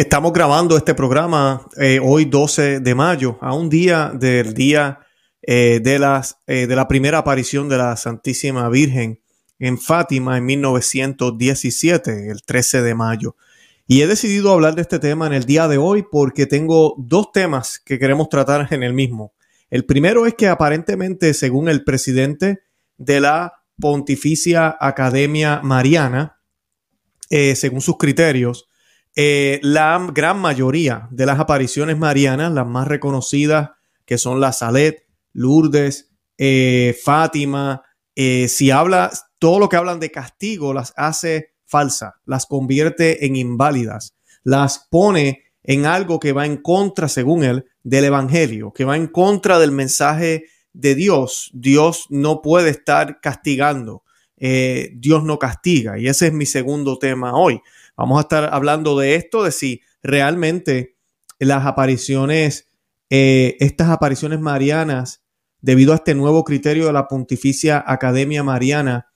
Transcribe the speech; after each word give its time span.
Estamos 0.00 0.32
grabando 0.32 0.78
este 0.78 0.94
programa 0.94 1.68
eh, 1.76 2.00
hoy 2.02 2.24
12 2.24 2.80
de 2.80 2.94
mayo, 2.94 3.36
a 3.42 3.52
un 3.52 3.68
día 3.68 4.10
del 4.14 4.54
día 4.54 5.00
eh, 5.42 5.78
de, 5.84 5.98
las, 5.98 6.38
eh, 6.46 6.66
de 6.66 6.74
la 6.74 6.88
primera 6.88 7.18
aparición 7.18 7.68
de 7.68 7.76
la 7.76 7.94
Santísima 7.98 8.66
Virgen 8.70 9.20
en 9.58 9.76
Fátima 9.78 10.38
en 10.38 10.46
1917, 10.46 12.30
el 12.30 12.40
13 12.40 12.80
de 12.80 12.94
mayo. 12.94 13.36
Y 13.86 14.00
he 14.00 14.06
decidido 14.06 14.52
hablar 14.52 14.74
de 14.74 14.80
este 14.80 15.00
tema 15.00 15.26
en 15.26 15.34
el 15.34 15.44
día 15.44 15.68
de 15.68 15.76
hoy 15.76 16.02
porque 16.10 16.46
tengo 16.46 16.94
dos 16.96 17.30
temas 17.30 17.78
que 17.78 17.98
queremos 17.98 18.30
tratar 18.30 18.68
en 18.72 18.82
el 18.82 18.94
mismo. 18.94 19.34
El 19.68 19.84
primero 19.84 20.24
es 20.24 20.32
que 20.32 20.48
aparentemente, 20.48 21.34
según 21.34 21.68
el 21.68 21.84
presidente 21.84 22.60
de 22.96 23.20
la 23.20 23.52
Pontificia 23.78 24.74
Academia 24.80 25.60
Mariana, 25.62 26.40
según 27.28 27.82
sus 27.82 27.98
criterios, 27.98 28.69
eh, 29.16 29.58
la 29.62 30.08
gran 30.12 30.38
mayoría 30.38 31.08
de 31.10 31.26
las 31.26 31.40
apariciones 31.40 31.98
marianas, 31.98 32.52
las 32.52 32.66
más 32.66 32.86
reconocidas, 32.86 33.70
que 34.04 34.18
son 34.18 34.40
la 34.40 34.52
Salet, 34.52 35.04
Lourdes, 35.32 36.10
eh, 36.38 36.96
Fátima, 37.02 37.82
eh, 38.14 38.48
si 38.48 38.70
habla, 38.70 39.10
todo 39.38 39.58
lo 39.58 39.68
que 39.68 39.76
hablan 39.76 40.00
de 40.00 40.10
castigo 40.10 40.72
las 40.72 40.92
hace 40.96 41.54
falsas, 41.66 42.14
las 42.24 42.46
convierte 42.46 43.26
en 43.26 43.36
inválidas, 43.36 44.14
las 44.42 44.86
pone 44.90 45.44
en 45.62 45.86
algo 45.86 46.20
que 46.20 46.32
va 46.32 46.46
en 46.46 46.56
contra, 46.56 47.08
según 47.08 47.44
él, 47.44 47.66
del 47.82 48.04
Evangelio, 48.04 48.72
que 48.72 48.84
va 48.84 48.96
en 48.96 49.06
contra 49.06 49.58
del 49.58 49.72
mensaje 49.72 50.44
de 50.72 50.94
Dios. 50.94 51.50
Dios 51.52 52.06
no 52.10 52.42
puede 52.42 52.70
estar 52.70 53.20
castigando, 53.20 54.04
Dios 54.36 55.22
no 55.22 55.38
castiga. 55.38 55.98
Y 55.98 56.08
ese 56.08 56.28
es 56.28 56.32
mi 56.32 56.46
segundo 56.46 56.98
tema 56.98 57.34
hoy. 57.34 57.60
Vamos 57.96 58.18
a 58.18 58.22
estar 58.22 58.50
hablando 58.52 58.98
de 58.98 59.14
esto, 59.14 59.44
de 59.44 59.52
si 59.52 59.80
realmente 60.02 60.96
las 61.38 61.66
apariciones, 61.66 62.70
eh, 63.08 63.56
estas 63.60 63.88
apariciones 63.88 64.40
marianas, 64.40 65.22
debido 65.60 65.92
a 65.92 65.96
este 65.96 66.14
nuevo 66.14 66.44
criterio 66.44 66.86
de 66.86 66.92
la 66.92 67.08
Pontificia 67.08 67.82
Academia 67.86 68.42
Mariana, 68.42 69.06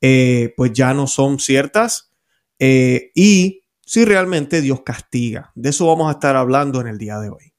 eh, 0.00 0.52
pues 0.56 0.72
ya 0.72 0.94
no 0.94 1.06
son 1.06 1.38
ciertas. 1.38 2.12
Eh, 2.58 3.10
y 3.14 3.62
si 3.84 4.04
realmente 4.04 4.60
Dios 4.60 4.82
castiga. 4.84 5.52
De 5.54 5.70
eso 5.70 5.86
vamos 5.86 6.08
a 6.08 6.12
estar 6.12 6.36
hablando 6.36 6.80
en 6.80 6.88
el 6.88 6.98
día 6.98 7.18
de 7.18 7.30
hoy. 7.30 7.51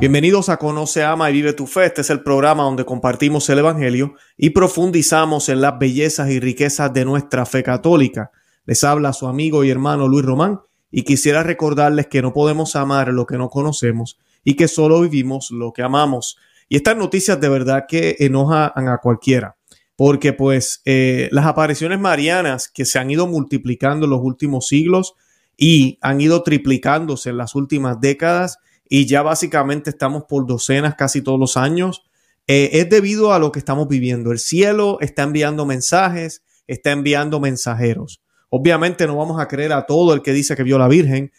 Bienvenidos 0.00 0.48
a 0.48 0.56
Conoce, 0.56 1.04
Ama 1.04 1.28
y 1.28 1.34
Vive 1.34 1.52
tu 1.52 1.66
Fe. 1.66 1.84
Este 1.84 2.00
es 2.00 2.08
el 2.08 2.22
programa 2.22 2.62
donde 2.62 2.86
compartimos 2.86 3.46
el 3.50 3.58
Evangelio 3.58 4.14
y 4.34 4.48
profundizamos 4.48 5.50
en 5.50 5.60
las 5.60 5.78
bellezas 5.78 6.30
y 6.30 6.40
riquezas 6.40 6.90
de 6.94 7.04
nuestra 7.04 7.44
fe 7.44 7.62
católica. 7.62 8.30
Les 8.64 8.82
habla 8.82 9.12
su 9.12 9.26
amigo 9.26 9.62
y 9.62 9.68
hermano 9.68 10.08
Luis 10.08 10.24
Román 10.24 10.60
y 10.90 11.02
quisiera 11.02 11.42
recordarles 11.42 12.06
que 12.06 12.22
no 12.22 12.32
podemos 12.32 12.76
amar 12.76 13.08
lo 13.08 13.26
que 13.26 13.36
no 13.36 13.50
conocemos 13.50 14.18
y 14.42 14.54
que 14.54 14.68
solo 14.68 15.02
vivimos 15.02 15.50
lo 15.50 15.74
que 15.74 15.82
amamos. 15.82 16.38
Y 16.70 16.76
estas 16.76 16.96
noticias 16.96 17.38
de 17.38 17.50
verdad 17.50 17.84
que 17.86 18.16
enojan 18.20 18.72
a 18.74 18.98
cualquiera, 19.02 19.56
porque 19.96 20.32
pues 20.32 20.80
eh, 20.86 21.28
las 21.30 21.44
apariciones 21.44 22.00
marianas 22.00 22.70
que 22.70 22.86
se 22.86 22.98
han 22.98 23.10
ido 23.10 23.26
multiplicando 23.26 24.06
en 24.06 24.12
los 24.12 24.20
últimos 24.22 24.66
siglos 24.66 25.12
y 25.58 25.98
han 26.00 26.22
ido 26.22 26.42
triplicándose 26.42 27.28
en 27.28 27.36
las 27.36 27.54
últimas 27.54 28.00
décadas, 28.00 28.60
y 28.92 29.06
ya 29.06 29.22
básicamente 29.22 29.88
estamos 29.88 30.24
por 30.24 30.46
docenas 30.46 30.96
casi 30.96 31.22
todos 31.22 31.38
los 31.38 31.56
años, 31.56 32.02
eh, 32.48 32.70
es 32.72 32.90
debido 32.90 33.32
a 33.32 33.38
lo 33.38 33.52
que 33.52 33.60
estamos 33.60 33.86
viviendo. 33.86 34.32
El 34.32 34.40
cielo 34.40 34.98
está 35.00 35.22
enviando 35.22 35.64
mensajes, 35.64 36.42
está 36.66 36.90
enviando 36.90 37.38
mensajeros. 37.38 38.20
Obviamente 38.48 39.06
no 39.06 39.16
vamos 39.16 39.40
a 39.40 39.46
creer 39.46 39.72
a 39.72 39.86
todo 39.86 40.12
el 40.12 40.22
que 40.22 40.32
dice 40.32 40.56
que 40.56 40.64
vio 40.64 40.76
la 40.76 40.88
Virgen. 40.88 41.30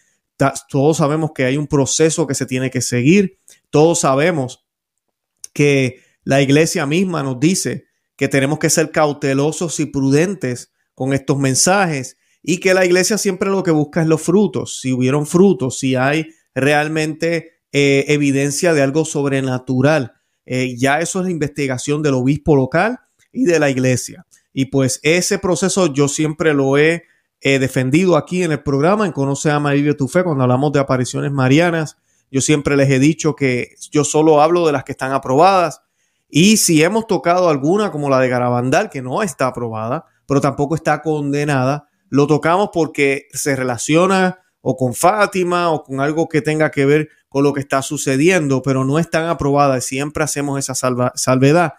Todos 0.69 0.97
sabemos 0.97 1.31
que 1.35 1.43
hay 1.43 1.57
un 1.57 1.67
proceso 1.67 2.25
que 2.25 2.35
se 2.35 2.45
tiene 2.45 2.71
que 2.71 2.79
seguir. 2.79 3.37
Todos 3.69 3.99
sabemos 3.99 4.65
que 5.51 5.99
la 6.23 6.41
iglesia 6.41 6.85
misma 6.85 7.21
nos 7.21 7.37
dice 7.37 7.83
que 8.15 8.29
tenemos 8.29 8.59
que 8.59 8.69
ser 8.69 8.91
cautelosos 8.91 9.77
y 9.81 9.87
prudentes 9.87 10.71
con 10.95 11.11
estos 11.11 11.37
mensajes 11.37 12.15
y 12.41 12.59
que 12.59 12.73
la 12.73 12.85
iglesia 12.85 13.17
siempre 13.17 13.49
lo 13.49 13.61
que 13.61 13.71
busca 13.71 14.01
es 14.01 14.07
los 14.07 14.21
frutos. 14.21 14.79
Si 14.79 14.93
hubieron 14.93 15.27
frutos, 15.27 15.79
si 15.79 15.97
hay 15.97 16.27
realmente 16.53 17.61
eh, 17.71 18.05
evidencia 18.07 18.73
de 18.73 18.81
algo 18.81 19.05
sobrenatural. 19.05 20.13
Eh, 20.45 20.75
ya 20.77 20.99
eso 20.99 21.19
es 21.19 21.25
la 21.25 21.31
investigación 21.31 22.01
del 22.01 22.15
obispo 22.15 22.55
local 22.55 22.99
y 23.31 23.45
de 23.45 23.59
la 23.59 23.69
iglesia. 23.69 24.25
Y 24.53 24.65
pues 24.65 24.99
ese 25.03 25.39
proceso 25.39 25.87
yo 25.93 26.07
siempre 26.07 26.53
lo 26.53 26.77
he 26.77 27.03
defendido 27.43 28.17
aquí 28.17 28.43
en 28.43 28.51
el 28.51 28.61
programa, 28.61 29.07
en 29.07 29.13
Conoce, 29.13 29.49
y 29.49 29.81
Vive 29.81 29.95
tu 29.95 30.07
Fe, 30.07 30.23
cuando 30.23 30.43
hablamos 30.43 30.71
de 30.73 30.79
apariciones 30.79 31.31
marianas. 31.31 31.97
Yo 32.29 32.39
siempre 32.39 32.77
les 32.77 32.89
he 32.89 32.99
dicho 32.99 33.35
que 33.35 33.75
yo 33.91 34.03
solo 34.03 34.41
hablo 34.41 34.65
de 34.65 34.73
las 34.73 34.83
que 34.83 34.91
están 34.91 35.11
aprobadas. 35.11 35.81
Y 36.29 36.57
si 36.57 36.81
hemos 36.81 37.07
tocado 37.07 37.49
alguna, 37.49 37.91
como 37.91 38.09
la 38.09 38.19
de 38.19 38.29
Garabandal, 38.29 38.89
que 38.89 39.01
no 39.01 39.21
está 39.21 39.47
aprobada, 39.47 40.05
pero 40.25 40.39
tampoco 40.39 40.75
está 40.75 41.01
condenada, 41.01 41.89
lo 42.07 42.25
tocamos 42.25 42.69
porque 42.71 43.27
se 43.33 43.53
relaciona 43.55 44.39
o 44.61 44.75
con 44.75 44.93
Fátima 44.93 45.71
o 45.71 45.83
con 45.83 45.99
algo 45.99 46.29
que 46.29 46.41
tenga 46.41 46.71
que 46.71 46.85
ver 46.85 47.09
con 47.27 47.43
lo 47.43 47.53
que 47.53 47.59
está 47.59 47.81
sucediendo, 47.81 48.61
pero 48.61 48.83
no 48.85 48.99
están 48.99 49.27
aprobadas. 49.27 49.85
Siempre 49.85 50.23
hacemos 50.23 50.59
esa 50.59 50.75
salvedad. 51.15 51.73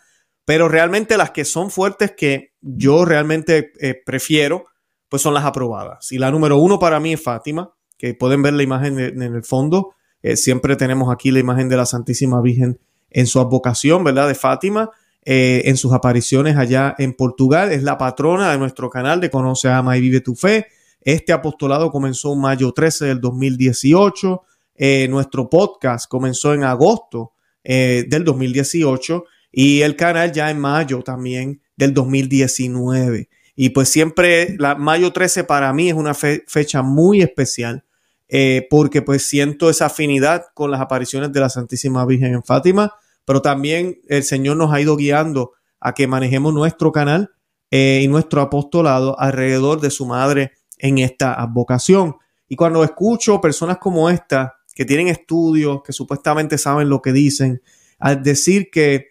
Pero 0.45 0.69
realmente 0.69 1.17
las 1.17 1.31
que 1.31 1.45
son 1.45 1.71
fuertes 1.71 2.13
que 2.17 2.53
yo 2.61 3.05
realmente 3.05 3.73
eh, 3.81 3.95
prefiero, 4.05 4.67
pues 5.09 5.23
son 5.23 5.35
las 5.35 5.45
aprobadas. 5.45 6.11
Y 6.11 6.19
la 6.19 6.31
número 6.31 6.57
uno 6.57 6.79
para 6.79 6.99
mí 6.99 7.13
es 7.13 7.23
Fátima, 7.23 7.73
que 7.97 8.15
pueden 8.15 8.43
ver 8.43 8.55
la 8.55 8.63
imagen 8.63 8.99
en 8.99 9.23
el 9.23 9.45
fondo. 9.45 9.95
Eh, 10.23 10.37
siempre 10.37 10.77
tenemos 10.77 11.13
aquí 11.13 11.31
la 11.31 11.41
imagen 11.41 11.69
de 11.69 11.77
la 11.77 11.87
Santísima 11.87 12.41
Virgen 12.41 12.81
en 13.11 13.27
su 13.27 13.41
advocación, 13.41 14.05
¿verdad? 14.05 14.29
De 14.29 14.35
Fátima, 14.35 14.91
eh, 15.25 15.63
en 15.67 15.77
sus 15.77 15.93
apariciones 15.93 16.57
allá 16.57 16.95
en 16.99 17.13
Portugal. 17.13 17.73
Es 17.73 17.83
la 17.83 17.99
patrona 17.99 18.51
de 18.53 18.59
nuestro 18.59 18.91
canal 18.91 19.21
de 19.21 19.31
Conoce, 19.31 19.69
Ama 19.69 19.97
y 19.97 20.01
Vive 20.01 20.21
tu 20.21 20.35
Fe. 20.35 20.67
Este 21.05 21.33
apostolado 21.33 21.91
comenzó 21.91 22.33
en 22.33 22.41
mayo 22.41 22.73
13 22.73 23.07
del 23.07 23.21
2018. 23.21 24.43
Eh, 24.75 25.09
nuestro 25.09 25.51
podcast 25.51 26.09
comenzó 26.09 26.55
en 26.55 26.65
agosto 26.65 27.33
eh, 27.65 28.05
del 28.09 28.25
2018 28.25 29.25
y 29.51 29.83
el 29.83 29.97
canal 29.97 30.33
ya 30.33 30.51
en 30.51 30.61
mayo 30.61 31.03
también 31.03 31.61
del 31.77 31.93
2019. 31.93 33.29
Y 33.55 33.71
pues 33.71 33.89
siempre, 33.89 34.57
la 34.59 34.77
mayo 34.77 35.13
13 35.13 35.45
para 35.45 35.73
mí 35.73 35.89
es 35.89 35.95
una 35.95 36.15
fecha 36.15 36.83
muy 36.83 37.21
especial 37.21 37.85
eh, 38.29 38.67
porque 38.71 39.03
pues 39.03 39.27
siento 39.29 39.69
esa 39.69 39.87
afinidad 39.87 40.45
con 40.55 40.71
las 40.71 40.81
apariciones 40.81 41.33
de 41.33 41.41
la 41.41 41.51
Santísima 41.51 42.07
Virgen 42.07 42.33
en 42.33 42.43
Fátima, 42.43 42.95
pero 43.27 43.43
también 43.43 44.01
el 44.09 44.23
Señor 44.23 44.57
nos 44.57 44.73
ha 44.73 44.81
ido 44.81 44.97
guiando 44.97 45.53
a 45.81 45.93
que 45.93 46.07
manejemos 46.07 46.55
nuestro 46.55 46.93
canal 46.93 47.31
y 47.75 48.07
nuestro 48.07 48.43
apostolado 48.43 49.19
alrededor 49.19 49.81
de 49.81 49.91
su 49.91 50.05
madre 50.05 50.53
en 50.83 50.99
esta 50.99 51.47
vocación. 51.47 52.17
Y 52.49 52.57
cuando 52.57 52.85
escucho 52.85 53.41
personas 53.41 53.79
como 53.79 54.11
esta, 54.11 54.57
que 54.75 54.85
tienen 54.85 55.09
estudios, 55.09 55.83
que 55.83 55.93
supuestamente 55.93 56.59
saben 56.59 56.91
lo 56.91 57.01
que 57.01 57.13
dicen, 57.13 57.63
al 57.99 58.23
decir 58.23 58.69
que 58.71 59.07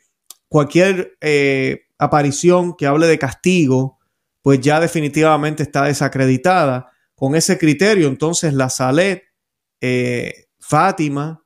cualquier 0.48 1.18
eh, 1.22 1.86
aparición 1.98 2.76
que 2.76 2.86
hable 2.86 3.08
de 3.08 3.18
castigo, 3.18 4.00
pues 4.42 4.60
ya 4.60 4.80
definitivamente 4.80 5.64
está 5.64 5.86
desacreditada. 5.86 6.92
Con 7.16 7.36
ese 7.36 7.58
criterio, 7.58 8.08
entonces 8.08 8.54
la 8.54 8.70
Salet, 8.70 9.24
eh, 9.80 10.48
Fátima, 10.60 11.46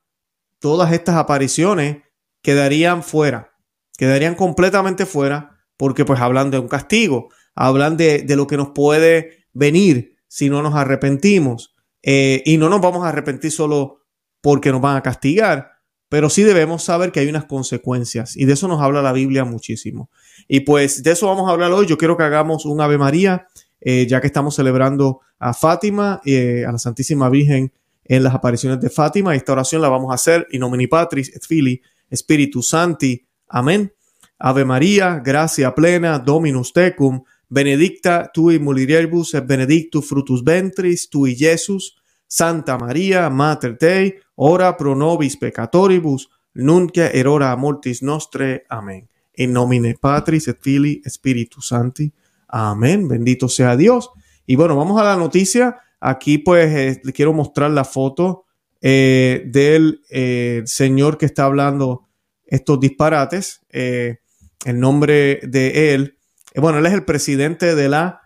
todas 0.58 0.92
estas 0.92 1.16
apariciones 1.16 1.98
quedarían 2.42 3.02
fuera, 3.02 3.52
quedarían 3.96 4.34
completamente 4.34 5.06
fuera, 5.06 5.60
porque 5.76 6.04
pues 6.04 6.20
hablan 6.20 6.50
de 6.50 6.58
un 6.58 6.68
castigo, 6.68 7.28
hablan 7.54 7.96
de, 7.96 8.22
de 8.22 8.36
lo 8.36 8.46
que 8.46 8.56
nos 8.56 8.70
puede 8.70 9.46
venir 9.52 10.15
si 10.28 10.50
no 10.50 10.62
nos 10.62 10.74
arrepentimos. 10.74 11.74
Eh, 12.02 12.42
y 12.44 12.56
no 12.56 12.68
nos 12.68 12.80
vamos 12.80 13.04
a 13.04 13.08
arrepentir 13.08 13.50
solo 13.50 14.02
porque 14.40 14.70
nos 14.70 14.80
van 14.80 14.96
a 14.96 15.02
castigar, 15.02 15.72
pero 16.08 16.30
sí 16.30 16.44
debemos 16.44 16.84
saber 16.84 17.10
que 17.10 17.18
hay 17.18 17.28
unas 17.28 17.46
consecuencias 17.46 18.36
y 18.36 18.44
de 18.44 18.52
eso 18.52 18.68
nos 18.68 18.80
habla 18.80 19.02
la 19.02 19.12
Biblia 19.12 19.44
muchísimo. 19.44 20.08
Y 20.46 20.60
pues 20.60 21.02
de 21.02 21.10
eso 21.10 21.26
vamos 21.26 21.48
a 21.48 21.52
hablar 21.52 21.72
hoy. 21.72 21.86
Yo 21.86 21.98
quiero 21.98 22.16
que 22.16 22.22
hagamos 22.22 22.64
un 22.64 22.80
Ave 22.80 22.96
María, 22.96 23.48
eh, 23.80 24.06
ya 24.08 24.20
que 24.20 24.28
estamos 24.28 24.54
celebrando 24.54 25.20
a 25.38 25.52
Fátima, 25.52 26.20
eh, 26.24 26.64
a 26.64 26.70
la 26.70 26.78
Santísima 26.78 27.28
Virgen 27.28 27.72
en 28.04 28.22
las 28.22 28.34
apariciones 28.34 28.80
de 28.80 28.88
Fátima. 28.88 29.34
Esta 29.34 29.52
oración 29.52 29.82
la 29.82 29.88
vamos 29.88 30.12
a 30.12 30.14
hacer 30.14 30.46
in 30.52 30.60
nomine 30.60 30.86
Patris 30.86 31.34
et 31.34 31.44
Filii 31.44 31.82
Spiritus 32.14 32.68
Santi. 32.68 33.26
Amén. 33.48 33.92
Ave 34.38 34.64
María, 34.64 35.20
gracia 35.24 35.74
plena, 35.74 36.18
Dominus 36.18 36.72
tecum 36.72 37.24
benedicta 37.48 38.28
tui 38.32 38.58
mulieribus 38.58 39.34
et 39.34 39.44
benedictus 39.44 40.06
frutus 40.06 40.42
ventris 40.42 41.08
tui 41.08 41.34
Jesus, 41.34 41.94
Santa 42.26 42.76
Maria, 42.76 43.28
Mater 43.30 43.76
Dei, 43.78 44.14
ora 44.34 44.74
pro 44.74 44.94
nobis 44.94 45.36
peccatoribus, 45.36 46.28
nunc 46.54 46.96
et 46.96 47.26
hora 47.26 47.54
mortis 47.56 48.02
nostre. 48.02 48.64
Amen. 48.68 49.06
In 49.36 49.52
nomine 49.52 49.94
Patris 50.00 50.48
et 50.48 50.58
Filii 50.60 51.02
Spiritus 51.06 51.68
Sancti. 51.68 52.10
Amén. 52.48 53.06
Bendito 53.08 53.48
sea 53.48 53.76
Dios. 53.76 54.10
Y 54.46 54.56
bueno, 54.56 54.76
vamos 54.76 55.00
a 55.00 55.04
la 55.04 55.16
noticia. 55.16 55.76
Aquí 56.00 56.38
pues 56.38 56.74
eh, 56.74 57.12
quiero 57.12 57.32
mostrar 57.32 57.70
la 57.70 57.84
foto 57.84 58.44
eh, 58.80 59.42
del 59.46 60.02
eh, 60.10 60.62
señor 60.64 61.18
que 61.18 61.26
está 61.26 61.44
hablando 61.44 62.06
estos 62.46 62.80
disparates. 62.80 63.60
el 63.70 64.80
nombre 64.80 65.40
de 65.42 65.94
él, 65.94 66.18
bueno, 66.60 66.78
él 66.78 66.86
es 66.86 66.92
el 66.92 67.04
presidente 67.04 67.74
de 67.74 67.88
la 67.88 68.22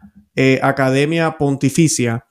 Academia 0.63 1.37
Pontificia, 1.37 2.27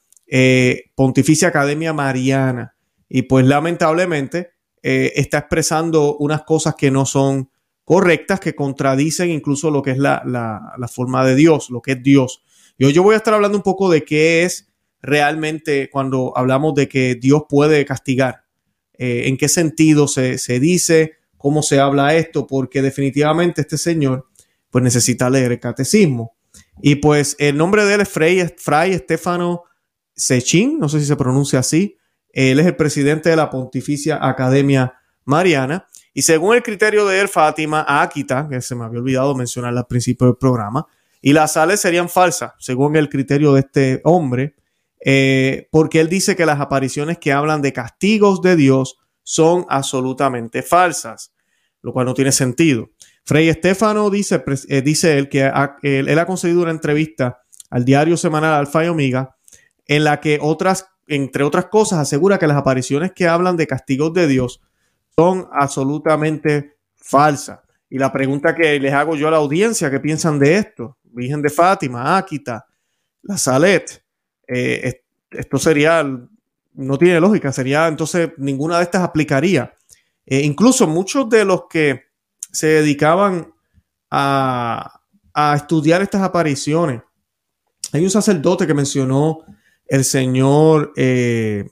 Pontificia 0.95 1.49
Academia 1.49 1.93
Mariana. 1.93 2.75
Y 3.07 3.23
pues 3.23 3.45
lamentablemente 3.45 4.51
está 4.81 5.39
expresando 5.39 6.15
unas 6.17 6.43
cosas 6.43 6.75
que 6.75 6.91
no 6.91 7.05
son 7.05 7.49
correctas, 7.83 8.39
que 8.39 8.55
contradicen 8.55 9.29
incluso 9.29 9.71
lo 9.71 9.81
que 9.81 9.91
es 9.91 9.97
la, 9.97 10.21
la 10.25 10.87
forma 10.87 11.25
de 11.25 11.35
Dios, 11.35 11.69
lo 11.69 11.81
que 11.81 11.93
es 11.93 12.03
Dios. 12.03 12.43
Y 12.77 12.85
hoy 12.85 12.93
yo 12.93 13.03
voy 13.03 13.15
a 13.15 13.17
estar 13.17 13.33
hablando 13.33 13.57
un 13.57 13.63
poco 13.63 13.89
de 13.89 14.03
qué 14.03 14.43
es 14.43 14.69
realmente 15.01 15.89
cuando 15.89 16.33
hablamos 16.35 16.75
de 16.75 16.87
que 16.87 17.15
Dios 17.15 17.43
puede 17.47 17.85
castigar? 17.85 18.43
Eh, 18.97 19.27
¿En 19.27 19.37
qué 19.37 19.47
sentido 19.47 20.07
se, 20.07 20.37
dice? 20.59 21.13
¿Cómo 21.37 21.63
se 21.63 21.79
habla 21.79 22.15
esto? 22.15 22.47
Porque 22.47 22.81
definitivamente 22.81 23.61
este 23.61 23.77
señor 23.77 24.27
pues 24.69 24.83
necesita 24.83 25.29
leer 25.29 25.51
el 25.51 25.59
catecismo. 25.59 26.35
Y 26.81 26.95
pues 26.95 27.35
el 27.39 27.57
nombre 27.57 27.85
de 27.85 27.95
él 27.95 28.01
es 28.01 28.09
Fray, 28.09 28.91
Estefano 28.91 29.63
Sechin, 30.15 30.79
no 30.79 30.89
sé 30.89 30.99
si 30.99 31.05
se 31.05 31.15
pronuncia 31.15 31.59
así. 31.59 31.97
Él 32.31 32.59
es 32.59 32.65
el 32.65 32.75
presidente 32.75 33.29
de 33.29 33.35
la 33.35 33.49
Pontificia 33.49 34.19
Academia 34.21 34.93
Mariana. 35.25 35.87
Y 36.13 36.21
según 36.21 36.55
el 36.55 36.63
criterio 36.63 37.05
de 37.07 37.21
él, 37.21 37.27
Fátima, 37.27 37.85
Akita, 37.87 38.47
que 38.49 38.61
se 38.61 38.75
me 38.75 38.85
había 38.85 38.99
olvidado 38.99 39.35
mencionar 39.35 39.75
al 39.75 39.87
principio 39.87 40.27
del 40.27 40.37
programa, 40.37 40.85
y 41.21 41.33
las 41.33 41.53
sales 41.53 41.81
serían 41.81 42.09
falsas, 42.09 42.53
según 42.59 42.95
el 42.95 43.09
criterio 43.09 43.53
de 43.53 43.59
este 43.61 44.01
hombre, 44.03 44.55
eh, 45.03 45.67
porque 45.71 45.99
él 45.99 46.09
dice 46.09 46.35
que 46.35 46.45
las 46.45 46.59
apariciones 46.59 47.17
que 47.17 47.31
hablan 47.31 47.61
de 47.61 47.73
castigos 47.73 48.41
de 48.41 48.55
Dios 48.55 48.97
son 49.23 49.65
absolutamente 49.69 50.61
falsas, 50.61 51.33
lo 51.81 51.93
cual 51.93 52.05
no 52.05 52.13
tiene 52.13 52.31
sentido. 52.31 52.89
Frey 53.29 53.47
Estefano 53.47 54.09
dice, 54.09 54.43
eh, 54.69 54.81
dice 54.81 55.19
él 55.19 55.29
que 55.29 55.51
él, 55.83 56.17
ha 56.17 56.25
concedido 56.25 56.63
una 56.63 56.71
entrevista 56.71 57.43
al 57.69 57.85
diario 57.85 58.17
semanal 58.17 58.55
Alfa 58.55 58.83
y 58.83 58.87
Omega, 58.87 59.35
en 59.85 60.03
la 60.03 60.19
que 60.19 60.39
otras, 60.41 60.87
entre 61.05 61.43
otras 61.43 61.65
cosas, 61.65 61.99
asegura 61.99 62.39
que 62.39 62.47
las 62.47 62.57
apariciones 62.57 63.11
que 63.11 63.27
hablan 63.27 63.55
de 63.55 63.67
castigos 63.67 64.13
de 64.13 64.25
Dios 64.25 64.61
son 65.15 65.47
absolutamente 65.51 66.77
falsas. 66.95 67.59
Y 67.87 67.99
la 67.99 68.11
pregunta 68.11 68.55
que 68.55 68.79
les 68.79 68.93
hago 68.93 69.15
yo 69.15 69.27
a 69.27 69.31
la 69.31 69.37
audiencia, 69.37 69.91
¿qué 69.91 69.99
piensan 69.99 70.39
de 70.39 70.55
esto? 70.55 70.97
Virgen 71.03 71.43
de 71.43 71.51
Fátima, 71.51 72.17
Áquita, 72.17 72.65
la 73.21 73.37
Salet, 73.37 74.03
eh, 74.47 75.03
esto 75.29 75.59
sería, 75.59 76.03
no 76.73 76.97
tiene 76.97 77.19
lógica, 77.19 77.51
sería 77.51 77.87
entonces 77.89 78.31
ninguna 78.37 78.77
de 78.77 78.85
estas 78.85 79.03
aplicaría. 79.03 79.71
Eh, 80.25 80.41
incluso 80.41 80.87
muchos 80.87 81.29
de 81.29 81.45
los 81.45 81.67
que 81.69 82.08
se 82.51 82.67
dedicaban 82.67 83.53
a, 84.09 84.95
estudiar 85.55 86.01
estas 86.01 86.21
apariciones, 86.21 87.01
hay 87.93 88.03
un 88.03 88.09
sacerdote 88.09 88.67
que 88.67 88.73
mencionó 88.73 89.39
el 89.87 90.03
señor, 90.03 90.91
eh, 90.97 91.63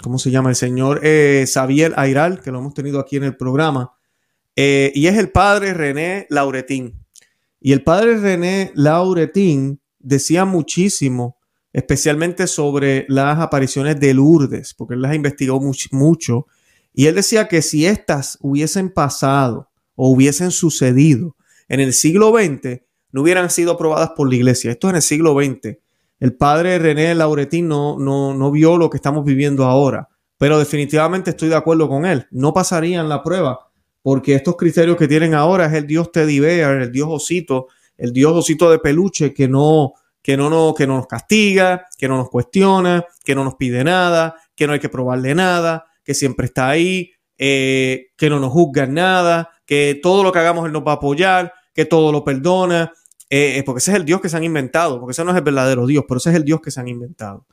¿cómo 0.00 0.16
se 0.18 0.30
llama? 0.30 0.50
El 0.50 0.56
señor 0.56 1.00
Xavier 1.02 1.92
Airal, 1.96 2.40
que 2.40 2.52
lo 2.52 2.60
hemos 2.60 2.72
tenido 2.72 3.00
aquí 3.00 3.16
en 3.16 3.24
el 3.24 3.36
programa, 3.36 3.92
y 4.54 5.06
es 5.06 5.18
el 5.18 5.32
padre 5.32 5.74
René 5.74 6.26
Lauretín. 6.30 7.04
Y 7.58 7.72
el 7.72 7.82
padre 7.82 8.18
René 8.18 8.70
Lauretín 8.74 9.80
decía 9.98 10.44
muchísimo 10.44 11.40
especialmente 11.72 12.46
sobre 12.46 13.06
las 13.08 13.38
apariciones 13.38 14.00
de 14.00 14.14
Lourdes, 14.14 14.74
porque 14.74 14.94
él 14.94 15.02
las 15.02 15.14
investigó 15.14 15.60
mucho, 15.92 16.46
y 16.92 17.06
él 17.06 17.14
decía 17.14 17.46
que 17.46 17.62
si 17.62 17.86
estas 17.86 18.38
hubiesen 18.40 18.90
pasado 18.90 19.69
hubiesen 20.08 20.50
sucedido 20.50 21.36
en 21.68 21.80
el 21.80 21.92
siglo 21.92 22.32
XX, 22.32 22.82
no 23.12 23.22
hubieran 23.22 23.50
sido 23.50 23.72
aprobadas 23.72 24.10
por 24.16 24.28
la 24.28 24.36
iglesia. 24.36 24.70
Esto 24.70 24.88
en 24.88 24.96
el 24.96 25.02
siglo 25.02 25.34
XX. 25.34 25.78
El 26.18 26.34
padre 26.36 26.78
René 26.78 27.14
Lauretín 27.14 27.68
no, 27.68 27.98
no, 27.98 28.50
vio 28.50 28.76
lo 28.76 28.90
que 28.90 28.98
estamos 28.98 29.24
viviendo 29.24 29.64
ahora, 29.64 30.08
pero 30.36 30.58
definitivamente 30.58 31.30
estoy 31.30 31.48
de 31.48 31.56
acuerdo 31.56 31.88
con 31.88 32.04
él. 32.04 32.26
No 32.30 32.52
pasarían 32.52 33.08
la 33.08 33.22
prueba, 33.22 33.70
porque 34.02 34.34
estos 34.34 34.56
criterios 34.56 34.96
que 34.96 35.08
tienen 35.08 35.34
ahora 35.34 35.66
es 35.66 35.72
el 35.72 35.86
Dios 35.86 36.12
Teddy 36.12 36.40
Bear, 36.40 36.82
el 36.82 36.92
Dios 36.92 37.08
Osito, 37.10 37.68
el 37.96 38.12
Dios 38.12 38.32
Osito 38.32 38.70
de 38.70 38.78
peluche 38.78 39.32
que 39.32 39.48
no, 39.48 39.94
que 40.22 40.36
no, 40.36 40.50
no, 40.50 40.74
que 40.74 40.86
no 40.86 40.96
nos 40.96 41.06
castiga, 41.06 41.86
que 41.96 42.06
no 42.06 42.18
nos 42.18 42.28
cuestiona, 42.28 43.04
que 43.24 43.34
no 43.34 43.44
nos 43.44 43.54
pide 43.54 43.82
nada, 43.82 44.36
que 44.54 44.66
no 44.66 44.74
hay 44.74 44.80
que 44.80 44.90
probarle 44.90 45.34
nada, 45.34 45.86
que 46.04 46.12
siempre 46.12 46.46
está 46.46 46.68
ahí, 46.68 47.12
eh, 47.42 48.08
que 48.18 48.28
no 48.28 48.38
nos 48.38 48.52
juzga 48.52 48.86
nada, 48.86 49.48
que 49.64 49.98
todo 50.02 50.22
lo 50.22 50.30
que 50.30 50.40
hagamos 50.40 50.66
Él 50.66 50.72
nos 50.72 50.86
va 50.86 50.92
a 50.92 50.94
apoyar, 50.96 51.54
que 51.72 51.86
todo 51.86 52.12
lo 52.12 52.22
perdona, 52.22 52.92
eh, 53.30 53.62
porque 53.64 53.78
ese 53.78 53.92
es 53.92 53.96
el 53.96 54.04
Dios 54.04 54.20
que 54.20 54.28
se 54.28 54.36
han 54.36 54.44
inventado, 54.44 55.00
porque 55.00 55.12
ese 55.12 55.24
no 55.24 55.30
es 55.30 55.38
el 55.38 55.42
verdadero 55.42 55.86
Dios, 55.86 56.04
pero 56.06 56.18
ese 56.18 56.28
es 56.28 56.36
el 56.36 56.44
Dios 56.44 56.60
que 56.60 56.70
se 56.70 56.80
han 56.80 56.88
inventado. 56.88 57.46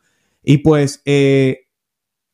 Y 0.43 0.57
pues 0.57 1.01
eh, 1.05 1.67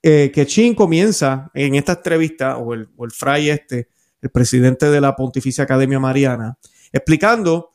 que 0.01 0.45
Chin 0.47 0.73
comienza 0.73 1.51
en 1.53 1.75
esta 1.75 1.93
entrevista, 1.93 2.57
o 2.57 2.73
el, 2.73 2.87
fray 3.11 3.51
este, 3.51 3.87
el 4.19 4.31
presidente 4.31 4.89
de 4.89 4.99
la 4.99 5.15
Pontificia 5.15 5.63
Academia 5.63 5.99
Mariana, 5.99 6.57
explicando 6.91 7.69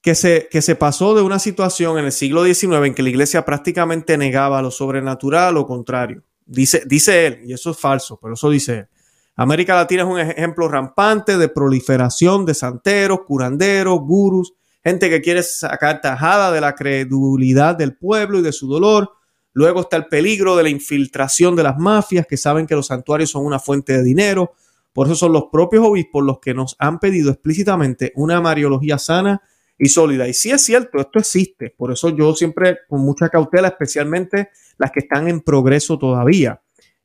que 0.00 0.14
se, 0.14 0.48
que 0.50 0.62
se 0.62 0.76
pasó 0.76 1.14
de 1.14 1.20
una 1.20 1.38
situación 1.38 1.98
en 1.98 2.06
el 2.06 2.12
siglo 2.12 2.42
XIX 2.42 2.86
en 2.86 2.94
que 2.94 3.02
la 3.02 3.10
iglesia 3.10 3.44
prácticamente 3.44 4.16
negaba 4.16 4.62
lo 4.62 4.70
sobrenatural 4.70 5.58
o 5.58 5.66
contrario. 5.66 6.22
Dice, 6.46 6.82
dice 6.86 7.26
él, 7.26 7.40
y 7.44 7.52
eso 7.52 7.70
es 7.70 7.78
falso, 7.78 8.18
pero 8.20 8.34
eso 8.34 8.50
dice 8.50 8.78
él. 8.78 8.88
América 9.36 9.74
Latina 9.74 10.02
es 10.02 10.08
un 10.08 10.20
ejemplo 10.20 10.68
rampante 10.68 11.36
de 11.38 11.48
proliferación 11.48 12.46
de 12.46 12.54
santeros, 12.54 13.20
curanderos, 13.26 13.98
gurus, 14.00 14.54
gente 14.82 15.10
que 15.10 15.20
quiere 15.20 15.42
sacar 15.42 16.00
tajada 16.00 16.52
de 16.52 16.60
la 16.60 16.74
credulidad 16.74 17.74
del 17.74 17.96
pueblo 17.96 18.38
y 18.38 18.42
de 18.42 18.52
su 18.52 18.68
dolor. 18.68 19.10
Luego 19.52 19.80
está 19.80 19.96
el 19.96 20.06
peligro 20.06 20.56
de 20.56 20.62
la 20.62 20.68
infiltración 20.68 21.56
de 21.56 21.64
las 21.64 21.78
mafias 21.78 22.26
que 22.26 22.36
saben 22.36 22.66
que 22.66 22.76
los 22.76 22.88
santuarios 22.88 23.30
son 23.30 23.44
una 23.44 23.58
fuente 23.58 23.94
de 23.94 24.04
dinero. 24.04 24.52
Por 24.92 25.06
eso 25.06 25.16
son 25.16 25.32
los 25.32 25.44
propios 25.50 25.84
obispos 25.84 26.22
los 26.22 26.38
que 26.38 26.54
nos 26.54 26.76
han 26.78 27.00
pedido 27.00 27.30
explícitamente 27.32 28.12
una 28.14 28.40
mariología 28.40 28.98
sana 28.98 29.42
y 29.76 29.88
sólida. 29.88 30.28
Y 30.28 30.34
sí 30.34 30.50
es 30.52 30.62
cierto, 30.62 30.98
esto 30.98 31.18
existe. 31.18 31.74
Por 31.76 31.90
eso 31.92 32.10
yo 32.10 32.34
siempre 32.34 32.78
con 32.88 33.00
mucha 33.00 33.28
cautela, 33.28 33.68
especialmente 33.68 34.50
las 34.78 34.90
que 34.90 35.00
están 35.00 35.28
en 35.28 35.40
progreso 35.40 35.98
todavía. 35.98 36.60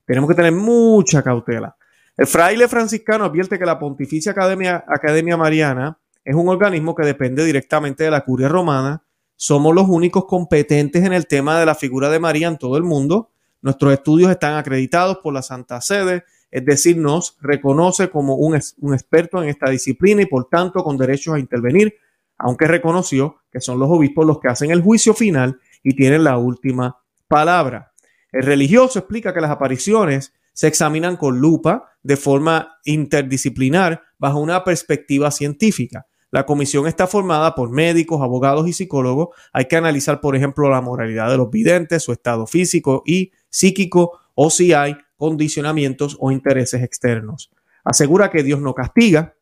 Tenemos 0.06 0.30
que 0.30 0.36
tener 0.36 0.52
mucha 0.52 1.22
cautela. 1.22 1.76
El 2.18 2.28
fraile 2.28 2.68
franciscano 2.68 3.26
advierte 3.26 3.58
que 3.58 3.66
la 3.66 3.80
Pontificia 3.80 4.32
Academia, 4.32 5.38
Mariana 5.38 5.98
es 6.24 6.36
un 6.36 6.50
organismo 6.50 6.94
que 6.94 7.06
depende 7.06 7.46
directamente 7.46 8.04
de 8.04 8.12
la 8.12 8.26
curia 8.26 8.50
romana. 8.50 9.04
Somos 9.36 9.74
los 9.74 9.88
únicos 9.88 10.26
competentes 10.26 11.04
en 11.06 11.14
el 11.14 11.28
tema 11.28 11.60
de 11.60 11.66
la 11.66 11.76
figura 11.76 12.10
de 12.10 12.20
María 12.20 12.48
en 12.48 12.58
todo 12.58 12.76
el 12.78 12.84
mundo. 12.84 13.32
Nuestros 13.62 13.94
estudios 13.94 14.32
están 14.32 14.56
acreditados 14.56 15.20
por 15.24 15.34
la 15.34 15.42
Santa 15.42 15.80
Sede, 15.82 16.24
es 16.52 16.66
decir, 16.66 16.98
nos 16.98 17.38
reconoce 17.40 18.10
como 18.10 18.36
un, 18.36 18.60
un 18.80 18.94
experto 18.94 19.42
en 19.42 19.50
esta 19.50 19.70
disciplina 19.70 20.22
y 20.22 20.26
por 20.26 20.50
tanto 20.50 20.84
con 20.84 20.98
derechos 20.98 21.36
a 21.36 21.40
intervenir 21.40 21.96
aunque 22.40 22.66
reconoció 22.66 23.42
que 23.52 23.62
son 23.62 23.78
los 23.78 23.90
obispos 23.92 24.26
los 24.26 24.40
que 24.40 24.48
hacen 24.48 24.72
el 24.72 24.82
juicio 24.82 25.14
final 25.14 25.60
y 25.84 25.96
tienen 25.96 26.24
la 26.24 26.38
última 26.38 26.98
palabra. 27.30 27.94
El 28.34 28.44
religioso 28.44 29.00
explica 29.00 29.34
que 29.34 29.40
las 29.40 29.52
apariciones 29.52 30.34
se 30.52 30.68
examinan 30.68 31.16
con 31.16 31.40
lupa 31.40 31.92
de 32.04 32.18
forma 32.18 32.80
interdisciplinar 32.84 34.02
bajo 34.18 34.40
una 34.40 34.66
perspectiva 34.66 35.32
científica. 35.32 36.06
La 36.32 36.46
comisión 36.46 36.86
está 36.86 37.08
formada 37.08 37.56
por 37.56 37.72
médicos, 37.72 38.22
abogados 38.22 38.68
y 38.68 38.74
psicólogos. 38.74 39.30
Hay 39.54 39.66
que 39.66 39.78
analizar, 39.78 40.20
por 40.20 40.36
ejemplo, 40.36 40.70
la 40.70 40.82
moralidad 40.82 41.30
de 41.30 41.38
los 41.38 41.50
videntes, 41.50 42.04
su 42.04 42.12
estado 42.12 42.46
físico 42.46 43.04
y 43.06 43.32
psíquico 43.50 44.20
o 44.36 44.50
si 44.50 44.74
hay 44.74 44.98
condicionamientos 45.18 46.18
o 46.20 46.32
intereses 46.32 46.84
externos. 46.84 47.52
Asegura 47.84 48.30
que 48.30 48.44
Dios 48.44 48.60
no 48.60 48.74
castiga, 48.74 49.36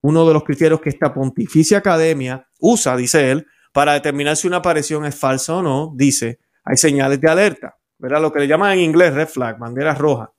uno 0.00 0.26
de 0.26 0.34
los 0.34 0.44
criterios 0.44 0.80
que 0.80 0.90
esta 0.90 1.14
Pontificia 1.14 1.78
Academia 1.78 2.46
usa, 2.60 2.96
dice 2.96 3.30
él, 3.30 3.46
para 3.72 3.94
determinar 3.94 4.36
si 4.36 4.46
una 4.46 4.58
aparición 4.58 5.04
es 5.04 5.14
falsa 5.14 5.56
o 5.56 5.62
no, 5.62 5.92
dice, 5.94 6.40
hay 6.64 6.76
señales 6.76 7.20
de 7.20 7.28
alerta, 7.28 7.76
¿verdad? 7.98 8.20
Lo 8.20 8.32
que 8.32 8.40
le 8.40 8.48
llaman 8.48 8.72
en 8.72 8.80
inglés 8.80 9.14
red 9.14 9.28
flag, 9.28 9.58
banderas 9.58 9.98
rojas. 9.98 10.30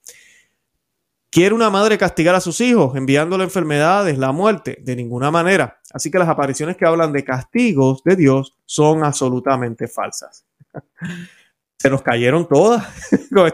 ¿Quiere 1.29 1.55
una 1.55 1.69
madre 1.69 1.97
castigar 1.97 2.35
a 2.35 2.41
sus 2.41 2.61
hijos 2.61 2.95
enviándole 2.95 3.43
enfermedades, 3.43 4.17
la 4.19 4.31
muerte? 4.31 4.77
De 4.81 4.95
ninguna 4.95 5.31
manera. 5.31 5.79
Así 5.91 6.11
que 6.11 6.19
las 6.19 6.29
apariciones 6.29 6.77
que 6.77 6.85
hablan 6.85 7.11
de 7.11 7.23
castigos 7.23 8.03
de 8.03 8.15
Dios 8.15 8.55
son 8.65 9.03
absolutamente 9.03 9.87
falsas. 9.87 10.45
se 11.77 11.89
nos 11.89 12.03
cayeron 12.03 12.47
todas. 12.47 12.85
con, 13.33 13.51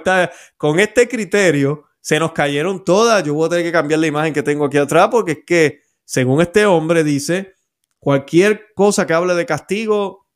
con 0.57 0.79
este 0.79 1.07
criterio, 1.07 1.85
se 2.01 2.19
nos 2.19 2.33
cayeron 2.33 2.83
todas. 2.83 3.23
Yo 3.23 3.33
voy 3.33 3.45
a 3.45 3.49
tener 3.49 3.65
que 3.65 3.71
cambiar 3.71 4.01
la 4.01 4.07
imagen 4.07 4.33
que 4.33 4.43
tengo 4.43 4.65
aquí 4.65 4.77
atrás 4.77 5.07
porque 5.09 5.31
es 5.31 5.39
que 5.45 5.81
según 6.03 6.41
este 6.41 6.65
hombre, 6.65 7.05
dice 7.05 7.53
Cualquier 7.99 8.73
cosa 8.75 9.05
que 9.05 9.13
hable 9.13 9.35
de 9.35 9.45
castigo, 9.45 10.27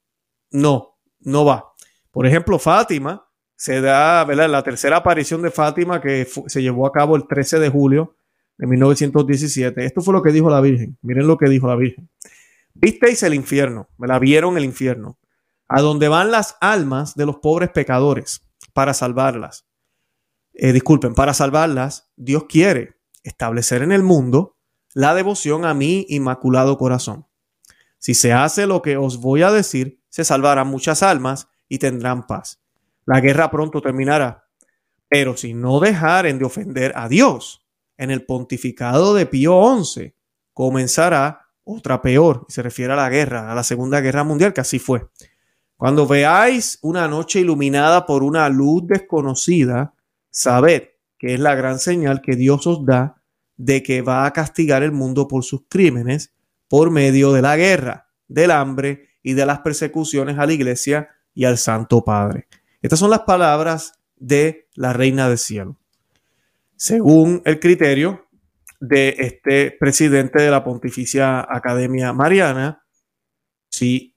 no, 0.51 0.97
no 1.21 1.45
va. 1.45 1.72
Por 2.13 2.27
ejemplo, 2.27 2.59
Fátima, 2.59 3.27
se 3.55 3.81
da, 3.81 4.23
¿verdad? 4.23 4.47
La 4.47 4.61
tercera 4.61 4.97
aparición 4.97 5.41
de 5.41 5.49
Fátima 5.49 5.99
que 5.99 6.27
se 6.45 6.61
llevó 6.61 6.85
a 6.85 6.91
cabo 6.91 7.15
el 7.15 7.27
13 7.27 7.57
de 7.57 7.69
julio 7.69 8.15
de 8.55 8.67
1917. 8.67 9.83
Esto 9.83 10.01
fue 10.01 10.13
lo 10.13 10.21
que 10.21 10.31
dijo 10.31 10.47
la 10.47 10.61
Virgen. 10.61 10.95
Miren 11.01 11.25
lo 11.25 11.37
que 11.37 11.49
dijo 11.49 11.65
la 11.67 11.75
Virgen. 11.75 12.07
Visteis 12.75 13.23
el 13.23 13.33
infierno, 13.33 13.89
me 13.97 14.07
la 14.07 14.19
vieron 14.19 14.57
el 14.57 14.63
infierno, 14.63 15.17
a 15.67 15.81
donde 15.81 16.07
van 16.07 16.29
las 16.29 16.55
almas 16.61 17.15
de 17.15 17.25
los 17.25 17.37
pobres 17.37 17.71
pecadores 17.71 18.47
para 18.73 18.93
salvarlas. 18.93 19.65
Eh, 20.53 20.71
disculpen, 20.71 21.15
para 21.15 21.33
salvarlas, 21.33 22.11
Dios 22.15 22.45
quiere 22.47 22.99
establecer 23.23 23.81
en 23.81 23.91
el 23.91 24.03
mundo 24.03 24.59
la 24.93 25.15
devoción 25.15 25.65
a 25.65 25.73
mi 25.73 26.05
inmaculado 26.09 26.77
corazón. 26.77 27.25
Si 27.97 28.13
se 28.13 28.33
hace 28.33 28.67
lo 28.67 28.83
que 28.83 28.97
os 28.97 29.19
voy 29.19 29.41
a 29.41 29.51
decir, 29.51 29.99
se 30.09 30.23
salvarán 30.23 30.67
muchas 30.67 31.01
almas 31.01 31.47
y 31.73 31.79
tendrán 31.79 32.27
paz. 32.27 32.61
La 33.03 33.19
guerra 33.19 33.49
pronto 33.49 33.81
terminará. 33.81 34.47
Pero 35.09 35.35
si 35.35 35.55
no 35.55 35.79
dejaren 35.79 36.37
de 36.37 36.45
ofender 36.45 36.93
a 36.95 37.09
Dios, 37.09 37.65
en 37.97 38.11
el 38.11 38.27
pontificado 38.27 39.15
de 39.15 39.25
Pío 39.25 39.83
XI 39.83 40.13
comenzará 40.53 41.47
otra 41.63 41.99
peor. 41.99 42.45
Se 42.47 42.61
refiere 42.61 42.93
a 42.93 42.95
la 42.95 43.09
guerra, 43.09 43.51
a 43.51 43.55
la 43.55 43.63
Segunda 43.63 44.01
Guerra 44.01 44.23
Mundial, 44.23 44.53
que 44.53 44.61
así 44.61 44.77
fue. 44.77 45.07
Cuando 45.75 46.05
veáis 46.05 46.77
una 46.83 47.07
noche 47.07 47.39
iluminada 47.39 48.05
por 48.05 48.21
una 48.21 48.47
luz 48.49 48.85
desconocida, 48.85 49.95
sabed 50.29 50.89
que 51.17 51.33
es 51.33 51.39
la 51.39 51.55
gran 51.55 51.79
señal 51.79 52.21
que 52.21 52.35
Dios 52.35 52.67
os 52.67 52.85
da 52.85 53.19
de 53.57 53.81
que 53.81 54.03
va 54.03 54.27
a 54.27 54.33
castigar 54.33 54.83
el 54.83 54.91
mundo 54.91 55.27
por 55.27 55.43
sus 55.43 55.61
crímenes 55.67 56.35
por 56.67 56.91
medio 56.91 57.33
de 57.33 57.41
la 57.41 57.57
guerra, 57.57 58.11
del 58.27 58.51
hambre 58.51 59.07
y 59.23 59.33
de 59.33 59.47
las 59.47 59.61
persecuciones 59.61 60.37
a 60.37 60.45
la 60.45 60.53
iglesia 60.53 61.09
y 61.33 61.45
al 61.45 61.57
Santo 61.57 62.03
Padre. 62.03 62.47
Estas 62.81 62.99
son 62.99 63.09
las 63.09 63.21
palabras 63.21 63.99
de 64.15 64.67
la 64.75 64.93
Reina 64.93 65.27
del 65.27 65.37
Cielo. 65.37 65.77
Según 66.75 67.41
el 67.45 67.59
criterio 67.59 68.27
de 68.79 69.15
este 69.19 69.71
presidente 69.71 70.41
de 70.41 70.51
la 70.51 70.63
Pontificia 70.63 71.39
Academia 71.39 72.11
Mariana, 72.13 72.83
si 73.69 74.13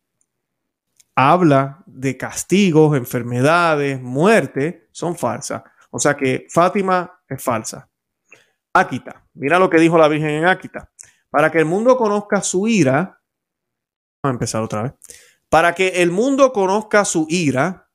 habla 1.14 1.82
de 1.86 2.16
castigos, 2.16 2.96
enfermedades, 2.96 4.00
muerte, 4.02 4.88
son 4.92 5.16
falsas. 5.16 5.62
O 5.90 5.98
sea 5.98 6.16
que 6.16 6.46
Fátima 6.50 7.20
es 7.28 7.42
falsa. 7.42 7.88
Áquita, 8.72 9.26
mira 9.34 9.58
lo 9.58 9.70
que 9.70 9.78
dijo 9.78 9.96
la 9.96 10.08
Virgen 10.08 10.30
en 10.30 10.46
Áquita. 10.46 10.90
Para 11.30 11.50
que 11.50 11.58
el 11.58 11.64
mundo 11.64 11.96
conozca 11.96 12.42
su 12.42 12.68
ira, 12.68 13.20
vamos 14.22 14.24
a 14.24 14.30
empezar 14.30 14.62
otra 14.62 14.82
vez. 14.82 14.92
Para 15.56 15.74
que 15.74 16.02
el 16.02 16.10
mundo 16.10 16.52
conozca 16.52 17.06
su 17.06 17.26
ira, 17.30 17.88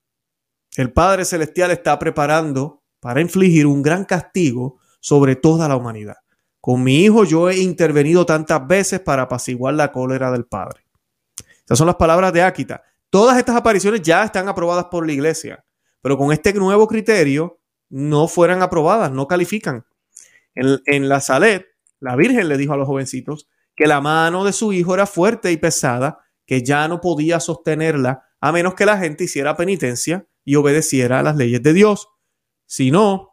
el 0.77 0.91
Padre 0.91 1.25
Celestial 1.25 1.69
está 1.69 1.99
preparando 1.99 2.81
para 2.99 3.21
infligir 3.21 3.67
un 3.67 3.83
gran 3.83 4.03
castigo 4.03 4.79
sobre 4.99 5.35
toda 5.35 5.67
la 5.67 5.75
humanidad. 5.75 6.15
Con 6.59 6.81
mi 6.81 7.03
hijo 7.03 7.23
yo 7.23 7.51
he 7.51 7.59
intervenido 7.59 8.25
tantas 8.25 8.65
veces 8.65 8.99
para 8.99 9.21
apaciguar 9.21 9.75
la 9.75 9.91
cólera 9.91 10.31
del 10.31 10.47
Padre. 10.47 10.87
Esas 11.63 11.77
son 11.77 11.85
las 11.85 11.97
palabras 11.97 12.33
de 12.33 12.41
Áquita. 12.41 12.81
Todas 13.11 13.37
estas 13.37 13.55
apariciones 13.55 14.01
ya 14.01 14.23
están 14.23 14.47
aprobadas 14.47 14.85
por 14.85 15.05
la 15.05 15.13
iglesia, 15.13 15.63
pero 16.01 16.17
con 16.17 16.31
este 16.31 16.55
nuevo 16.55 16.87
criterio 16.87 17.59
no 17.89 18.27
fueran 18.27 18.63
aprobadas, 18.63 19.11
no 19.11 19.27
califican. 19.27 19.85
En, 20.55 20.81
en 20.87 21.07
la 21.07 21.21
Salet, 21.21 21.67
la 21.99 22.15
Virgen 22.15 22.49
le 22.49 22.57
dijo 22.57 22.73
a 22.73 22.77
los 22.77 22.87
jovencitos 22.87 23.47
que 23.75 23.85
la 23.85 24.01
mano 24.01 24.45
de 24.45 24.51
su 24.51 24.73
hijo 24.73 24.95
era 24.95 25.05
fuerte 25.05 25.51
y 25.51 25.57
pesada, 25.57 26.21
que 26.45 26.63
ya 26.63 26.87
no 26.87 27.01
podía 27.01 27.39
sostenerla 27.39 28.25
a 28.39 28.51
menos 28.51 28.73
que 28.73 28.85
la 28.85 28.97
gente 28.97 29.25
hiciera 29.25 29.55
penitencia 29.55 30.25
y 30.43 30.55
obedeciera 30.55 31.19
a 31.19 31.23
las 31.23 31.35
leyes 31.35 31.61
de 31.61 31.73
Dios. 31.73 32.09
Si 32.65 32.91
no, 32.91 33.31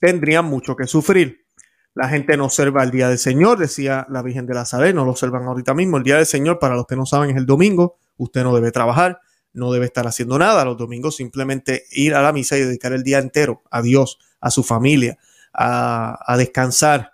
tendrían 0.00 0.44
mucho 0.44 0.76
que 0.76 0.86
sufrir. 0.86 1.46
La 1.94 2.08
gente 2.08 2.36
no 2.36 2.44
observa 2.44 2.84
el 2.84 2.90
día 2.90 3.08
del 3.08 3.18
Señor, 3.18 3.58
decía 3.58 4.06
la 4.08 4.22
Virgen 4.22 4.46
de 4.46 4.54
la 4.54 4.64
Salud, 4.64 4.94
no 4.94 5.04
lo 5.04 5.10
observan 5.10 5.44
ahorita 5.44 5.74
mismo. 5.74 5.96
El 5.96 6.04
día 6.04 6.16
del 6.16 6.26
Señor, 6.26 6.58
para 6.58 6.76
los 6.76 6.86
que 6.86 6.96
no 6.96 7.04
saben, 7.06 7.30
es 7.30 7.36
el 7.36 7.46
domingo. 7.46 7.96
Usted 8.16 8.44
no 8.44 8.54
debe 8.54 8.70
trabajar, 8.70 9.20
no 9.52 9.72
debe 9.72 9.86
estar 9.86 10.06
haciendo 10.06 10.38
nada. 10.38 10.64
Los 10.64 10.76
domingos 10.76 11.16
simplemente 11.16 11.84
ir 11.90 12.14
a 12.14 12.22
la 12.22 12.32
misa 12.32 12.56
y 12.56 12.60
dedicar 12.60 12.92
el 12.92 13.02
día 13.02 13.18
entero 13.18 13.62
a 13.70 13.82
Dios, 13.82 14.18
a 14.40 14.50
su 14.50 14.62
familia, 14.62 15.18
a, 15.52 16.36
descansar. 16.38 17.12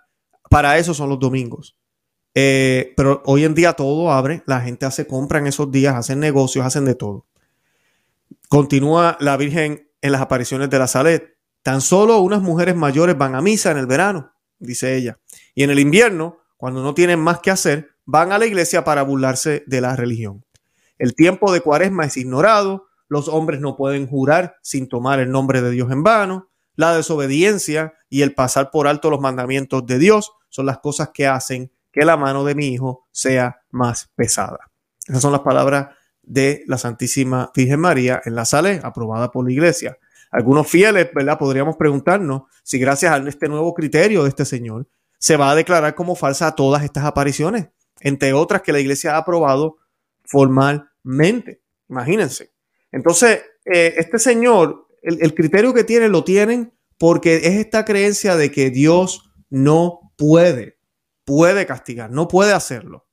Para 0.49 0.77
eso 0.77 0.93
son 0.93 1.09
los 1.09 1.19
domingos. 1.19 1.76
Eh, 2.39 2.93
pero 2.95 3.23
hoy 3.25 3.45
en 3.45 3.55
día 3.55 3.73
todo 3.73 4.11
abre, 4.11 4.43
la 4.45 4.61
gente 4.61 4.85
hace 4.85 5.07
compra 5.07 5.39
en 5.39 5.47
esos 5.47 5.71
días, 5.71 5.95
hacen 5.95 6.19
negocios, 6.19 6.63
hacen 6.63 6.85
de 6.85 6.93
todo. 6.93 7.25
Continúa 8.47 9.17
la 9.19 9.37
Virgen 9.37 9.89
en 10.01 10.11
las 10.11 10.21
apariciones 10.21 10.69
de 10.69 10.77
la 10.77 10.85
Salet. 10.85 11.35
Tan 11.63 11.81
solo 11.81 12.19
unas 12.19 12.43
mujeres 12.43 12.75
mayores 12.75 13.17
van 13.17 13.33
a 13.33 13.41
misa 13.41 13.71
en 13.71 13.79
el 13.79 13.87
verano, 13.87 14.33
dice 14.59 14.95
ella. 14.95 15.17
Y 15.55 15.63
en 15.63 15.71
el 15.71 15.79
invierno, 15.79 16.37
cuando 16.57 16.83
no 16.83 16.93
tienen 16.93 17.19
más 17.19 17.39
que 17.39 17.49
hacer, 17.49 17.89
van 18.05 18.31
a 18.31 18.37
la 18.37 18.45
iglesia 18.45 18.83
para 18.83 19.01
burlarse 19.01 19.63
de 19.65 19.81
la 19.81 19.95
religión. 19.95 20.45
El 20.99 21.15
tiempo 21.15 21.51
de 21.51 21.61
cuaresma 21.61 22.05
es 22.05 22.17
ignorado, 22.17 22.85
los 23.07 23.29
hombres 23.29 23.61
no 23.61 23.75
pueden 23.75 24.05
jurar 24.05 24.57
sin 24.61 24.87
tomar 24.87 25.19
el 25.19 25.31
nombre 25.31 25.63
de 25.63 25.71
Dios 25.71 25.89
en 25.89 26.03
vano, 26.03 26.51
la 26.75 26.95
desobediencia 26.95 27.95
y 28.11 28.21
el 28.21 28.35
pasar 28.35 28.69
por 28.69 28.87
alto 28.87 29.09
los 29.09 29.21
mandamientos 29.21 29.87
de 29.87 29.97
Dios 29.97 30.33
son 30.49 30.67
las 30.67 30.77
cosas 30.77 31.09
que 31.11 31.25
hacen 31.25 31.71
que 31.91 32.05
la 32.05 32.17
mano 32.17 32.43
de 32.43 32.55
mi 32.55 32.67
hijo 32.67 33.07
sea 33.11 33.61
más 33.71 34.09
pesada. 34.15 34.71
Esas 35.07 35.21
son 35.21 35.31
las 35.31 35.41
palabras 35.41 35.95
de 36.21 36.63
la 36.67 36.77
Santísima 36.77 37.51
Virgen 37.55 37.79
María 37.79 38.21
en 38.25 38.35
la 38.35 38.45
Sale, 38.45 38.81
aprobada 38.83 39.31
por 39.31 39.45
la 39.45 39.51
Iglesia. 39.51 39.97
Algunos 40.29 40.67
fieles, 40.67 41.09
¿verdad? 41.13 41.39
Podríamos 41.39 41.77
preguntarnos 41.77 42.43
si 42.63 42.77
gracias 42.79 43.13
a 43.13 43.17
este 43.29 43.47
nuevo 43.47 43.73
criterio 43.73 44.23
de 44.23 44.29
este 44.29 44.45
Señor 44.45 44.87
se 45.17 45.37
va 45.37 45.51
a 45.51 45.55
declarar 45.55 45.95
como 45.95 46.15
falsa 46.15 46.53
todas 46.53 46.83
estas 46.83 47.05
apariciones, 47.05 47.69
entre 48.01 48.33
otras 48.33 48.61
que 48.61 48.73
la 48.73 48.79
Iglesia 48.79 49.15
ha 49.15 49.17
aprobado 49.17 49.77
formalmente. 50.25 51.61
Imagínense. 51.89 52.51
Entonces, 52.91 53.41
eh, 53.65 53.95
este 53.97 54.19
Señor, 54.19 54.87
el, 55.01 55.19
el 55.21 55.33
criterio 55.33 55.73
que 55.73 55.85
tiene 55.85 56.09
lo 56.09 56.23
tienen 56.23 56.73
porque 56.97 57.37
es 57.37 57.55
esta 57.55 57.85
creencia 57.85 58.35
de 58.35 58.51
que 58.51 58.69
Dios 58.69 59.31
no 59.49 60.11
puede, 60.17 60.76
puede 61.27 61.65
castigar, 61.65 62.09
no 62.09 62.29
puede 62.29 62.53
hacerlo. 62.53 63.05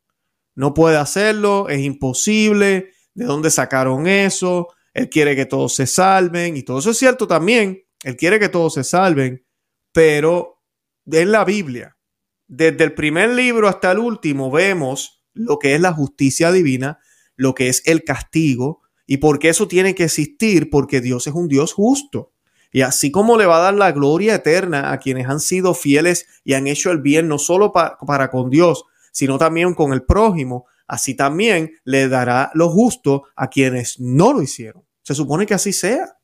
No 0.55 0.73
puede 0.73 0.99
hacerlo, 0.99 1.69
es 1.69 1.81
imposible, 1.81 2.93
de 3.13 3.25
dónde 3.25 3.51
sacaron 3.51 4.07
eso, 4.07 4.69
él 4.93 5.11
quiere 5.11 5.35
que 5.35 5.47
todos 5.47 5.75
se 5.75 5.89
salven 5.89 6.57
y 6.57 6.63
todo 6.63 6.79
eso 6.79 6.93
es 6.93 6.97
cierto 6.97 7.27
también, 7.27 7.83
él 8.05 8.17
quiere 8.17 8.39
que 8.39 8.49
todos 8.49 8.75
se 8.75 8.85
salven, 8.85 9.45
pero 9.93 10.63
en 11.07 11.33
la 11.33 11.45
Biblia, 11.45 11.99
desde 12.47 12.85
el 12.85 12.95
primer 12.95 13.31
libro 13.31 13.67
hasta 13.67 13.91
el 13.91 13.99
último, 13.99 14.49
vemos 14.49 15.25
lo 15.33 15.59
que 15.59 15.75
es 15.75 15.81
la 15.81 15.93
justicia 15.93 16.53
divina, 16.53 17.01
lo 17.35 17.53
que 17.53 17.69
es 17.69 17.83
el 17.85 18.05
castigo 18.05 18.83
y 19.09 19.17
por 19.17 19.41
qué 19.41 19.49
eso 19.49 19.67
tiene 19.67 19.97
que 19.97 20.05
existir, 20.05 20.71
porque 20.71 21.01
Dios 21.01 21.27
es 21.27 21.35
un 21.35 21.49
Dios 21.49 21.73
justo. 21.73 22.33
Y 22.75 22.83
así 22.83 23.13
como 23.13 23.39
le 23.39 23.47
va 23.47 23.59
a 23.59 23.61
dar 23.61 23.75
la 23.75 23.93
gloria 23.93 24.35
eterna 24.35 24.91
a 24.91 24.99
quienes 24.99 25.29
han 25.29 25.39
sido 25.39 25.75
fieles 25.75 26.27
y 26.43 26.55
han 26.55 26.67
hecho 26.67 26.91
el 26.91 27.01
bien, 27.01 27.29
no 27.29 27.39
solo 27.39 27.73
para 27.73 28.31
con 28.33 28.51
Dios, 28.51 28.85
sino 29.13 29.39
también 29.39 29.75
con 29.75 29.93
el 29.93 30.03
prójimo, 30.03 30.67
así 30.89 31.15
también 31.15 31.71
le 31.85 32.09
dará 32.09 32.51
lo 32.53 32.69
justo 32.71 33.27
a 33.37 33.49
quienes 33.49 34.01
no 34.01 34.33
lo 34.33 34.43
hicieron. 34.43 34.83
Se 35.05 35.15
supone 35.15 35.47
que 35.47 35.55
así 35.55 35.73
sea. 35.73 36.19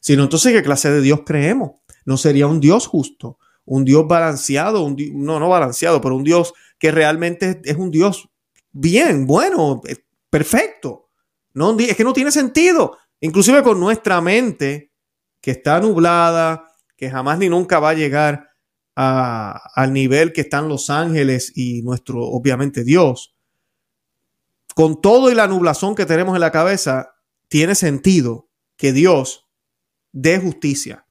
Si 0.00 0.16
no, 0.16 0.24
entonces, 0.24 0.52
¿qué 0.52 0.64
clase 0.64 0.90
de 0.90 1.02
Dios 1.02 1.20
creemos? 1.24 1.70
No 2.04 2.16
sería 2.16 2.48
un 2.48 2.58
Dios 2.58 2.88
justo, 2.88 3.38
un 3.64 3.84
Dios 3.84 4.04
balanceado, 4.08 4.82
un 4.82 4.96
no, 5.14 5.38
no 5.38 5.48
balanceado, 5.48 6.00
pero 6.00 6.16
un 6.16 6.24
Dios 6.24 6.52
que 6.80 6.90
realmente 6.90 7.60
es 7.62 7.76
un 7.76 7.92
Dios 7.92 8.28
bien, 8.72 9.24
bueno, 9.24 9.80
eh, 9.86 9.98
perfecto. 10.28 11.10
No, 11.54 11.78
es 11.78 11.96
que 11.96 12.02
no 12.02 12.12
tiene 12.12 12.32
sentido. 12.32 12.98
Inclusive 13.20 13.62
con 13.62 13.78
nuestra 13.78 14.20
mente, 14.20 14.91
que 15.42 15.50
está 15.50 15.78
nublada, 15.80 16.68
que 16.96 17.10
jamás 17.10 17.38
ni 17.38 17.50
nunca 17.50 17.78
va 17.78 17.90
a 17.90 17.94
llegar 17.94 18.48
al 18.94 19.92
nivel 19.92 20.32
que 20.32 20.42
están 20.42 20.68
los 20.68 20.88
ángeles 20.88 21.52
y 21.54 21.82
nuestro, 21.82 22.22
obviamente, 22.22 22.84
Dios 22.84 23.32
con 24.74 25.00
todo 25.00 25.30
y 25.30 25.34
la 25.34 25.46
nublación 25.46 25.94
que 25.94 26.06
tenemos 26.06 26.34
en 26.34 26.40
la 26.40 26.52
cabeza, 26.52 27.14
tiene 27.48 27.74
sentido 27.74 28.48
que 28.76 28.92
Dios 28.92 29.48
dé 30.12 30.38
justicia 30.38 31.06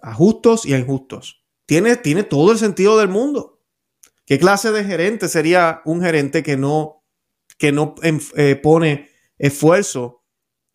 a 0.00 0.14
justos 0.14 0.64
y 0.64 0.74
a 0.74 0.78
injustos. 0.78 1.44
Tiene, 1.66 1.96
tiene 1.96 2.22
todo 2.22 2.52
el 2.52 2.58
sentido 2.58 2.98
del 2.98 3.08
mundo. 3.08 3.60
¿Qué 4.24 4.38
clase 4.38 4.70
de 4.72 4.84
gerente 4.84 5.28
sería 5.28 5.82
un 5.84 6.00
gerente 6.02 6.42
que 6.42 6.56
no, 6.56 7.04
que 7.58 7.72
no 7.72 7.94
eh, 8.02 8.56
pone 8.56 9.10
esfuerzo 9.38 10.24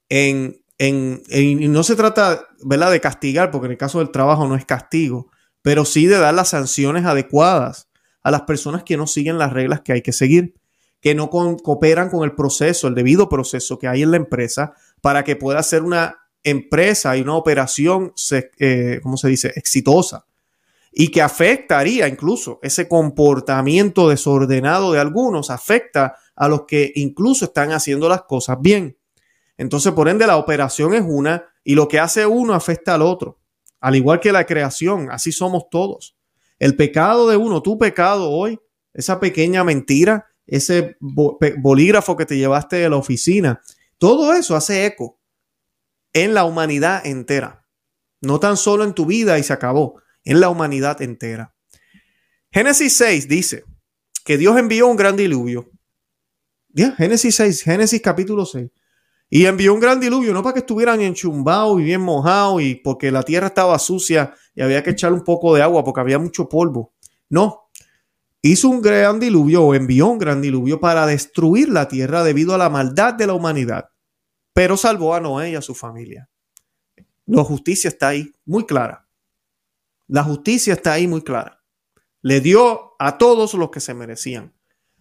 en, 0.10 0.63
en, 0.78 1.22
en, 1.30 1.72
no 1.72 1.84
se 1.84 1.96
trata, 1.96 2.48
de 2.60 3.02
castigar, 3.02 3.52
porque 3.52 3.68
en 3.68 3.72
el 3.74 3.78
caso 3.78 4.00
del 4.00 4.12
trabajo 4.12 4.48
no 4.48 4.56
es 4.56 4.66
castigo, 4.66 5.30
pero 5.62 5.86
sí 5.86 6.08
de 6.08 6.18
dar 6.18 6.34
las 6.34 6.50
sanciones 6.50 7.06
adecuadas 7.06 7.90
a 8.22 8.32
las 8.32 8.42
personas 8.42 8.84
que 8.84 8.98
no 8.98 9.08
siguen 9.08 9.38
las 9.38 9.54
reglas 9.54 9.82
que 9.82 9.94
hay 9.94 10.02
que 10.02 10.14
seguir. 10.14 10.56
que 11.04 11.16
no 11.16 11.30
cooperan 11.30 12.10
con 12.10 12.24
el 12.24 12.34
proceso, 12.34 12.88
el 12.88 12.96
debido 12.96 13.28
proceso 13.28 13.78
que 13.78 13.90
hay 13.90 14.04
en 14.04 14.12
la 14.12 14.18
empresa 14.18 14.74
para 15.02 15.26
que 15.26 15.36
pueda 15.36 15.62
ser 15.62 15.84
una 15.84 16.18
empresa 16.44 17.18
y 17.18 17.22
una 17.22 17.36
operación, 17.36 18.14
eh, 18.32 19.02
¿cómo 19.04 19.18
se 19.18 19.28
dice?, 19.28 19.52
exitosa. 19.58 20.26
Y 20.94 21.10
que 21.10 21.22
afectaría 21.22 22.08
incluso 22.08 22.60
ese 22.62 22.88
comportamiento 22.88 24.08
desordenado 24.08 24.94
de 24.94 25.00
algunos, 25.00 25.50
afecta 25.50 26.16
a 26.38 26.48
los 26.48 26.62
que 26.66 26.94
incluso 26.96 27.46
están 27.46 27.74
haciendo 27.74 28.08
las 28.08 28.22
cosas 28.24 28.58
bien. 28.62 28.98
Entonces, 29.58 29.94
por 29.94 30.10
ende, 30.10 30.28
la 30.28 30.38
operación 30.38 30.94
es 30.94 31.04
una 31.06 31.46
y 31.64 31.76
lo 31.76 31.88
que 31.88 32.00
hace 32.00 32.26
uno 32.26 32.54
afecta 32.54 32.96
al 32.96 33.02
otro. 33.02 33.40
Al 33.80 33.96
igual 33.96 34.20
que 34.20 34.32
la 34.32 34.46
creación, 34.46 35.10
así 35.12 35.32
somos 35.32 35.70
todos. 35.70 36.18
El 36.60 36.76
pecado 36.76 37.28
de 37.28 37.38
uno, 37.38 37.62
tu 37.62 37.78
pecado 37.78 38.30
hoy, 38.30 38.60
esa 38.94 39.20
pequeña 39.20 39.64
mentira, 39.64 40.28
ese 40.46 40.96
bolígrafo 41.00 42.16
que 42.16 42.26
te 42.26 42.38
llevaste 42.38 42.78
de 42.78 42.90
la 42.90 42.98
oficina, 42.98 43.62
todo 43.98 44.34
eso 44.34 44.56
hace 44.56 44.86
eco 44.86 45.20
en 46.14 46.34
la 46.34 46.46
humanidad 46.46 47.06
entera. 47.06 47.68
No 48.22 48.40
tan 48.40 48.56
solo 48.56 48.84
en 48.84 48.94
tu 48.94 49.06
vida 49.06 49.38
y 49.40 49.44
se 49.44 49.54
acabó, 49.54 50.02
en 50.24 50.40
la 50.40 50.50
humanidad 50.50 51.02
entera. 51.02 51.54
Génesis 52.52 52.96
6 52.98 53.28
dice 53.28 53.66
que 54.24 54.38
Dios 54.38 54.58
envió 54.58 54.88
un 54.88 54.96
gran 54.96 55.18
diluvio. 55.18 55.70
Génesis 56.98 57.36
6, 57.36 57.64
Génesis 57.64 58.02
capítulo 58.02 58.46
6. 58.46 58.70
Y 59.34 59.46
envió 59.46 59.74
un 59.74 59.80
gran 59.80 60.00
diluvio, 60.00 60.34
no 60.34 60.44
para 60.44 60.54
que 60.54 60.60
estuvieran 60.60 61.02
enchumbados 61.02 61.80
y 61.80 61.84
bien 61.84 62.02
mojados 62.02 62.62
y 62.62 62.76
porque 62.76 63.12
la 63.12 63.24
tierra 63.24 63.48
estaba 63.48 63.80
sucia 63.80 64.34
y 64.54 64.62
había 64.62 64.84
que 64.84 64.92
echar 64.92 65.12
un 65.12 65.24
poco 65.24 65.56
de 65.56 65.62
agua 65.62 65.84
porque 65.84 66.02
había 66.02 66.20
mucho 66.20 66.48
polvo. 66.48 66.94
No, 67.30 67.70
hizo 68.42 68.70
un 68.70 68.82
gran 68.82 69.20
diluvio 69.20 69.64
o 69.64 69.74
envió 69.74 70.08
un 70.08 70.20
gran 70.20 70.42
diluvio 70.42 70.80
para 70.80 71.08
destruir 71.08 71.70
la 71.70 71.88
tierra 71.88 72.24
debido 72.24 72.54
a 72.54 72.58
la 72.60 72.70
maldad 72.70 73.16
de 73.16 73.26
la 73.26 73.34
humanidad 73.34 73.90
pero 74.54 74.78
salvó 74.78 75.16
a 75.16 75.20
Noé 75.20 75.52
y 75.52 75.56
a 75.56 75.62
su 75.62 75.74
familia. 75.74 76.30
La 77.26 77.44
justicia 77.44 77.88
está 77.88 78.10
ahí, 78.10 78.32
muy 78.46 78.66
clara. 78.66 79.08
La 80.08 80.24
justicia 80.24 80.74
está 80.74 80.94
ahí 80.94 81.08
muy 81.08 81.24
clara. 81.24 81.64
Le 82.22 82.40
dio 82.40 82.94
a 83.00 83.18
todos 83.18 83.56
los 83.56 83.72
que 83.72 83.80
se 83.80 83.94
merecían. 83.94 84.54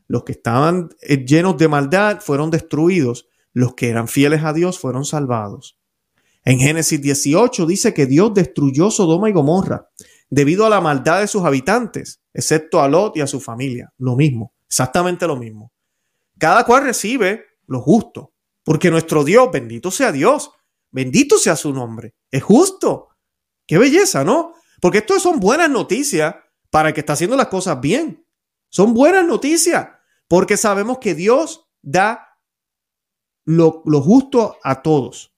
Los 0.09 0.25
que 0.25 0.33
estaban 0.33 0.91
eh, 1.01 1.25
llenos 1.25 1.59
de 1.59 1.69
maldad 1.69 2.21
fueron 2.21 2.51
destruidos. 2.51 3.29
Los 3.53 3.75
que 3.75 3.89
eran 3.89 4.09
fieles 4.09 4.45
a 4.45 4.53
Dios 4.53 4.79
fueron 4.79 5.05
salvados. 5.05 5.79
En 6.45 6.59
Génesis 6.59 7.01
18 7.01 7.67
dice 7.67 7.95
que 7.95 8.07
Dios 8.07 8.35
destruyó 8.35 8.91
Sodoma 8.91 9.29
y 9.31 9.33
Gomorra 9.33 9.89
debido 10.29 10.65
a 10.67 10.71
la 10.71 10.81
maldad 10.81 11.21
de 11.21 11.29
sus 11.29 11.45
habitantes, 11.45 12.23
excepto 12.33 12.81
a 12.81 12.89
Lot 12.89 13.17
y 13.17 13.21
a 13.21 13.27
su 13.27 13.41
familia. 13.41 13.93
Lo 13.99 14.17
mismo, 14.17 14.55
exactamente 14.67 15.27
lo 15.27 15.37
mismo. 15.37 15.73
Cada 16.39 16.65
cual 16.65 16.85
recibe 16.85 17.45
lo 17.67 17.81
justo. 17.81 18.33
Porque 18.65 18.91
nuestro 18.91 19.25
Dios, 19.25 19.51
bendito 19.53 19.91
sea 19.91 20.13
Dios, 20.13 20.53
bendito 20.91 21.37
sea 21.39 21.57
su 21.57 21.73
nombre, 21.73 22.15
es 22.31 22.43
justo. 22.43 23.09
Qué 23.67 23.79
belleza, 23.79 24.25
¿no? 24.25 24.55
Porque 24.81 24.99
esto 24.99 25.19
son 25.21 25.39
buenas 25.39 25.71
noticias 25.71 26.35
para 26.71 26.89
el 26.89 26.95
que 26.95 27.01
está 27.01 27.13
haciendo 27.13 27.37
las 27.37 27.49
cosas 27.49 27.81
bien. 27.81 28.27
Son 28.69 28.95
buenas 28.95 29.27
noticias 29.27 29.89
porque 30.29 30.57
sabemos 30.57 30.99
que 30.99 31.15
Dios 31.15 31.69
da 31.83 32.32
lo, 33.45 33.83
justo 34.03 34.57
a 34.63 34.83
todos. 34.83 35.33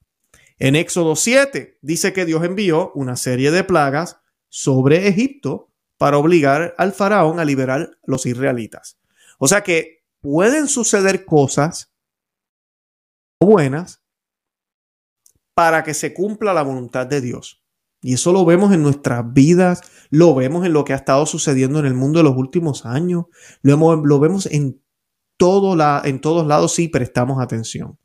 En 0.59 0.77
Éxodo 0.77 1.17
7 1.17 1.79
dice 1.83 2.13
que 2.13 2.25
Dios 2.25 2.45
envió 2.45 2.93
una 2.95 3.17
serie 3.17 3.51
de 3.51 3.65
plagas 3.65 4.19
sobre 4.49 5.09
Egipto 5.09 5.71
para 5.99 6.19
obligar 6.19 6.75
al 6.79 6.93
faraón 6.93 7.41
a 7.41 7.45
liberar 7.45 7.81
a 7.81 7.91
los 8.07 8.27
israelitas. 8.27 8.99
O 9.39 9.49
sea 9.49 9.63
que 9.63 10.05
pueden 10.21 10.69
suceder 10.69 11.25
cosas 11.25 11.93
buenas 13.41 14.03
para 15.55 15.83
que 15.83 15.95
se 15.95 16.15
cumpla 16.15 16.55
la 16.55 16.63
voluntad 16.63 17.07
de 17.07 17.21
Dios. 17.21 17.63
Y 18.01 18.15
eso 18.15 18.33
lo 18.33 18.45
vemos 18.45 18.73
en 18.73 18.83
nuestras 18.83 19.33
vidas, 19.33 19.81
lo 20.11 20.35
vemos 20.35 20.67
en 20.67 20.73
lo 20.73 20.85
que 20.85 20.93
ha 20.93 20.97
estado 20.97 21.25
sucediendo 21.25 21.79
en 21.79 21.87
el 21.87 21.95
mundo 21.95 22.19
de 22.19 22.25
los 22.25 22.37
últimos 22.37 22.85
años, 22.85 23.27
lo, 23.63 23.97
lo 23.97 24.21
vemos 24.21 24.47
en, 24.47 24.84
en 25.39 26.21
todos 26.21 26.47
lados 26.47 26.75
si 26.75 26.89
prestamos 26.89 27.43
atención. 27.43 27.99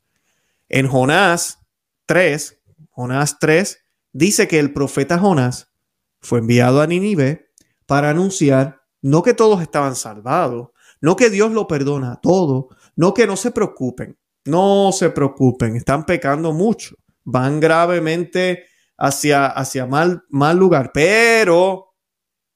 En 0.68 0.88
Jonás 0.88 1.58
3, 2.06 2.60
Jonás 2.90 3.38
3, 3.38 3.78
dice 4.12 4.48
que 4.48 4.58
el 4.58 4.72
profeta 4.72 5.18
Jonás 5.18 5.72
fue 6.20 6.40
enviado 6.40 6.80
a 6.80 6.86
Nínive 6.86 7.50
para 7.86 8.10
anunciar 8.10 8.80
no 9.02 9.22
que 9.22 9.34
todos 9.34 9.62
estaban 9.62 9.96
salvados, 9.96 10.68
no 11.00 11.16
que 11.16 11.30
Dios 11.30 11.52
lo 11.52 11.66
perdona 11.66 12.20
todo, 12.20 12.68
no 12.96 13.14
que 13.14 13.26
no 13.26 13.36
se 13.36 13.50
preocupen, 13.50 14.18
no 14.44 14.90
se 14.92 15.10
preocupen, 15.10 15.76
están 15.76 16.04
pecando 16.04 16.52
mucho, 16.52 16.96
van 17.24 17.58
gravemente 17.60 18.64
hacia, 18.98 19.46
hacia 19.46 19.86
mal, 19.86 20.24
mal 20.28 20.58
lugar, 20.58 20.90
pero 20.92 21.94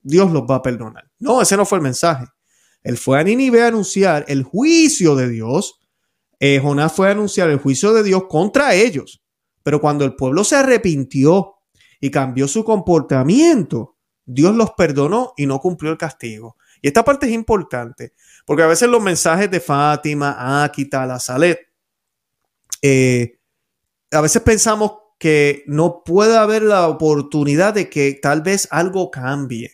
Dios 0.02 0.30
los 0.30 0.42
va 0.42 0.56
a 0.56 0.62
perdonar. 0.62 1.10
No, 1.18 1.40
ese 1.40 1.56
no 1.56 1.64
fue 1.64 1.78
el 1.78 1.82
mensaje. 1.82 2.26
Él 2.84 2.98
fue 2.98 3.18
a 3.18 3.24
Nínive 3.24 3.62
a 3.62 3.68
anunciar 3.68 4.24
el 4.28 4.44
juicio 4.44 5.16
de 5.16 5.28
Dios. 5.28 5.80
Eh, 6.38 6.60
Jonás 6.62 6.92
fue 6.92 7.08
a 7.08 7.12
anunciar 7.12 7.48
el 7.50 7.58
juicio 7.58 7.92
de 7.94 8.02
Dios 8.02 8.24
contra 8.28 8.74
ellos. 8.74 9.22
Pero 9.62 9.80
cuando 9.80 10.04
el 10.04 10.14
pueblo 10.14 10.44
se 10.44 10.56
arrepintió 10.56 11.54
y 11.98 12.10
cambió 12.10 12.46
su 12.46 12.62
comportamiento, 12.62 13.96
Dios 14.26 14.54
los 14.54 14.72
perdonó 14.72 15.32
y 15.36 15.46
no 15.46 15.58
cumplió 15.58 15.90
el 15.90 15.98
castigo. 15.98 16.56
Y 16.82 16.88
esta 16.88 17.02
parte 17.02 17.26
es 17.26 17.32
importante, 17.32 18.12
porque 18.44 18.62
a 18.62 18.66
veces 18.66 18.90
los 18.90 19.02
mensajes 19.02 19.50
de 19.50 19.60
Fátima, 19.60 20.64
Áquita, 20.64 21.06
la 21.06 21.18
Salet, 21.18 21.58
eh, 22.82 23.38
a 24.10 24.20
veces 24.20 24.42
pensamos 24.42 24.92
que 25.18 25.64
no 25.66 26.02
puede 26.04 26.36
haber 26.36 26.62
la 26.62 26.88
oportunidad 26.88 27.72
de 27.72 27.88
que 27.88 28.18
tal 28.20 28.42
vez 28.42 28.68
algo 28.70 29.10
cambie. 29.10 29.72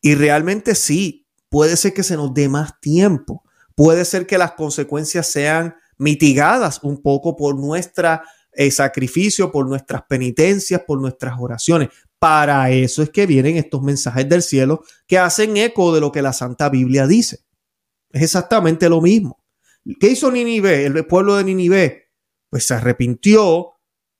Y 0.00 0.16
realmente 0.16 0.74
sí, 0.74 1.23
puede 1.54 1.76
ser 1.76 1.94
que 1.94 2.02
se 2.02 2.16
nos 2.16 2.34
dé 2.34 2.48
más 2.48 2.80
tiempo. 2.80 3.44
Puede 3.76 4.04
ser 4.04 4.26
que 4.26 4.38
las 4.38 4.54
consecuencias 4.54 5.28
sean 5.28 5.76
mitigadas 5.98 6.80
un 6.82 7.00
poco 7.00 7.36
por 7.36 7.56
nuestro 7.56 8.20
eh, 8.50 8.72
sacrificio, 8.72 9.52
por 9.52 9.68
nuestras 9.68 10.02
penitencias, 10.08 10.82
por 10.84 11.00
nuestras 11.00 11.36
oraciones. 11.38 11.90
Para 12.18 12.72
eso 12.72 13.04
es 13.04 13.10
que 13.10 13.26
vienen 13.26 13.56
estos 13.56 13.82
mensajes 13.82 14.28
del 14.28 14.42
cielo 14.42 14.82
que 15.06 15.16
hacen 15.16 15.56
eco 15.56 15.94
de 15.94 16.00
lo 16.00 16.10
que 16.10 16.22
la 16.22 16.32
Santa 16.32 16.68
Biblia 16.70 17.06
dice. 17.06 17.44
Es 18.10 18.22
exactamente 18.22 18.88
lo 18.88 19.00
mismo. 19.00 19.38
¿Qué 20.00 20.08
hizo 20.08 20.32
Ninive, 20.32 20.86
el 20.86 21.06
pueblo 21.06 21.36
de 21.36 21.44
Ninive? 21.44 22.10
pues 22.50 22.66
se 22.66 22.74
arrepintió, 22.74 23.74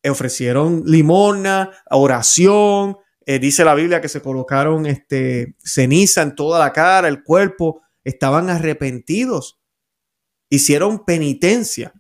ofrecieron 0.09 0.85
limona, 0.87 1.73
oración, 1.91 2.97
eh, 3.27 3.39
dice 3.39 3.65
la 3.65 3.75
Biblia 3.75 4.01
que 4.01 4.09
se 4.09 4.23
colocaron 4.23 4.87
este, 4.87 5.57
ceniza 5.59 6.23
en 6.23 6.35
toda 6.35 6.59
la 6.59 6.73
cara, 6.73 7.09
el 7.09 7.23
cuerpo, 7.23 7.83
estaban 8.03 8.51
arrepentidos, 8.51 9.61
hicieron 10.51 11.05
penitencia, 11.05 11.93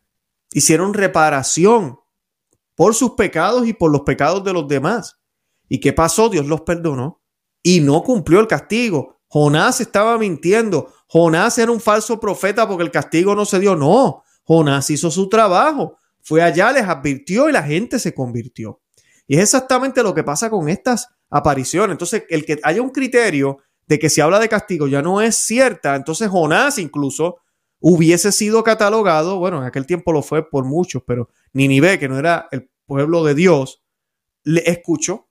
hicieron 0.52 0.94
reparación 0.94 1.98
por 2.74 2.94
sus 2.94 3.12
pecados 3.12 3.66
y 3.66 3.72
por 3.72 3.90
los 3.90 4.02
pecados 4.02 4.44
de 4.44 4.52
los 4.52 4.68
demás. 4.68 5.18
¿Y 5.68 5.80
qué 5.80 5.92
pasó? 5.92 6.28
Dios 6.28 6.46
los 6.46 6.62
perdonó 6.62 7.22
y 7.62 7.80
no 7.80 8.02
cumplió 8.02 8.40
el 8.40 8.46
castigo. 8.46 9.20
Jonás 9.28 9.80
estaba 9.80 10.18
mintiendo. 10.18 10.92
Jonás 11.06 11.58
era 11.58 11.72
un 11.72 11.80
falso 11.80 12.20
profeta 12.20 12.68
porque 12.68 12.84
el 12.84 12.90
castigo 12.90 13.34
no 13.34 13.44
se 13.44 13.58
dio. 13.60 13.74
No, 13.74 14.22
Jonás 14.44 14.90
hizo 14.90 15.10
su 15.10 15.28
trabajo 15.28 15.98
fue 16.24 16.42
allá, 16.42 16.72
les 16.72 16.84
advirtió 16.84 17.48
y 17.48 17.52
la 17.52 17.62
gente 17.62 17.98
se 17.98 18.14
convirtió. 18.14 18.80
Y 19.26 19.36
es 19.36 19.42
exactamente 19.42 20.02
lo 20.02 20.14
que 20.14 20.24
pasa 20.24 20.50
con 20.50 20.68
estas 20.68 21.08
apariciones. 21.30 21.94
Entonces, 21.94 22.24
el 22.28 22.44
que 22.44 22.60
haya 22.62 22.82
un 22.82 22.90
criterio 22.90 23.58
de 23.86 23.98
que 23.98 24.10
se 24.10 24.22
habla 24.22 24.38
de 24.38 24.48
castigo 24.48 24.86
ya 24.86 25.02
no 25.02 25.20
es 25.20 25.36
cierta, 25.36 25.94
entonces 25.94 26.28
Jonás 26.28 26.78
incluso 26.78 27.36
hubiese 27.80 28.32
sido 28.32 28.64
catalogado, 28.64 29.38
bueno, 29.38 29.58
en 29.58 29.64
aquel 29.64 29.86
tiempo 29.86 30.10
lo 30.12 30.22
fue 30.22 30.48
por 30.48 30.64
muchos, 30.64 31.02
pero 31.06 31.28
Ninive, 31.52 31.98
que 31.98 32.08
no 32.08 32.18
era 32.18 32.48
el 32.50 32.70
pueblo 32.86 33.24
de 33.24 33.34
Dios, 33.34 33.84
le 34.42 34.62
escuchó, 34.70 35.28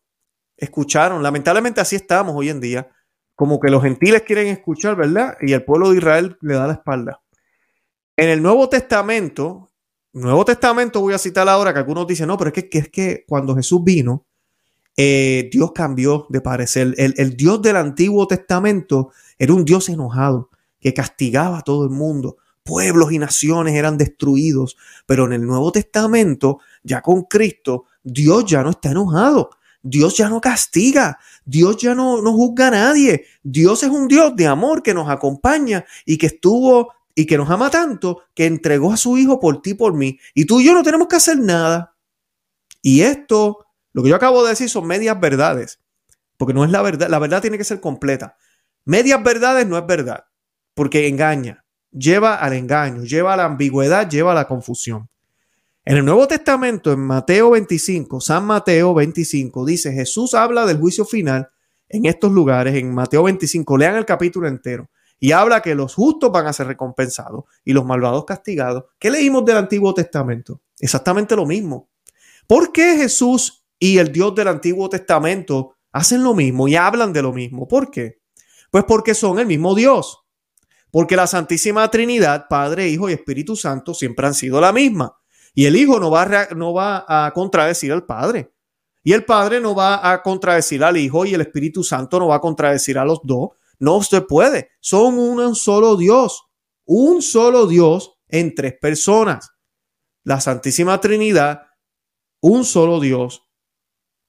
escucharon. 0.56 1.23
Lamentablemente 1.23 1.82
así 1.82 1.95
estamos 1.95 2.36
hoy 2.36 2.49
en 2.49 2.60
día, 2.60 2.88
como 3.36 3.60
que 3.60 3.71
los 3.71 3.82
gentiles 3.82 4.21
quieren 4.21 4.47
escuchar, 4.47 4.95
¿verdad? 4.95 5.36
Y 5.41 5.53
el 5.53 5.63
pueblo 5.63 5.89
de 5.89 5.97
Israel 5.97 6.38
le 6.41 6.53
da 6.53 6.67
la 6.67 6.73
espalda. 6.73 7.23
En 8.15 8.29
el 8.29 8.43
Nuevo 8.43 8.69
Testamento, 8.69 9.71
Nuevo 10.13 10.45
Testamento 10.45 11.02
voy 11.02 11.13
a 11.13 11.17
citar 11.17 11.49
ahora 11.49 11.73
que 11.73 11.80
algunos 11.80 12.06
dicen, 12.06 12.28
no, 12.28 12.38
pero 12.38 12.52
es 12.54 12.63
que, 12.65 12.78
es 12.78 12.89
que 12.89 13.26
cuando 13.28 13.56
Jesús 13.56 13.84
vino, 13.84 14.26
eh, 14.95 15.49
Dios 15.52 15.71
cambió 15.73 16.28
de 16.30 16.39
parecer. 16.39 16.93
El, 16.97 17.15
el, 17.17 17.36
Dios 17.36 17.62
del 17.62 17.78
Antiguo 17.78 18.28
Testamento 18.28 19.12
era 19.39 19.54
un 19.54 19.65
Dios 19.65 19.89
enojado 19.89 20.49
que 20.80 20.93
castigaba 20.93 21.60
a 21.60 21.62
todo 21.63 21.84
el 21.86 21.89
mundo. 21.89 22.38
Pueblos 22.63 23.12
y 23.12 23.17
naciones 23.17 23.73
eran 23.73 23.97
destruidos. 23.97 24.78
Pero 25.08 25.26
en 25.26 25.34
el 25.34 25.45
Nuevo 25.45 25.71
Testamento, 25.71 26.60
ya 26.84 27.02
con 27.02 27.23
Cristo, 27.23 27.86
Dios 28.04 28.45
ya 28.45 28.62
no 28.62 28.69
está 28.69 28.91
enojado. 28.91 29.49
Dios 29.82 30.15
ya 30.15 30.30
no 30.30 30.39
castiga, 30.39 31.19
Dios 31.43 31.76
ya 31.76 31.93
no, 31.93 32.21
no 32.21 32.32
juzga 32.32 32.67
a 32.67 32.71
nadie. 32.71 33.26
Dios 33.43 33.84
es 33.84 33.89
un 33.89 34.08
Dios 34.08 34.34
de 34.36 34.47
amor 34.47 34.82
que 34.82 34.93
nos 34.93 35.10
acompaña 35.10 35.84
y 36.06 36.17
que 36.17 36.28
estuvo 36.28 36.93
y 37.15 37.26
que 37.26 37.38
nos 37.38 37.49
ama 37.49 37.69
tanto 37.69 38.23
que 38.34 38.45
entregó 38.45 38.91
a 38.91 38.97
su 38.97 39.17
hijo 39.17 39.39
por 39.39 39.62
ti 39.62 39.73
por 39.73 39.93
mí. 39.93 40.19
Y 40.34 40.45
tú 40.45 40.60
y 40.60 40.65
yo 40.65 40.73
no 40.73 40.84
tenemos 40.84 41.08
que 41.08 41.17
hacer 41.17 41.38
nada. 41.38 41.95
Y 42.82 43.02
esto, 43.02 43.65
lo 43.93 44.04
que 44.04 44.10
yo 44.10 44.15
acabo 44.15 44.43
de 44.43 44.49
decir 44.49 44.69
son 44.69 44.88
medias 44.88 45.19
verdades, 45.19 45.80
porque 46.38 46.54
no 46.54 46.65
es 46.65 46.71
la 46.71 46.82
verdad, 46.82 47.10
la 47.10 47.19
verdad 47.19 47.41
tiene 47.41 47.58
que 47.58 47.63
ser 47.63 47.80
completa. 47.80 48.36
Medias 48.86 49.23
verdades 49.23 49.65
no 49.67 49.78
es 49.78 49.86
verdad, 49.86 50.26
porque 50.73 51.08
engaña, 51.08 51.63
lleva 51.91 52.36
al 52.36 52.54
engaño, 52.54 53.04
lleva 53.04 53.34
a 53.34 53.38
la 53.38 53.45
ambigüedad, 53.45 54.10
lleva 54.10 54.32
a 54.32 54.36
la 54.36 54.47
confusión. 54.47 55.10
En 55.86 55.97
el 55.97 56.06
Nuevo 56.06 56.28
Testamento, 56.28 56.91
en 56.91 56.99
Mateo 56.99 57.52
25, 57.52 58.21
San 58.21 58.45
Mateo 58.45 58.93
25, 58.93 59.65
dice, 59.65 59.91
Jesús 59.91 60.34
habla 60.34 60.65
del 60.65 60.78
juicio 60.78 61.06
final 61.06 61.49
en 61.89 62.06
estos 62.06 62.32
lugares, 62.32 62.76
en 62.76 62.93
Mateo 62.93 63.23
25, 63.23 63.78
lean 63.78 63.95
el 63.97 64.06
capítulo 64.06 64.47
entero, 64.47 64.89
y 65.23 65.31
habla 65.31 65.62
que 65.62 65.73
los 65.73 65.95
justos 65.95 66.33
van 66.33 66.47
a 66.47 66.51
ser 66.51 66.67
recompensados 66.67 67.45
y 67.63 67.71
los 67.71 67.86
malvados 67.86 68.25
castigados. 68.25 68.83
¿Qué 68.99 69.09
leímos 69.09 69.45
del 69.45 69.55
Antiguo 69.55 69.93
Testamento? 69.93 70.59
Exactamente 70.77 71.33
lo 71.33 71.45
mismo. 71.45 71.89
¿Por 72.45 72.73
qué 72.73 72.97
Jesús 72.97 73.65
y 73.79 73.99
el 73.99 74.12
Dios 74.12 74.36
del 74.36 74.49
Antiguo 74.49 74.89
Testamento 74.89 75.77
hacen 75.93 76.23
lo 76.23 76.33
mismo 76.33 76.67
y 76.67 76.75
hablan 76.75 77.13
de 77.13 77.21
lo 77.21 77.31
mismo? 77.31 77.69
¿Por 77.69 77.89
qué? 77.89 78.19
Pues 78.69 78.83
porque 78.83 79.15
son 79.15 79.39
el 79.39 79.47
mismo 79.47 79.73
Dios. 79.75 80.25
Porque 80.91 81.15
la 81.15 81.25
Santísima 81.25 81.89
Trinidad, 81.89 82.47
Padre, 82.49 82.89
Hijo 82.89 83.09
y 83.09 83.13
Espíritu 83.13 83.55
Santo, 83.55 83.93
siempre 83.93 84.27
han 84.27 84.33
sido 84.33 84.59
la 84.59 84.73
misma. 84.73 85.17
Y 85.55 85.67
el 85.67 85.77
Hijo 85.77 86.01
no 86.01 86.12
va 86.12 86.23
a, 86.23 86.47
no 86.53 86.73
va 86.73 87.05
a 87.07 87.31
contradecir 87.31 87.93
al 87.93 88.05
Padre. 88.05 88.51
Y 89.05 89.13
el 89.13 89.23
Padre 89.23 89.62
no 89.62 89.73
va 89.73 90.12
a 90.12 90.21
contradecir 90.21 90.83
al 90.83 90.97
Hijo 90.97 91.25
y 91.25 91.33
el 91.33 91.39
Espíritu 91.39 91.81
Santo 91.81 92.19
no 92.19 92.27
va 92.27 92.36
a 92.36 92.41
contradecir 92.41 92.97
a 92.97 93.05
los 93.05 93.21
dos. 93.23 93.51
No 93.84 94.02
se 94.02 94.22
puede. 94.22 94.69
Son 94.80 95.19
un 95.19 95.56
solo 95.58 95.98
Dios. 95.98 96.46
Un 96.86 97.22
solo 97.22 97.67
Dios 97.67 98.17
en 98.30 98.56
tres 98.56 98.76
personas. 98.80 99.52
La 100.24 100.39
Santísima 100.39 101.02
Trinidad 101.02 101.63
un 102.39 102.63
solo 102.63 103.02
Dios, 103.02 103.50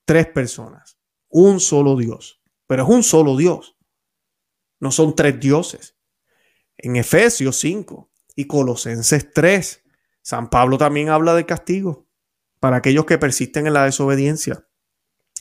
tres 0.05 0.27
personas. 0.27 0.99
Un 1.29 1.61
solo 1.61 1.97
Dios. 1.97 2.43
Pero 2.67 2.83
es 2.83 2.89
un 2.89 3.05
solo 3.05 3.37
Dios. 3.37 3.77
No 4.81 4.91
son 4.91 5.15
tres 5.15 5.39
dioses. 5.39 5.97
En 6.77 6.97
Efesios 6.97 7.57
5 7.59 8.11
y 8.35 8.49
Colosenses 8.49 9.33
3, 9.33 9.85
San 10.21 10.51
Pablo 10.51 10.79
también 10.79 11.11
habla 11.11 11.35
de 11.35 11.47
castigo 11.47 12.09
para 12.59 12.79
aquellos 12.79 13.05
que 13.05 13.19
persisten 13.19 13.69
en 13.69 13.75
la 13.75 13.85
desobediencia. 13.85 14.69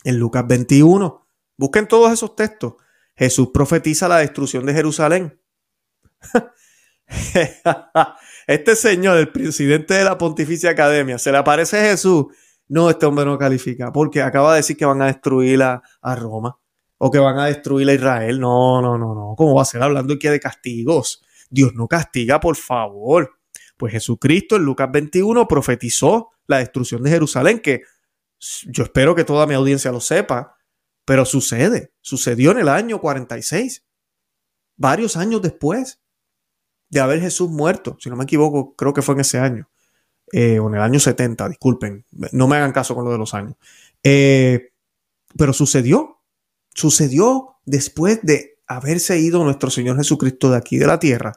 En 0.04 0.20
Lucas 0.20 0.46
21, 0.46 1.28
busquen 1.56 1.88
todos 1.88 2.12
esos 2.12 2.36
textos. 2.36 2.74
Jesús 3.16 3.50
profetiza 3.52 4.08
la 4.08 4.18
destrucción 4.18 4.66
de 4.66 4.74
Jerusalén. 4.74 5.40
Este 8.46 8.76
señor, 8.76 9.16
el 9.16 9.30
presidente 9.30 9.94
de 9.94 10.04
la 10.04 10.18
Pontificia 10.18 10.70
Academia, 10.70 11.18
se 11.18 11.32
le 11.32 11.38
aparece 11.38 11.80
Jesús 11.80 12.26
no, 12.68 12.90
este 12.90 13.06
hombre 13.06 13.24
no 13.24 13.36
califica, 13.38 13.92
porque 13.92 14.22
acaba 14.22 14.52
de 14.52 14.58
decir 14.58 14.76
que 14.76 14.86
van 14.86 15.02
a 15.02 15.06
destruir 15.06 15.62
a, 15.62 15.82
Roma 16.16 16.58
o 16.98 17.10
que 17.10 17.18
van 17.18 17.38
a 17.38 17.46
destruir 17.46 17.88
a 17.90 17.94
Israel. 17.94 18.40
No, 18.40 18.80
no, 18.80 18.96
no, 18.96 19.14
no. 19.14 19.34
¿Cómo 19.36 19.54
va 19.54 19.62
a 19.62 19.66
ser 19.66 19.82
hablando 19.82 20.14
aquí 20.14 20.28
de 20.28 20.40
castigos? 20.40 21.22
Dios 21.50 21.74
no 21.74 21.86
castiga, 21.86 22.40
por 22.40 22.56
favor. 22.56 23.38
Pues 23.76 23.92
Jesucristo 23.92 24.56
en 24.56 24.62
Lucas 24.62 24.90
21 24.90 25.46
profetizó 25.46 26.30
la 26.46 26.58
destrucción 26.58 27.02
de 27.02 27.10
Jerusalén, 27.10 27.58
que 27.58 27.82
yo 28.66 28.84
espero 28.84 29.14
que 29.14 29.24
toda 29.24 29.46
mi 29.46 29.54
audiencia 29.54 29.92
lo 29.92 30.00
sepa, 30.00 30.53
pero 31.04 31.24
sucede, 31.24 31.92
sucedió 32.00 32.52
en 32.52 32.58
el 32.58 32.68
año 32.68 33.00
46, 33.00 33.84
varios 34.76 35.16
años 35.16 35.42
después 35.42 36.00
de 36.88 37.00
haber 37.00 37.20
Jesús 37.20 37.50
muerto, 37.50 37.96
si 38.00 38.08
no 38.10 38.16
me 38.16 38.24
equivoco, 38.24 38.74
creo 38.74 38.94
que 38.94 39.02
fue 39.02 39.14
en 39.14 39.20
ese 39.20 39.38
año. 39.38 39.68
Eh, 40.32 40.58
o 40.58 40.68
en 40.68 40.74
el 40.76 40.80
año 40.80 40.98
70, 40.98 41.48
disculpen, 41.48 42.04
no 42.32 42.48
me 42.48 42.56
hagan 42.56 42.72
caso 42.72 42.94
con 42.94 43.04
lo 43.04 43.12
de 43.12 43.18
los 43.18 43.34
años. 43.34 43.54
Eh, 44.02 44.72
pero 45.36 45.52
sucedió, 45.52 46.22
sucedió 46.74 47.56
después 47.64 48.20
de 48.22 48.58
haberse 48.66 49.18
ido 49.18 49.44
nuestro 49.44 49.70
Señor 49.70 49.96
Jesucristo 49.96 50.50
de 50.50 50.56
aquí 50.56 50.78
de 50.78 50.86
la 50.86 50.98
tierra. 50.98 51.32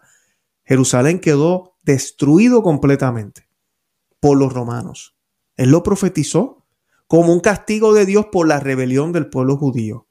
Jerusalén 0.63 1.19
quedó 1.19 1.77
destruido 1.83 2.63
completamente 2.63 3.47
por 4.19 4.37
los 4.37 4.53
romanos. 4.53 5.15
Él 5.55 5.71
lo 5.71 5.83
profetizó 5.83 6.56
como 7.07 7.33
un 7.33 7.39
castigo 7.39 7.93
de 7.93 8.05
Dios 8.05 8.27
por 8.31 8.47
la 8.47 8.59
rebelión 8.59 9.11
del 9.11 9.29
pueblo 9.29 9.57
judío. 9.57 10.07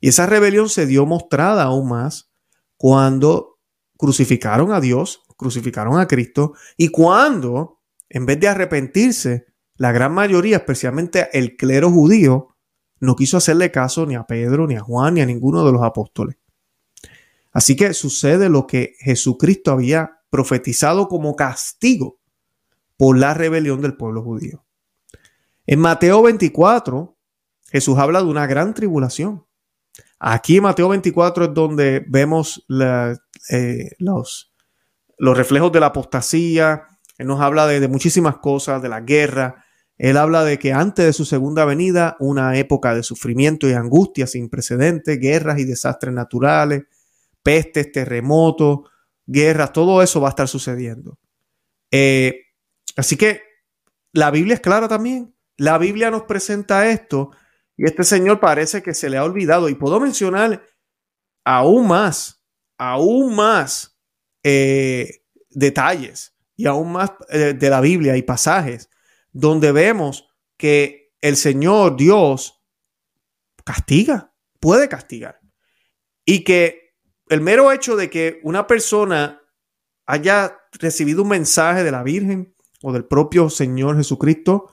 Y 0.00 0.08
esa 0.08 0.26
rebelión 0.26 0.68
se 0.68 0.86
dio 0.86 1.06
mostrada 1.06 1.64
aún 1.64 1.88
más 1.88 2.30
cuando 2.76 3.58
crucificaron 3.96 4.72
a 4.72 4.80
Dios, 4.80 5.22
crucificaron 5.36 5.98
a 5.98 6.06
Cristo, 6.06 6.54
y 6.76 6.88
cuando 6.88 7.80
en 8.08 8.26
vez 8.26 8.40
de 8.40 8.48
arrepentirse, 8.48 9.46
la 9.76 9.92
gran 9.92 10.12
mayoría, 10.12 10.56
especialmente 10.56 11.28
el 11.32 11.56
clero 11.56 11.90
judío, 11.90 12.56
no 13.00 13.14
quiso 13.14 13.36
hacerle 13.36 13.70
caso 13.70 14.06
ni 14.06 14.16
a 14.16 14.26
Pedro, 14.26 14.66
ni 14.66 14.76
a 14.76 14.80
Juan, 14.80 15.14
ni 15.14 15.20
a 15.20 15.26
ninguno 15.26 15.64
de 15.64 15.72
los 15.72 15.82
apóstoles. 15.82 16.36
Así 17.52 17.76
que 17.76 17.94
sucede 17.94 18.48
lo 18.48 18.66
que 18.66 18.94
Jesucristo 18.98 19.72
había 19.72 20.20
profetizado 20.30 21.08
como 21.08 21.36
castigo 21.36 22.20
por 22.96 23.16
la 23.16 23.34
rebelión 23.34 23.80
del 23.80 23.96
pueblo 23.96 24.22
judío. 24.22 24.64
En 25.70 25.80
Mateo 25.80 26.22
24, 26.22 27.18
Jesús 27.70 27.98
habla 27.98 28.20
de 28.20 28.26
una 28.26 28.46
gran 28.46 28.72
tribulación. 28.72 29.44
Aquí 30.18 30.56
en 30.56 30.62
Mateo 30.62 30.88
24 30.88 31.44
es 31.44 31.54
donde 31.54 32.06
vemos 32.08 32.64
eh, 33.50 33.90
los, 33.98 34.54
los 35.18 35.36
reflejos 35.36 35.70
de 35.70 35.80
la 35.80 35.86
apostasía, 35.88 36.84
él 37.18 37.26
nos 37.26 37.42
habla 37.42 37.66
de, 37.66 37.86
muchísimas 37.86 38.38
cosas, 38.38 38.80
de 38.80 38.88
la 38.88 39.02
guerra. 39.02 39.62
Él 39.98 40.16
habla 40.16 40.42
de 40.42 40.58
que 40.58 40.72
antes 40.72 41.04
de 41.04 41.12
su 41.12 41.26
segunda 41.26 41.66
venida, 41.66 42.16
una 42.18 42.56
época 42.56 42.94
de 42.94 43.02
sufrimiento 43.02 43.68
y 43.68 43.74
angustia 43.74 44.26
sin 44.26 44.48
precedentes, 44.48 45.20
guerras 45.20 45.58
y 45.58 45.64
desastres 45.64 46.14
naturales, 46.14 46.84
pestes, 47.42 47.92
terremotos, 47.92 48.88
guerras, 49.26 49.74
todo 49.74 50.00
eso 50.00 50.18
va 50.18 50.28
a 50.28 50.30
estar 50.30 50.48
sucediendo. 50.48 51.18
Eh, 51.90 52.46
así 52.96 53.16
que 53.16 53.42
la 54.14 54.30
Biblia 54.30 54.54
es 54.54 54.60
clara 54.60 54.88
también. 54.88 55.34
La 55.58 55.76
Biblia 55.76 56.10
nos 56.10 56.22
presenta 56.22 56.88
esto 56.88 57.32
y 57.76 57.84
este 57.84 58.04
señor 58.04 58.38
parece 58.40 58.82
que 58.82 58.94
se 58.94 59.10
le 59.10 59.18
ha 59.18 59.24
olvidado. 59.24 59.68
Y 59.68 59.74
puedo 59.74 59.98
mencionar 60.00 60.64
aún 61.44 61.88
más, 61.88 62.44
aún 62.78 63.34
más 63.34 63.98
eh, 64.44 65.24
detalles 65.50 66.36
y 66.56 66.66
aún 66.66 66.92
más 66.92 67.12
eh, 67.28 67.54
de 67.58 67.70
la 67.70 67.80
Biblia 67.80 68.16
y 68.16 68.22
pasajes 68.22 68.88
donde 69.32 69.72
vemos 69.72 70.28
que 70.56 71.12
el 71.20 71.36
Señor 71.36 71.96
Dios 71.96 72.62
castiga, 73.64 74.32
puede 74.60 74.88
castigar. 74.88 75.40
Y 76.24 76.44
que 76.44 76.94
el 77.28 77.40
mero 77.40 77.72
hecho 77.72 77.96
de 77.96 78.08
que 78.08 78.40
una 78.44 78.66
persona 78.66 79.42
haya 80.06 80.56
recibido 80.72 81.22
un 81.22 81.28
mensaje 81.28 81.82
de 81.82 81.90
la 81.90 82.04
Virgen 82.04 82.54
o 82.82 82.92
del 82.92 83.04
propio 83.04 83.50
Señor 83.50 83.96
Jesucristo 83.96 84.72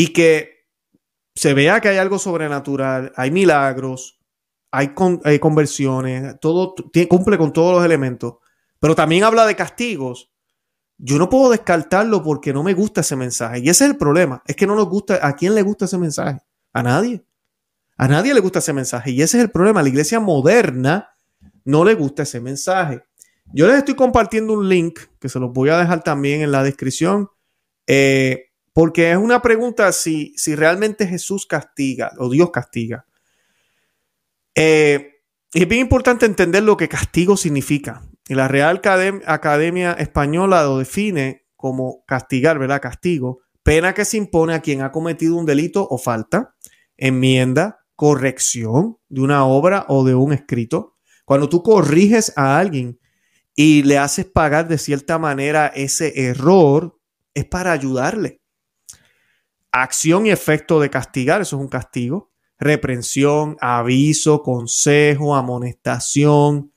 y 0.00 0.12
que 0.12 0.66
se 1.34 1.54
vea 1.54 1.80
que 1.80 1.88
hay 1.88 1.98
algo 1.98 2.18
sobrenatural, 2.18 3.12
hay 3.16 3.30
milagros, 3.30 4.20
hay, 4.70 4.92
hay 5.24 5.38
conversiones, 5.38 6.38
todo 6.40 6.74
cumple 7.08 7.38
con 7.38 7.52
todos 7.52 7.74
los 7.74 7.84
elementos, 7.84 8.36
pero 8.78 8.94
también 8.94 9.24
habla 9.24 9.46
de 9.46 9.56
castigos 9.56 10.30
yo 11.02 11.18
no 11.18 11.30
puedo 11.30 11.50
descartarlo 11.50 12.22
porque 12.22 12.52
no 12.52 12.62
me 12.62 12.74
gusta 12.74 13.00
ese 13.00 13.16
mensaje. 13.16 13.60
Y 13.60 13.70
ese 13.70 13.84
es 13.84 13.90
el 13.90 13.96
problema. 13.96 14.42
Es 14.46 14.54
que 14.54 14.66
no 14.66 14.74
nos 14.74 14.86
gusta. 14.88 15.26
¿A 15.26 15.34
quién 15.34 15.54
le 15.54 15.62
gusta 15.62 15.86
ese 15.86 15.96
mensaje? 15.96 16.40
A 16.74 16.82
nadie. 16.82 17.24
A 17.96 18.06
nadie 18.06 18.34
le 18.34 18.40
gusta 18.40 18.58
ese 18.58 18.74
mensaje. 18.74 19.10
Y 19.10 19.22
ese 19.22 19.38
es 19.38 19.44
el 19.44 19.50
problema. 19.50 19.80
A 19.80 19.82
la 19.82 19.88
iglesia 19.88 20.20
moderna 20.20 21.08
no 21.64 21.84
le 21.84 21.94
gusta 21.94 22.24
ese 22.24 22.40
mensaje. 22.40 23.02
Yo 23.52 23.66
les 23.66 23.78
estoy 23.78 23.94
compartiendo 23.94 24.52
un 24.52 24.68
link 24.68 25.00
que 25.18 25.30
se 25.30 25.38
los 25.38 25.52
voy 25.52 25.70
a 25.70 25.78
dejar 25.78 26.02
también 26.02 26.42
en 26.42 26.52
la 26.52 26.62
descripción. 26.62 27.30
Eh, 27.86 28.49
porque 28.72 29.10
es 29.10 29.16
una 29.16 29.42
pregunta 29.42 29.90
si, 29.92 30.32
si 30.36 30.54
realmente 30.54 31.06
Jesús 31.06 31.46
castiga 31.46 32.12
o 32.18 32.28
Dios 32.30 32.50
castiga. 32.50 33.06
Eh, 34.54 35.22
y 35.52 35.62
es 35.62 35.68
bien 35.68 35.80
importante 35.82 36.26
entender 36.26 36.62
lo 36.62 36.76
que 36.76 36.88
castigo 36.88 37.36
significa. 37.36 38.02
Y 38.28 38.34
la 38.34 38.46
Real 38.46 38.80
Academia 39.26 39.92
Española 39.92 40.62
lo 40.62 40.78
define 40.78 41.46
como 41.56 42.04
castigar, 42.06 42.58
¿verdad? 42.58 42.80
Castigo, 42.80 43.40
pena 43.62 43.92
que 43.92 44.04
se 44.04 44.16
impone 44.16 44.54
a 44.54 44.60
quien 44.60 44.82
ha 44.82 44.92
cometido 44.92 45.36
un 45.36 45.46
delito 45.46 45.86
o 45.90 45.98
falta, 45.98 46.54
enmienda, 46.96 47.80
corrección 47.96 48.98
de 49.08 49.20
una 49.20 49.44
obra 49.44 49.84
o 49.88 50.04
de 50.04 50.14
un 50.14 50.32
escrito. 50.32 50.96
Cuando 51.24 51.48
tú 51.48 51.62
corriges 51.62 52.32
a 52.36 52.58
alguien 52.58 52.98
y 53.54 53.82
le 53.82 53.98
haces 53.98 54.26
pagar 54.26 54.68
de 54.68 54.78
cierta 54.78 55.18
manera 55.18 55.66
ese 55.66 56.28
error, 56.28 56.98
es 57.34 57.44
para 57.44 57.72
ayudarle. 57.72 58.39
Acción 59.72 60.26
y 60.26 60.30
efecto 60.30 60.80
de 60.80 60.90
castigar, 60.90 61.40
eso 61.40 61.56
es 61.56 61.62
un 61.62 61.68
castigo. 61.68 62.30
Reprensión, 62.58 63.56
aviso, 63.60 64.42
consejo, 64.42 65.34
amonestación, 65.34 66.72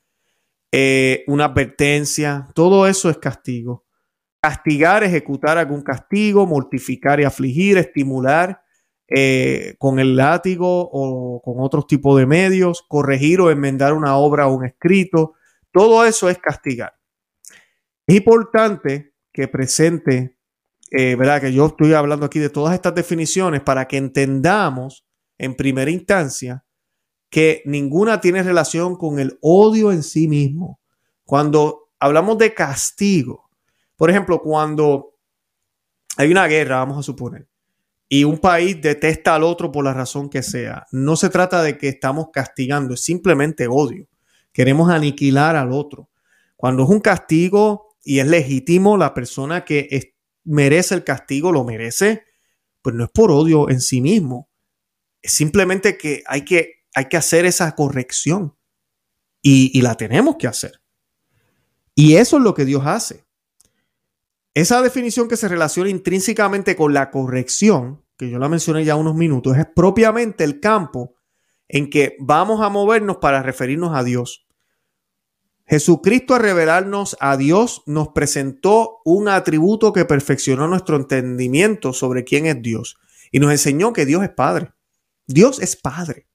eh, 0.72 1.24
una 1.28 1.46
advertencia, 1.46 2.48
todo 2.56 2.88
eso 2.88 3.10
es 3.10 3.18
castigo. 3.18 3.86
Castigar, 4.42 5.04
ejecutar 5.04 5.58
algún 5.58 5.82
castigo, 5.82 6.46
mortificar 6.46 7.20
y 7.20 7.24
afligir, 7.24 7.78
estimular 7.78 8.64
eh, 9.08 9.76
con 9.78 10.00
el 10.00 10.16
látigo 10.16 10.90
o 10.92 11.42
con 11.44 11.56
otros 11.60 11.86
tipos 11.86 12.18
de 12.18 12.26
medios, 12.26 12.84
corregir 12.88 13.42
o 13.42 13.52
enmendar 13.52 13.94
una 13.94 14.16
obra 14.18 14.48
o 14.48 14.56
un 14.56 14.66
escrito, 14.66 15.34
todo 15.72 16.06
eso 16.06 16.30
es 16.30 16.40
castigar. 16.40 16.96
Es 18.08 18.16
importante 18.16 19.14
que 19.32 19.48
presente, 19.48 20.38
eh, 20.96 21.16
¿verdad? 21.16 21.42
Que 21.42 21.52
yo 21.52 21.66
estoy 21.66 21.94
hablando 21.94 22.28
aquí 22.28 22.38
de 22.38 22.52
todas 22.52 22.76
estas 22.76 22.94
definiciones 22.94 23.62
para 23.62 23.88
que 23.88 23.98
entendamos 23.98 25.06
en 25.40 25.56
primera 25.56 25.90
instancia 25.90 26.64
que 27.32 27.64
ninguna 27.66 28.22
tiene 28.22 28.44
relación 28.44 28.96
con 28.96 29.18
el 29.18 29.40
odio 29.42 29.92
en 29.92 30.04
sí 30.04 30.28
mismo. 30.28 30.80
Cuando 31.26 31.90
hablamos 32.00 32.38
de 32.38 32.54
castigo, 32.54 33.50
por 33.96 34.12
ejemplo, 34.12 34.40
cuando 34.40 35.16
hay 36.16 36.30
una 36.30 36.46
guerra, 36.46 36.78
vamos 36.78 37.00
a 37.00 37.04
suponer, 37.04 37.48
y 38.08 38.24
un 38.24 38.38
país 38.38 38.80
detesta 38.80 39.34
al 39.34 39.42
otro 39.42 39.72
por 39.72 39.84
la 39.84 39.96
razón 39.96 40.30
que 40.30 40.44
sea, 40.44 40.86
no 40.92 41.16
se 41.16 41.32
trata 41.32 41.64
de 41.64 41.76
que 41.80 41.88
estamos 41.88 42.28
castigando, 42.32 42.94
es 42.94 43.04
simplemente 43.04 43.68
odio. 43.68 44.08
Queremos 44.52 44.92
aniquilar 44.92 45.56
al 45.56 45.72
otro. 45.72 46.12
Cuando 46.56 46.84
es 46.84 46.90
un 46.90 47.00
castigo 47.00 47.96
y 48.04 48.20
es 48.20 48.28
legítimo, 48.28 48.96
la 48.96 49.16
persona 49.16 49.66
que 49.66 49.88
merece 50.44 50.96
el 50.96 51.04
castigo 51.04 51.52
lo 51.52 51.64
merece, 51.64 52.24
pues 52.82 52.96
no 52.96 53.06
es 53.06 53.10
por 53.12 53.32
odio 53.32 53.70
en 53.70 53.82
sí 53.82 54.02
mismo. 54.02 54.50
Es 55.22 55.34
simplemente 55.34 55.98
que 55.98 56.24
hay 56.28 56.44
que 56.44 56.84
hay 56.94 57.06
que 57.06 57.18
hacer 57.18 57.46
esa 57.46 57.74
corrección 57.76 58.56
y, 59.42 59.82
la 59.82 59.96
tenemos 59.96 60.38
que 60.38 60.48
hacer. 60.48 60.82
Y 61.96 62.16
eso 62.16 62.38
es 62.38 62.44
lo 62.44 62.54
que 62.54 62.66
Dios 62.66 62.84
hace. 62.86 63.26
Esa 64.54 64.82
definición 64.82 65.28
que 65.28 65.36
se 65.36 65.48
relaciona 65.48 65.90
intrínsecamente 65.90 66.76
con 66.76 66.94
la 66.94 67.12
corrección, 67.12 68.06
que 68.18 68.30
yo 68.30 68.40
la 68.40 68.48
mencioné 68.48 68.86
ya 68.86 68.96
unos 68.96 69.16
minutos, 69.16 69.58
es 69.58 69.66
propiamente 69.66 70.44
el 70.44 70.60
campo 70.60 71.16
en 71.68 71.90
que 71.90 72.16
vamos 72.20 72.62
a 72.62 72.70
movernos 72.70 73.18
para 73.18 73.42
referirnos 73.42 73.96
a 73.96 74.04
Dios. 74.04 74.43
Jesucristo 75.66 76.36
a 76.36 76.40
revelarnos 76.40 77.16
a 77.20 77.38
Dios 77.38 77.84
nos 77.86 78.10
presentó 78.10 79.00
un 79.06 79.30
atributo 79.30 79.94
que 79.94 80.06
perfeccionó 80.06 80.68
nuestro 80.68 80.98
entendimiento 80.98 81.94
sobre 81.94 82.24
quién 82.24 82.46
es 82.46 82.62
Dios 82.62 82.98
y 83.32 83.40
nos 83.40 83.52
enseñó 83.52 83.94
que 83.94 84.06
Dios 84.06 84.24
es 84.24 84.30
Padre. 84.30 84.74
Dios 85.26 85.60
es 85.60 85.76
Padre. 85.76 86.28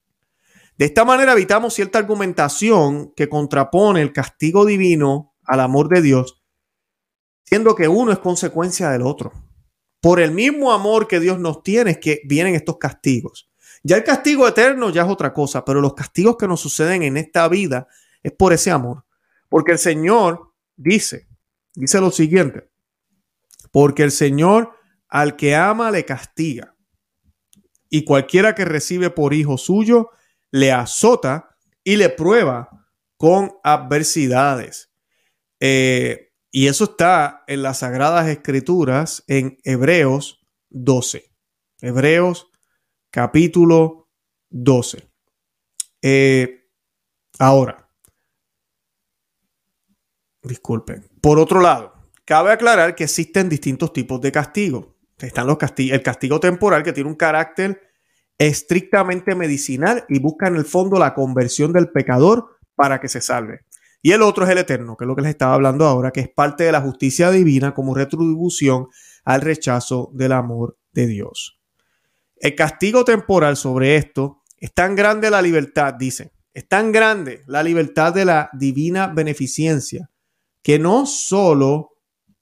De 0.79 0.87
esta 0.87 1.05
manera 1.05 1.33
evitamos 1.33 1.75
cierta 1.75 1.99
argumentación 1.99 3.13
que 3.15 3.29
contrapone 3.29 4.01
el 4.01 4.13
castigo 4.13 4.65
divino 4.65 5.35
al 5.45 5.61
amor 5.61 5.89
de 5.89 6.03
Dios, 6.03 6.43
siendo 7.45 7.75
que 7.75 7.89
uno 7.89 8.13
es 8.13 8.19
consecuencia 8.19 8.91
del 8.91 9.03
otro. 9.03 9.33
Por 10.01 10.21
el 10.21 10.31
mismo 10.31 10.73
amor 10.73 11.09
que 11.09 11.21
Dios 11.21 11.39
nos 11.39 11.63
tiene 11.63 11.93
es 11.93 11.99
que 11.99 12.21
vienen 12.25 12.55
estos 12.55 12.79
castigos. 12.79 13.51
Ya 13.83 13.97
el 13.97 14.05
castigo 14.05 14.47
eterno 14.47 14.91
ya 14.91 15.03
es 15.03 15.09
otra 15.09 15.35
cosa, 15.35 15.65
pero 15.65 15.81
los 15.81 15.95
castigos 15.95 16.37
que 16.37 16.49
nos 16.49 16.61
suceden 16.61 17.03
en 17.03 17.17
esta 17.17 17.49
vida 17.49 17.89
es 18.23 18.33
por 18.33 18.53
ese 18.53 18.71
amor. 18.71 19.05
Porque 19.49 19.73
el 19.73 19.79
Señor 19.79 20.53
dice, 20.77 21.29
dice 21.75 22.01
lo 22.01 22.11
siguiente, 22.11 22.71
porque 23.73 24.03
el 24.03 24.11
Señor 24.11 24.73
al 25.09 25.37
que 25.37 25.55
ama 25.55 25.91
le 25.91 26.05
castiga, 26.05 26.75
y 27.91 28.05
cualquiera 28.05 28.55
que 28.55 28.65
recibe 28.65 29.11
por 29.11 29.33
hijo 29.33 29.57
suyo, 29.57 30.11
le 30.51 30.73
azota 30.73 31.57
y 31.83 31.97
le 31.97 32.11
prueba 32.11 32.87
con 33.17 33.53
adversidades. 33.65 34.93
Eh, 35.61 36.33
y 36.51 36.67
eso 36.67 36.85
está 36.85 37.45
en 37.47 37.63
las 37.63 37.79
Sagradas 37.79 38.29
Escrituras 38.29 39.25
en 39.27 39.59
Hebreos 39.65 40.47
12. 40.71 41.31
Hebreos 41.81 42.51
capítulo 43.11 44.11
12. 44.51 45.09
Eh, 46.03 46.69
ahora, 47.39 47.88
disculpen. 50.49 51.07
Por 51.21 51.39
otro 51.39 51.61
lado, 51.61 51.95
cabe 52.25 52.51
aclarar 52.51 52.97
que 52.97 53.05
existen 53.05 53.49
distintos 53.49 53.93
tipos 53.93 54.21
de 54.21 54.33
castigo. 54.33 54.97
Están 55.19 55.47
los 55.47 55.59
castigos, 55.59 55.95
el 55.95 56.03
castigo 56.03 56.41
temporal 56.41 56.83
que 56.83 56.93
tiene 56.93 57.09
un 57.11 57.17
carácter 57.17 57.81
estrictamente 58.39 59.35
medicinal 59.35 60.05
y 60.09 60.19
busca 60.19 60.49
en 60.49 60.57
el 60.57 60.65
fondo 60.65 60.99
la 60.99 61.15
conversión 61.15 61.73
del 61.73 61.91
pecador 61.91 62.59
para 62.75 63.01
que 63.01 63.09
se 63.09 63.21
salve. 63.21 63.61
Y 64.01 64.13
el 64.13 64.23
otro 64.23 64.45
es 64.45 64.51
el 64.51 64.59
eterno, 64.59 64.97
que 64.97 65.05
es 65.05 65.09
lo 65.09 65.17
que 65.17 65.23
les 65.23 65.31
estaba 65.31 65.55
hablando 65.55 65.85
ahora, 65.85 66.13
que 66.13 66.21
es 66.21 66.29
parte 66.29 66.65
de 66.65 66.73
la 66.73 66.81
justicia 66.81 67.31
divina 67.31 67.75
como 67.75 67.95
retribución 67.95 68.89
al 69.25 69.41
rechazo 69.41 70.11
del 70.15 70.33
amor 70.33 70.79
de 70.93 71.07
Dios. 71.09 71.61
El 72.37 72.55
castigo 72.55 73.05
temporal 73.05 73.57
sobre 73.57 73.97
esto 73.97 74.43
es 74.57 74.73
tan 74.73 74.95
grande 74.95 75.31
la 75.31 75.43
libertad, 75.43 75.95
dice, 75.95 76.33
es 76.55 76.69
tan 76.69 76.93
grande 76.93 77.43
la 77.47 77.63
libertad 77.63 78.15
de 78.15 78.25
la 78.25 78.51
divina 78.53 79.09
beneficencia, 79.09 80.11
que 80.69 80.79
no 80.79 81.07
solo 81.07 81.95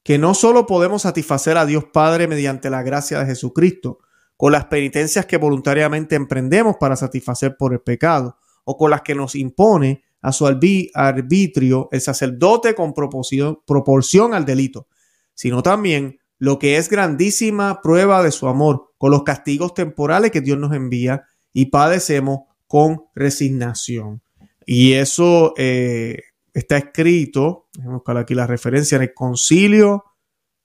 que 0.03 0.17
no 0.17 0.33
solo 0.33 0.65
podemos 0.65 1.03
satisfacer 1.03 1.55
a 1.57 1.65
Dios 1.65 1.85
Padre 1.93 2.27
mediante 2.27 2.69
la 2.69 2.83
gracia 2.83 3.19
de 3.19 3.25
Jesucristo, 3.25 3.99
con 4.35 4.51
las 4.51 4.65
penitencias 4.65 5.25
que 5.25 5.37
voluntariamente 5.37 6.17
emprendemos 6.17 6.75
para 6.77 6.97
satisfacer 6.97 7.55
por 7.55 7.71
el 7.71 7.79
pecado, 7.79 8.35
o 8.65 8.75
con 8.75 8.91
las 8.91 9.01
que 9.01 9.15
nos 9.15 9.33
impone 9.33 10.03
a 10.21 10.33
su 10.33 10.45
arbitrio 10.45 11.87
el 11.89 12.01
sacerdote 12.01 12.75
con 12.75 12.93
proporción, 12.93 14.33
al 14.33 14.43
delito, 14.43 14.87
sino 15.33 15.63
también 15.63 16.19
lo 16.37 16.59
que 16.59 16.75
es 16.75 16.89
grandísima 16.89 17.79
prueba 17.81 18.23
de 18.23 18.31
su 18.33 18.49
amor, 18.49 18.91
con 18.97 19.11
los 19.11 19.23
castigos 19.23 19.73
temporales 19.73 20.31
que 20.31 20.41
Dios 20.41 20.57
nos 20.57 20.73
envía 20.73 21.23
y 21.53 21.67
padecemos 21.67 22.41
con 22.67 23.05
resignación. 23.15 24.21
Y 24.65 24.93
eso 24.93 25.53
eh, 25.55 26.23
está 26.59 26.77
escrito, 26.77 27.67
déjame 27.73 27.95
buscar 27.95 28.17
aquí 28.17 28.33
la 28.35 28.47
referencia, 28.47 28.95
en 28.95 29.03
el 29.03 29.13
concilio 29.13 30.03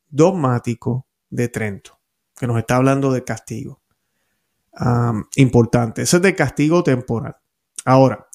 dogmático 0.08 1.06
de 1.30 1.48
Trento 1.48 2.02
que 2.42 2.48
nos 2.48 2.58
está 2.58 2.74
hablando 2.74 3.12
de 3.12 3.22
castigo. 3.22 3.80
importante. 5.36 6.02
Ese 6.02 6.16
es 6.16 6.22
de 6.22 6.34
castigo 6.34 6.82
temporal. 6.82 7.36
Ahora, 7.84 8.26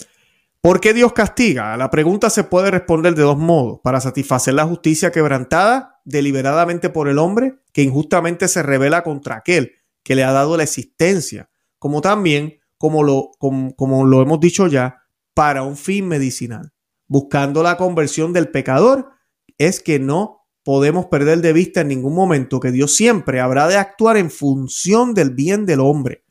¿por 0.61 0.79
qué 0.79 0.93
Dios 0.93 1.11
castiga? 1.11 1.75
La 1.75 1.89
pregunta 1.89 2.29
se 2.29 2.45
puede 2.45 2.71
responder 2.71 3.15
de 3.15 3.23
dos 3.23 3.37
modos. 3.37 3.81
Para 3.83 3.99
satisfacer 3.99 4.53
la 4.53 4.65
justicia 4.65 5.11
quebrantada 5.11 5.99
deliberadamente 6.05 6.89
por 6.89 7.09
el 7.09 7.17
hombre, 7.17 7.55
que 7.73 7.81
injustamente 7.81 8.47
se 8.47 8.63
revela 8.63 9.03
contra 9.03 9.35
aquel 9.35 9.73
que 10.03 10.15
le 10.15 10.23
ha 10.23 10.31
dado 10.31 10.55
la 10.55 10.63
existencia, 10.63 11.49
como 11.79 11.99
también, 11.99 12.59
como 12.77 13.03
lo, 13.03 13.31
como 13.39 14.05
lo 14.05 14.21
hemos 14.21 14.39
dicho 14.39 14.67
ya, 14.67 15.03
para 15.33 15.63
un 15.63 15.75
fin 15.75 16.07
medicinal. 16.07 16.71
Buscando 17.07 17.63
la 17.63 17.77
conversión 17.77 18.33
del 18.33 18.49
pecador, 18.49 19.11
es 19.57 19.79
que 19.79 19.99
no 19.99 20.45
podemos 20.63 21.05
perder 21.05 21.39
de 21.39 21.53
vista 21.53 21.81
en 21.81 21.87
ningún 21.87 22.13
momento 22.13 22.59
que 22.59 22.71
Dios 22.71 22.93
siempre 22.93 23.39
habrá 23.39 23.67
de 23.67 23.77
actuar 23.77 24.17
en 24.17 24.29
función 24.29 25.13
del 25.13 25.31
bien 25.31 25.65
del 25.65 25.79
hombre. 25.79 26.25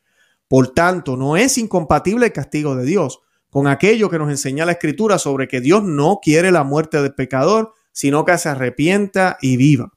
Por 0.48 0.74
tanto, 0.74 1.16
no 1.16 1.36
es 1.36 1.56
incompatible 1.56 2.26
el 2.26 2.32
castigo 2.32 2.76
de 2.76 2.84
Dios 2.84 3.20
con 3.48 3.66
aquello 3.66 4.10
que 4.10 4.18
nos 4.18 4.28
enseña 4.28 4.66
la 4.66 4.72
Escritura 4.72 5.18
sobre 5.18 5.48
que 5.48 5.62
Dios 5.62 5.82
no 5.82 6.18
quiere 6.22 6.52
la 6.52 6.64
muerte 6.64 7.00
del 7.00 7.14
pecador, 7.14 7.72
sino 7.92 8.26
que 8.26 8.36
se 8.36 8.50
arrepienta 8.50 9.38
y 9.40 9.56
viva. 9.56 9.90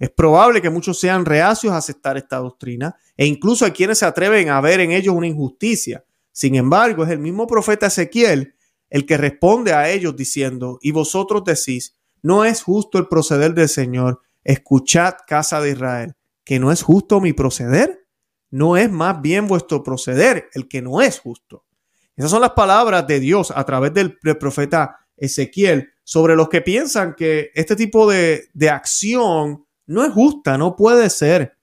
Es 0.00 0.10
probable 0.10 0.60
que 0.60 0.70
muchos 0.70 0.98
sean 0.98 1.24
reacios 1.24 1.72
a 1.72 1.76
aceptar 1.76 2.16
esta 2.16 2.38
doctrina 2.38 2.96
e 3.16 3.26
incluso 3.26 3.64
hay 3.64 3.70
quienes 3.70 3.98
se 3.98 4.06
atreven 4.06 4.48
a 4.48 4.60
ver 4.60 4.80
en 4.80 4.90
ellos 4.90 5.14
una 5.14 5.28
injusticia. 5.28 6.04
Sin 6.32 6.56
embargo, 6.56 7.04
es 7.04 7.10
el 7.10 7.20
mismo 7.20 7.46
profeta 7.46 7.86
Ezequiel 7.86 8.55
el 8.90 9.06
que 9.06 9.16
responde 9.16 9.72
a 9.72 9.90
ellos 9.90 10.16
diciendo, 10.16 10.78
y 10.80 10.92
vosotros 10.92 11.44
decís, 11.44 11.96
no 12.22 12.44
es 12.44 12.62
justo 12.62 12.98
el 12.98 13.08
proceder 13.08 13.54
del 13.54 13.68
Señor. 13.68 14.20
Escuchad, 14.42 15.14
casa 15.26 15.60
de 15.60 15.70
Israel, 15.70 16.14
que 16.44 16.58
no 16.58 16.72
es 16.72 16.82
justo 16.82 17.20
mi 17.20 17.32
proceder. 17.32 18.06
No 18.50 18.76
es 18.76 18.90
más 18.90 19.20
bien 19.20 19.46
vuestro 19.46 19.82
proceder 19.82 20.48
el 20.54 20.68
que 20.68 20.82
no 20.82 21.00
es 21.00 21.18
justo. 21.18 21.64
Esas 22.16 22.30
son 22.30 22.40
las 22.40 22.52
palabras 22.52 23.06
de 23.06 23.20
Dios 23.20 23.52
a 23.54 23.64
través 23.64 23.92
del, 23.92 24.18
profeta 24.38 24.98
Ezequiel 25.16 25.90
sobre 26.02 26.36
los 26.36 26.48
que 26.48 26.62
piensan 26.62 27.14
que 27.14 27.50
este 27.54 27.76
tipo 27.76 28.10
de, 28.10 28.48
de 28.54 28.70
acción 28.70 29.66
no 29.86 30.04
es 30.04 30.12
justa, 30.12 30.56
no 30.56 30.76
puede 30.76 31.10
ser. 31.10 31.58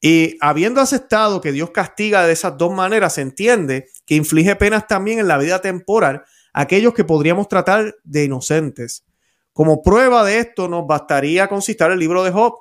Y 0.00 0.36
habiendo 0.40 0.80
aceptado 0.80 1.40
que 1.40 1.52
Dios 1.52 1.70
castiga 1.70 2.26
de 2.26 2.32
esas 2.32 2.56
dos 2.56 2.72
maneras, 2.72 3.14
se 3.14 3.22
entiende 3.22 3.88
que 4.06 4.16
inflige 4.16 4.56
penas 4.56 4.86
también 4.86 5.18
en 5.18 5.28
la 5.28 5.38
vida 5.38 5.60
temporal 5.60 6.24
aquellos 6.52 6.94
que 6.94 7.04
podríamos 7.04 7.48
tratar 7.48 7.96
de 8.04 8.24
inocentes. 8.24 9.04
Como 9.52 9.82
prueba 9.82 10.24
de 10.24 10.38
esto 10.38 10.68
nos 10.68 10.86
bastaría 10.86 11.48
considerar 11.48 11.92
el 11.92 11.98
libro 11.98 12.22
de 12.22 12.30
Job. 12.30 12.54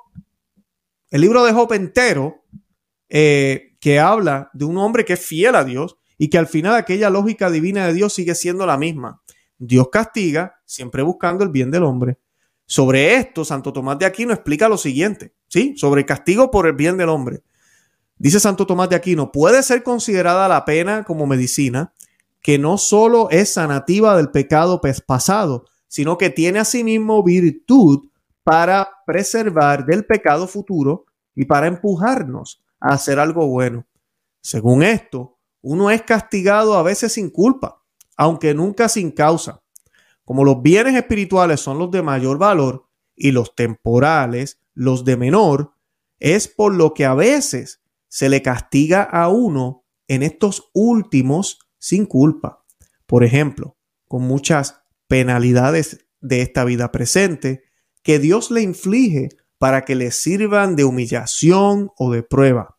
El 1.09 1.21
libro 1.21 1.43
de 1.43 1.53
Job 1.53 1.73
entero 1.73 2.43
eh, 3.09 3.75
que 3.79 3.99
habla 3.99 4.49
de 4.53 4.65
un 4.65 4.77
hombre 4.77 5.05
que 5.05 5.13
es 5.13 5.25
fiel 5.25 5.55
a 5.55 5.63
Dios 5.63 5.97
y 6.17 6.29
que 6.29 6.37
al 6.37 6.47
final 6.47 6.75
aquella 6.75 7.09
lógica 7.09 7.49
divina 7.49 7.87
de 7.87 7.93
Dios 7.93 8.13
sigue 8.13 8.35
siendo 8.35 8.65
la 8.65 8.77
misma. 8.77 9.21
Dios 9.57 9.89
castiga, 9.89 10.61
siempre 10.65 11.01
buscando 11.01 11.43
el 11.43 11.49
bien 11.49 11.71
del 11.71 11.83
hombre. 11.83 12.17
Sobre 12.65 13.15
esto, 13.15 13.43
Santo 13.43 13.73
Tomás 13.73 13.97
de 13.97 14.05
Aquino 14.05 14.31
explica 14.31 14.69
lo 14.69 14.77
siguiente, 14.77 15.33
¿sí? 15.47 15.73
Sobre 15.75 16.01
el 16.01 16.05
castigo 16.05 16.51
por 16.51 16.67
el 16.67 16.73
bien 16.73 16.97
del 16.97 17.09
hombre. 17.09 17.41
Dice 18.17 18.39
Santo 18.39 18.67
Tomás 18.67 18.89
de 18.89 18.95
Aquino, 18.95 19.31
puede 19.31 19.63
ser 19.63 19.81
considerada 19.81 20.47
la 20.47 20.65
pena 20.65 21.03
como 21.03 21.25
medicina, 21.25 21.93
que 22.41 22.57
no 22.57 22.77
solo 22.77 23.29
es 23.29 23.53
sanativa 23.53 24.15
del 24.15 24.31
pecado 24.31 24.81
pasado, 25.05 25.65
sino 25.87 26.17
que 26.17 26.29
tiene 26.29 26.59
asimismo 26.59 27.23
virtud 27.23 28.09
para 28.43 28.89
preservar 29.05 29.85
del 29.85 30.05
pecado 30.05 30.47
futuro 30.47 31.05
y 31.35 31.45
para 31.45 31.67
empujarnos 31.67 32.63
a 32.79 32.93
hacer 32.93 33.19
algo 33.19 33.47
bueno. 33.47 33.85
Según 34.41 34.83
esto, 34.83 35.37
uno 35.61 35.91
es 35.91 36.01
castigado 36.03 36.75
a 36.75 36.83
veces 36.83 37.13
sin 37.13 37.29
culpa, 37.29 37.83
aunque 38.15 38.53
nunca 38.53 38.87
sin 38.87 39.11
causa. 39.11 39.61
Como 40.23 40.43
los 40.43 40.61
bienes 40.61 40.95
espirituales 40.95 41.59
son 41.59 41.79
los 41.79 41.91
de 41.91 42.01
mayor 42.01 42.37
valor 42.37 42.85
y 43.15 43.31
los 43.31 43.55
temporales 43.55 44.61
los 44.73 45.03
de 45.03 45.17
menor, 45.17 45.73
es 46.19 46.47
por 46.47 46.73
lo 46.73 46.93
que 46.93 47.05
a 47.05 47.13
veces 47.13 47.81
se 48.07 48.29
le 48.29 48.41
castiga 48.41 49.03
a 49.03 49.29
uno 49.29 49.83
en 50.07 50.23
estos 50.23 50.69
últimos 50.73 51.59
sin 51.79 52.05
culpa. 52.05 52.63
Por 53.05 53.23
ejemplo, 53.23 53.77
con 54.07 54.23
muchas 54.23 54.81
penalidades 55.07 56.05
de 56.21 56.41
esta 56.41 56.63
vida 56.65 56.91
presente 56.91 57.63
que 58.03 58.19
Dios 58.19 58.51
le 58.51 58.61
inflige 58.61 59.29
para 59.57 59.83
que 59.83 59.95
le 59.95 60.11
sirvan 60.11 60.75
de 60.75 60.83
humillación 60.83 61.91
o 61.97 62.11
de 62.11 62.23
prueba. 62.23 62.77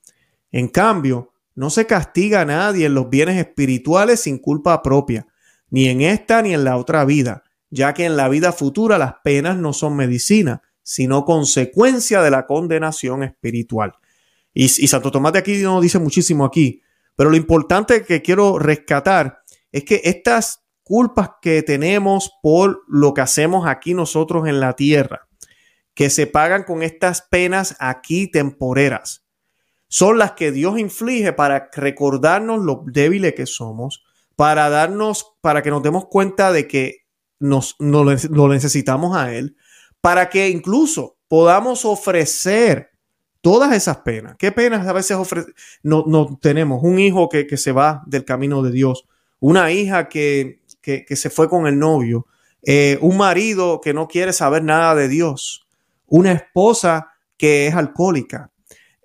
En 0.50 0.68
cambio, 0.68 1.32
no 1.54 1.70
se 1.70 1.86
castiga 1.86 2.42
a 2.42 2.44
nadie 2.44 2.86
en 2.86 2.94
los 2.94 3.10
bienes 3.10 3.36
espirituales 3.36 4.20
sin 4.20 4.38
culpa 4.38 4.82
propia, 4.82 5.26
ni 5.68 5.88
en 5.88 6.00
esta 6.00 6.42
ni 6.42 6.54
en 6.54 6.64
la 6.64 6.76
otra 6.76 7.04
vida, 7.04 7.44
ya 7.68 7.94
que 7.94 8.04
en 8.04 8.16
la 8.16 8.28
vida 8.28 8.52
futura 8.52 8.98
las 8.98 9.14
penas 9.22 9.56
no 9.56 9.72
son 9.72 9.96
medicina, 9.96 10.62
sino 10.82 11.24
consecuencia 11.24 12.22
de 12.22 12.30
la 12.30 12.46
condenación 12.46 13.22
espiritual. 13.22 13.92
Y, 14.52 14.68
Santo 14.68 15.10
Tomás 15.10 15.32
de 15.34 15.38
aquí 15.38 15.58
nos 15.58 15.82
dice 15.82 15.98
muchísimo 15.98 16.44
aquí, 16.44 16.82
pero 17.20 17.28
lo 17.28 17.36
importante 17.36 18.02
que 18.02 18.22
quiero 18.22 18.58
rescatar 18.58 19.42
es 19.72 19.84
que 19.84 20.00
estas 20.04 20.64
culpas 20.82 21.32
que 21.42 21.62
tenemos 21.62 22.32
por 22.42 22.80
lo 22.88 23.12
que 23.12 23.20
hacemos 23.20 23.66
aquí 23.68 23.92
nosotros 23.92 24.48
en 24.48 24.58
la 24.58 24.72
tierra, 24.72 25.28
que 25.92 26.08
se 26.08 26.26
pagan 26.26 26.64
con 26.64 26.82
estas 26.82 27.20
penas 27.20 27.76
aquí 27.78 28.30
temporeras, 28.30 29.26
son 29.86 30.16
las 30.16 30.32
que 30.32 30.50
Dios 30.50 30.78
inflige 30.78 31.34
para 31.34 31.68
recordarnos 31.74 32.64
lo 32.64 32.84
débiles 32.86 33.34
que 33.34 33.44
somos, 33.44 34.02
para 34.34 34.70
darnos, 34.70 35.36
para 35.42 35.60
que 35.60 35.68
nos 35.68 35.82
demos 35.82 36.06
cuenta 36.06 36.52
de 36.52 36.66
que 36.66 37.04
nos, 37.38 37.76
lo 37.78 38.48
necesitamos 38.48 39.14
a 39.14 39.34
Él, 39.34 39.58
para 40.00 40.30
que 40.30 40.48
incluso 40.48 41.18
podamos 41.28 41.84
ofrecer 41.84 42.89
todas 43.40 43.72
esas 43.74 43.98
penas. 43.98 44.36
¿Qué 44.38 44.52
penas 44.52 44.86
a 44.86 44.92
veces 44.92 45.16
no, 45.82 46.04
no, 46.06 46.38
tenemos? 46.40 46.82
Un 46.82 46.98
hijo 46.98 47.28
que, 47.28 47.46
que, 47.46 47.56
se 47.56 47.72
va 47.72 48.02
del 48.06 48.24
camino 48.24 48.62
de 48.62 48.70
Dios, 48.70 49.06
una 49.38 49.72
hija 49.72 50.08
que, 50.08 50.60
que, 50.80 51.04
que 51.04 51.16
se 51.16 51.30
fue 51.30 51.48
con 51.48 51.66
el 51.66 51.78
novio, 51.78 52.26
eh, 52.62 52.98
un 53.00 53.16
marido 53.16 53.80
que 53.80 53.94
no 53.94 54.06
quiere 54.06 54.32
saber 54.32 54.62
nada 54.62 54.94
de 54.94 55.08
Dios, 55.08 55.66
una 56.06 56.32
esposa 56.32 57.12
que 57.38 57.66
es 57.66 57.74
alcohólica, 57.74 58.50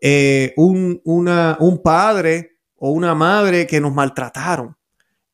eh, 0.02 0.54
un, 0.58 1.02
una, 1.06 1.58
un, 1.62 1.82
padre 1.82 2.58
o 2.76 2.92
una 2.92 3.16
madre 3.16 3.66
que 3.66 3.80
nos 3.80 3.94
maltrataron, 3.94 4.76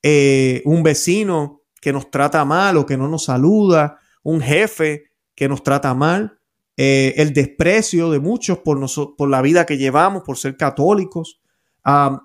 eh, 0.03 0.61
un 0.65 0.83
vecino 0.83 1.63
que 1.79 1.91
nos 1.91 2.11
trata 2.11 2.45
mal 2.45 2.77
o 2.77 2.85
que 2.85 2.97
no 2.97 3.07
nos 3.07 3.25
saluda, 3.25 3.99
un 4.21 4.39
jefe 4.39 5.05
que 5.33 5.49
nos 5.49 5.63
trata 5.63 5.95
mal, 5.95 6.37
eh, 6.77 7.13
el 7.17 7.33
desprecio 7.33 8.09
de 8.09 8.19
muchos 8.19 8.59
por, 8.59 8.79
por 9.15 9.29
la 9.29 9.41
vida 9.41 9.65
que 9.65 9.77
llevamos, 9.77 10.23
por 10.23 10.37
ser 10.37 10.57
católicos. 10.57 11.41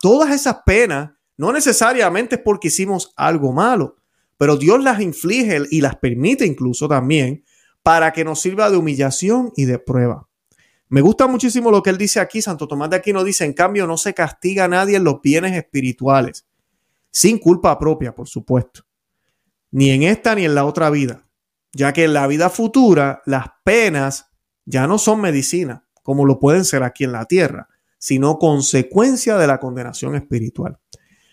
Todas 0.00 0.30
esas 0.30 0.58
penas 0.64 1.10
no 1.36 1.52
necesariamente 1.52 2.36
es 2.36 2.40
porque 2.42 2.68
hicimos 2.68 3.12
algo 3.16 3.52
malo, 3.52 3.96
pero 4.38 4.56
Dios 4.56 4.82
las 4.82 5.00
inflige 5.00 5.62
y 5.70 5.80
las 5.80 5.96
permite 5.96 6.46
incluso 6.46 6.88
también 6.88 7.44
para 7.82 8.12
que 8.12 8.24
nos 8.24 8.40
sirva 8.40 8.70
de 8.70 8.76
humillación 8.76 9.52
y 9.56 9.64
de 9.64 9.78
prueba. 9.78 10.28
Me 10.88 11.00
gusta 11.00 11.26
muchísimo 11.26 11.70
lo 11.70 11.82
que 11.82 11.90
él 11.90 11.98
dice 11.98 12.20
aquí. 12.20 12.40
Santo 12.40 12.68
Tomás 12.68 12.90
de 12.90 12.96
Aquino 12.96 13.24
dice, 13.24 13.44
en 13.44 13.52
cambio, 13.52 13.86
no 13.86 13.96
se 13.96 14.14
castiga 14.14 14.64
a 14.64 14.68
nadie 14.68 14.96
en 14.96 15.04
los 15.04 15.20
bienes 15.20 15.56
espirituales, 15.56 16.46
sin 17.10 17.38
culpa 17.38 17.78
propia, 17.78 18.14
por 18.14 18.28
supuesto, 18.28 18.82
ni 19.70 19.90
en 19.90 20.04
esta 20.04 20.34
ni 20.34 20.44
en 20.44 20.54
la 20.54 20.64
otra 20.64 20.90
vida, 20.90 21.26
ya 21.72 21.92
que 21.92 22.04
en 22.04 22.14
la 22.14 22.26
vida 22.26 22.50
futura 22.50 23.22
las 23.26 23.46
penas 23.64 24.30
ya 24.66 24.86
no 24.86 24.98
son 24.98 25.20
medicina, 25.20 25.84
como 26.02 26.26
lo 26.26 26.38
pueden 26.38 26.64
ser 26.64 26.82
aquí 26.82 27.04
en 27.04 27.12
la 27.12 27.24
tierra, 27.24 27.68
sino 27.98 28.38
consecuencia 28.38 29.38
de 29.38 29.46
la 29.46 29.58
condenación 29.58 30.14
espiritual. 30.14 30.78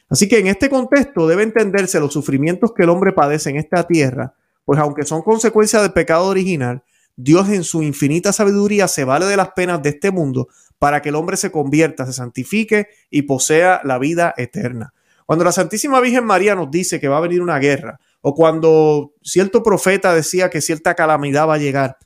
Así 0.09 0.27
que 0.29 0.39
en 0.39 0.47
este 0.47 0.69
contexto 0.69 1.27
debe 1.27 1.43
entenderse 1.43 1.99
los 1.99 2.13
sufrimientos 2.13 2.73
que 2.73 2.83
el 2.83 2.89
hombre 2.89 3.13
padece 3.13 3.49
en 3.49 3.57
esta 3.57 3.85
tierra, 3.85 4.35
pues 4.63 4.79
aunque 4.79 5.03
son 5.03 5.21
consecuencia 5.21 5.81
del 5.81 5.91
pecado 5.91 6.27
original, 6.27 6.83
Dios 7.15 7.49
en 7.49 7.63
su 7.63 7.83
infinita 7.83 8.31
sabiduría 8.33 8.87
se 8.87 9.03
vale 9.03 9.25
de 9.25 9.37
las 9.37 9.51
penas 9.51 9.81
de 9.83 9.89
este 9.89 10.11
mundo 10.11 10.47
para 10.79 11.01
que 11.01 11.09
el 11.09 11.15
hombre 11.15 11.37
se 11.37 11.51
convierta, 11.51 12.05
se 12.05 12.13
santifique 12.13 12.87
y 13.09 13.23
posea 13.23 13.81
la 13.83 13.99
vida 13.99 14.33
eterna. 14.37 14.93
Cuando 15.25 15.45
la 15.45 15.51
Santísima 15.51 15.99
Virgen 16.01 16.25
María 16.25 16.55
nos 16.55 16.69
dice 16.69 16.99
que 16.99 17.07
va 17.07 17.17
a 17.17 17.21
venir 17.21 17.41
una 17.41 17.59
guerra, 17.59 17.99
o 18.21 18.33
cuando 18.33 19.13
cierto 19.21 19.63
profeta 19.63 20.13
decía 20.13 20.49
que 20.49 20.61
cierta 20.61 20.95
calamidad 20.95 21.47
va 21.47 21.55
a 21.55 21.59
llegar, 21.59 21.97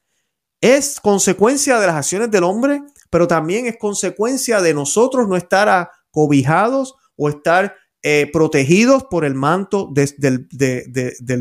es 0.62 1.00
consecuencia 1.00 1.80
de 1.80 1.88
las 1.88 1.96
acciones 1.96 2.32
del 2.32 2.44
hombre, 2.44 2.82
pero 3.10 3.28
también 3.28 3.68
es 3.68 3.78
consecuencia 3.78 4.62
de 4.62 4.74
nosotros 4.74 5.28
no 5.28 5.36
estar 5.36 5.70
acobijados 5.70 6.96
o 7.16 7.30
estar 7.30 7.76
eh, 8.02 8.30
protegidos 8.32 9.04
por 9.06 9.26
el 9.26 9.36
manto 9.36 9.92
del 9.94 10.48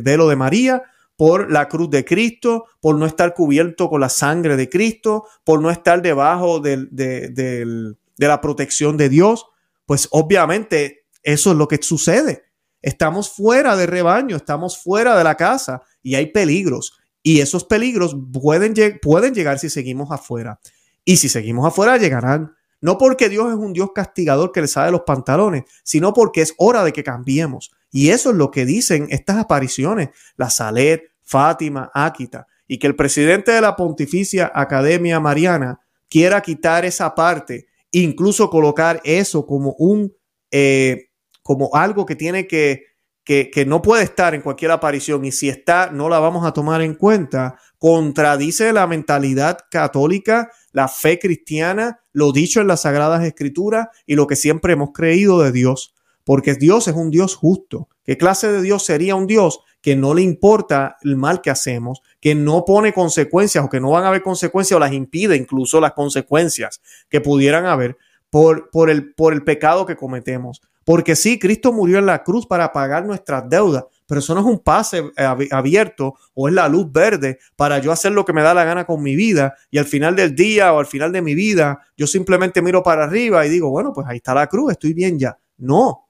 velo 0.02 0.29
de 0.29 0.37
María 0.37 0.83
por 1.16 1.50
la 1.50 1.68
cruz 1.68 1.90
de 1.90 2.05
Cristo, 2.05 2.66
por 2.81 2.96
no 2.96 3.07
estar 3.07 3.35
cubierto 3.35 3.88
con 3.88 4.00
la 4.00 4.09
sangre 4.09 4.57
de 4.57 4.68
Cristo, 4.68 5.24
por 5.44 5.61
no 5.61 5.70
estar 5.70 6.02
debajo 6.02 6.61
de, 6.61 7.96
la 8.18 8.40
protección 8.40 8.96
de 8.96 9.09
Dios, 9.09 9.46
pues 9.87 10.09
obviamente 10.11 11.07
eso 11.22 11.52
es 11.52 11.57
lo 11.57 11.68
que 11.68 11.83
sucede. 11.83 12.44
Estamos 12.83 13.31
fuera 13.31 13.76
del 13.76 13.88
rebaño, 13.88 14.37
estamos 14.37 14.79
fuera 14.79 15.16
de 15.16 15.24
la 15.24 15.35
casa 15.35 15.83
y 16.02 16.14
hay 16.14 16.26
peligros. 16.26 16.95
Y 17.26 17.40
esos 17.40 17.64
peligros 17.64 18.16
pueden, 18.32 18.72
llegar 18.72 19.58
si 19.58 19.68
seguimos 19.68 20.12
afuera. 20.12 20.60
Y 21.04 21.16
si 21.16 21.28
seguimos 21.28 21.66
afuera, 21.66 21.96
llegarán. 21.96 22.54
No 22.80 22.98
porque 22.98 23.28
Dios 23.28 23.48
es 23.48 23.56
un 23.56 23.72
Dios 23.72 23.90
castigador 23.92 24.52
que 24.52 24.60
le 24.60 24.68
sabe 24.68 24.92
los 24.92 25.00
pantalones, 25.00 25.64
sino 25.82 26.14
porque 26.14 26.40
es 26.40 26.54
hora 26.56 26.84
de 26.84 26.92
que 26.92 27.02
cambiemos. 27.02 27.72
Y 27.90 28.10
eso 28.10 28.30
es 28.30 28.36
lo 28.36 28.52
que 28.52 28.64
dicen 28.64 29.08
estas 29.10 29.38
apariciones, 29.38 30.10
la 30.36 30.50
Salet, 30.50 31.02
Fátima, 31.20 31.90
Áquita, 31.92 32.46
y 32.68 32.78
que 32.78 32.86
el 32.86 32.94
presidente 32.94 33.50
de 33.50 33.60
la 33.60 33.74
Pontificia 33.74 34.52
Academia 34.54 35.18
Mariana 35.18 35.80
quiera 36.08 36.40
quitar 36.42 36.84
esa 36.84 37.12
parte, 37.16 37.66
incluso 37.90 38.48
colocar 38.50 39.00
eso 39.02 39.46
como 39.46 39.74
un, 39.80 40.14
eh, 40.52 41.08
como 41.42 41.74
algo 41.74 42.06
que 42.06 42.14
tiene 42.14 42.46
que, 42.46 42.84
que, 43.26 43.64
no 43.66 43.82
puede 43.82 44.04
estar 44.04 44.34
en 44.34 44.40
cualquier 44.40 44.70
aparición, 44.70 45.24
y 45.24 45.32
si 45.32 45.48
está, 45.48 45.90
no 45.90 46.08
la 46.08 46.20
vamos 46.20 46.46
a 46.46 46.52
tomar 46.52 46.80
en 46.80 46.94
cuenta, 46.94 47.58
contradice 47.76 48.72
la 48.72 48.86
mentalidad 48.86 49.58
católica, 49.68 50.52
la 50.72 50.86
fe 50.86 51.18
cristiana, 51.18 52.00
lo 52.12 52.30
dicho 52.32 52.60
en 52.60 52.68
las 52.68 52.82
Sagradas 52.82 53.24
Escrituras 53.24 53.88
y 54.06 54.14
lo 54.14 54.26
que 54.26 54.36
siempre 54.36 54.74
hemos 54.74 54.92
creído 54.92 55.42
de 55.42 55.50
Dios 55.52 55.92
porque 56.26 56.54
Dios 56.54 56.88
es 56.88 56.94
un 56.96 57.10
Dios 57.10 57.36
justo. 57.36 57.88
¿Qué 58.04 58.18
clase 58.18 58.50
de 58.50 58.60
Dios 58.60 58.84
sería 58.84 59.14
un 59.14 59.28
Dios 59.28 59.60
que 59.80 59.94
no 59.94 60.12
le 60.12 60.22
importa 60.22 60.96
el 61.02 61.16
mal 61.16 61.40
que 61.40 61.50
hacemos, 61.50 62.02
que 62.20 62.34
no 62.34 62.64
pone 62.64 62.92
consecuencias 62.92 63.64
o 63.64 63.68
que 63.68 63.79
no 63.79 63.90
van 63.90 64.02
a 64.02 64.08
haber 64.08 64.22
consecuencias 64.22 64.77
o 64.77 64.81
las 64.81 64.92
impide 64.92 65.37
incluso 65.37 65.81
las 65.81 65.92
consecuencias 65.92 66.81
que 67.08 67.20
pudieran 67.20 67.66
haber 67.66 67.96
por, 68.29 68.70
por, 68.70 68.90
el, 68.90 69.14
por 69.14 69.35
el 69.35 69.44
pecado 69.44 69.87
que 69.87 69.94
cometemos? 69.94 70.62
Porque 70.87 71.16
sí, 71.16 71.38
Cristo 71.38 71.70
murió 71.70 71.98
en 71.98 72.06
la 72.06 72.24
cruz 72.24 72.46
para 72.46 72.72
pagar 72.72 73.04
nuestras 73.04 73.46
deudas, 73.46 73.84
pero 74.06 74.20
eso 74.20 74.34
no 74.34 74.40
es 74.40 74.46
un 74.46 74.60
pase 74.60 75.04
abierto 75.50 76.14
o 76.32 76.48
es 76.48 76.54
la 76.54 76.66
luz 76.68 76.90
verde 76.90 77.38
para 77.56 77.78
yo 77.80 77.92
hacer 77.92 78.12
lo 78.12 78.24
que 78.24 78.32
me 78.32 78.40
da 78.40 78.54
la 78.54 78.64
gana 78.64 78.87
con 78.87 79.02
mi 79.02 79.16
vida 79.16 79.54
y 79.70 79.76
al 79.76 79.84
final 79.84 80.16
del 80.16 80.34
día 80.34 80.72
o 80.72 80.78
al 80.78 80.87
final 80.87 81.12
de 81.12 81.20
mi 81.20 81.34
vida 81.34 81.80
yo 81.96 82.06
simplemente 82.06 82.62
miro 82.62 82.82
para 82.82 83.04
arriba 83.04 83.44
y 83.44 83.50
digo, 83.50 83.68
bueno, 83.68 83.92
pues 83.92 84.06
ahí 84.08 84.16
está 84.18 84.32
la 84.32 84.46
cruz, 84.46 84.72
estoy 84.72 84.94
bien 84.94 85.18
ya. 85.18 85.37
No, 85.58 86.06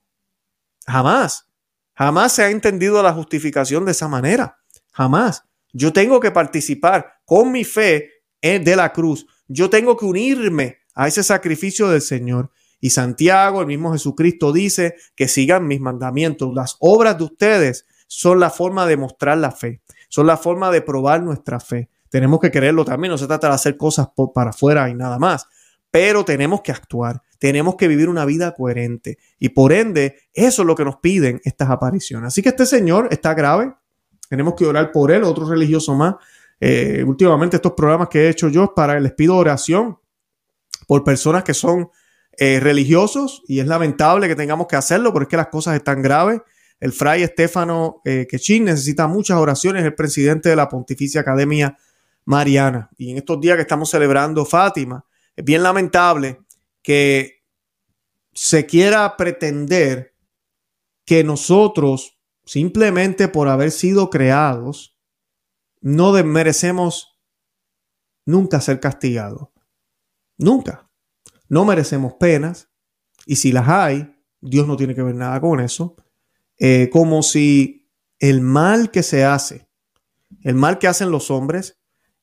Jamás. 0.86 1.48
Jamás 1.94 2.32
se 2.32 2.42
ha 2.42 2.50
entendido 2.50 3.02
la 3.02 3.12
justificación 3.12 3.84
de 3.84 3.92
esa 3.92 4.08
manera. 4.08 4.58
Jamás. 4.92 5.44
Yo 5.72 5.92
tengo 5.92 6.20
que 6.20 6.30
participar 6.30 7.20
con 7.24 7.50
mi 7.50 7.64
fe 7.64 8.10
de 8.40 8.76
la 8.76 8.92
cruz. 8.92 9.26
Yo 9.48 9.68
tengo 9.68 9.96
que 9.96 10.04
unirme 10.04 10.78
a 10.94 11.08
ese 11.08 11.22
sacrificio 11.22 11.88
del 11.88 12.02
Señor. 12.02 12.50
Y 12.80 12.90
Santiago, 12.90 13.60
el 13.60 13.66
mismo 13.66 13.92
Jesucristo, 13.92 14.52
dice 14.52 14.96
que 15.14 15.28
sigan 15.28 15.66
mis 15.66 15.80
mandamientos. 15.80 16.54
Las 16.54 16.76
obras 16.80 17.18
de 17.18 17.24
ustedes 17.24 17.86
son 18.06 18.40
la 18.40 18.50
forma 18.50 18.86
de 18.86 18.96
mostrar 18.96 19.38
la 19.38 19.50
fe, 19.50 19.82
son 20.08 20.26
la 20.26 20.36
forma 20.36 20.70
de 20.70 20.82
probar 20.82 21.22
nuestra 21.22 21.60
fe. 21.60 21.88
Tenemos 22.08 22.40
que 22.40 22.50
creerlo 22.50 22.84
también, 22.84 23.10
no 23.10 23.18
se 23.18 23.26
trata 23.26 23.48
de 23.48 23.54
hacer 23.54 23.76
cosas 23.76 24.08
para 24.34 24.50
afuera 24.50 24.88
y 24.88 24.94
nada 24.94 25.18
más, 25.18 25.46
pero 25.90 26.24
tenemos 26.24 26.62
que 26.62 26.72
actuar, 26.72 27.22
tenemos 27.38 27.76
que 27.76 27.88
vivir 27.88 28.08
una 28.08 28.24
vida 28.24 28.54
coherente 28.54 29.18
y 29.38 29.48
por 29.48 29.72
ende 29.72 30.16
eso 30.32 30.62
es 30.62 30.66
lo 30.66 30.74
que 30.74 30.84
nos 30.84 30.96
piden 30.96 31.40
estas 31.44 31.70
apariciones. 31.70 32.28
Así 32.28 32.42
que 32.42 32.50
este 32.50 32.66
señor 32.66 33.08
está 33.10 33.34
grave, 33.34 33.74
tenemos 34.28 34.54
que 34.54 34.66
orar 34.66 34.92
por 34.92 35.10
él, 35.10 35.24
otro 35.24 35.48
religioso 35.48 35.94
más. 35.94 36.14
Eh, 36.60 37.04
últimamente 37.06 37.56
estos 37.56 37.72
programas 37.72 38.08
que 38.08 38.26
he 38.26 38.28
hecho 38.30 38.48
yo 38.48 38.64
es 38.64 38.70
para, 38.74 38.98
les 38.98 39.12
pido 39.12 39.36
oración 39.36 39.98
por 40.86 41.04
personas 41.04 41.44
que 41.44 41.54
son 41.54 41.90
eh, 42.38 42.60
religiosos 42.60 43.42
y 43.48 43.60
es 43.60 43.66
lamentable 43.66 44.28
que 44.28 44.36
tengamos 44.36 44.66
que 44.66 44.76
hacerlo 44.76 45.12
porque 45.12 45.24
es 45.24 45.30
que 45.30 45.36
las 45.36 45.48
cosas 45.48 45.74
están 45.74 46.02
graves. 46.02 46.40
El 46.78 46.92
fray 46.92 47.22
Estefano 47.22 48.02
eh, 48.04 48.26
Quechín 48.28 48.64
necesita 48.64 49.06
muchas 49.06 49.38
oraciones, 49.38 49.84
el 49.84 49.94
presidente 49.94 50.50
de 50.50 50.56
la 50.56 50.68
Pontificia 50.68 51.22
Academia 51.22 51.78
Mariana. 52.26 52.90
Y 52.98 53.10
en 53.10 53.16
estos 53.16 53.40
días 53.40 53.56
que 53.56 53.62
estamos 53.62 53.88
celebrando 53.88 54.44
Fátima, 54.44 55.04
es 55.34 55.44
bien 55.44 55.62
lamentable 55.62 56.40
que 56.82 57.42
se 58.32 58.66
quiera 58.66 59.16
pretender 59.16 60.14
que 61.06 61.24
nosotros, 61.24 62.18
simplemente 62.44 63.28
por 63.28 63.48
haber 63.48 63.70
sido 63.70 64.10
creados, 64.10 64.98
no 65.80 66.12
merecemos 66.24 67.18
nunca 68.26 68.60
ser 68.60 68.80
castigados. 68.80 69.48
Nunca. 70.36 70.85
No 71.48 71.64
merecemos 71.64 72.14
penas. 72.14 72.70
Y 73.26 73.36
si 73.36 73.52
las 73.52 73.68
hay, 73.68 74.14
Dios 74.40 74.66
no 74.66 74.76
tiene 74.76 74.94
que 74.94 75.02
ver 75.02 75.14
nada 75.14 75.40
con 75.40 75.60
eso. 75.60 75.96
Eh, 76.58 76.88
como 76.92 77.22
si 77.22 77.90
el 78.18 78.40
mal 78.40 78.90
que 78.90 79.02
se 79.02 79.24
hace, 79.24 79.68
el 80.42 80.54
mal 80.54 80.78
que 80.78 80.88
hacen 80.88 81.10
los 81.10 81.30
hombres, 81.30 81.80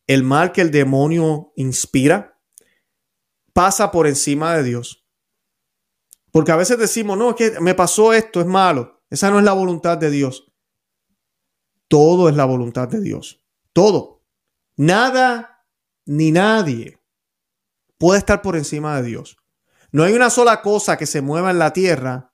el 0.08 0.24
mal 0.24 0.52
que 0.52 0.62
el 0.62 0.72
demonio 0.72 1.54
inspira, 1.56 2.40
pasa 3.54 3.92
por 3.92 4.08
encima 4.08 4.56
de 4.56 4.64
Dios. 4.64 5.06
Porque 6.32 6.52
a 6.52 6.56
veces 6.56 6.80
decimos, 6.80 7.18
no, 7.18 7.32
es 7.32 7.36
que 7.36 7.60
me 7.60 7.76
pasó 7.76 8.12
esto, 8.14 8.42
es 8.42 8.48
malo. 8.48 9.04
Esa 9.10 9.30
no 9.30 9.38
es 9.38 9.46
la 9.46 9.54
voluntad 9.54 9.98
de 9.98 10.10
Dios. 10.10 10.52
Todo 11.88 12.28
es 12.28 12.36
la 12.36 12.46
voluntad 12.46 12.88
de 12.88 13.00
Dios. 13.00 13.46
Todo. 13.72 14.24
Nada 14.76 15.68
ni 16.06 16.32
nadie 16.32 17.03
puede 18.04 18.20
estar 18.20 18.42
por 18.42 18.58
encima 18.58 18.98
de 18.98 19.08
Dios. 19.08 19.38
No 19.94 20.04
hay 20.04 20.12
una 20.12 20.30
sola 20.30 20.62
cosa 20.62 20.98
que 20.98 21.06
se 21.06 21.22
mueva 21.22 21.52
en 21.52 21.58
la 21.58 21.72
tierra 21.72 22.34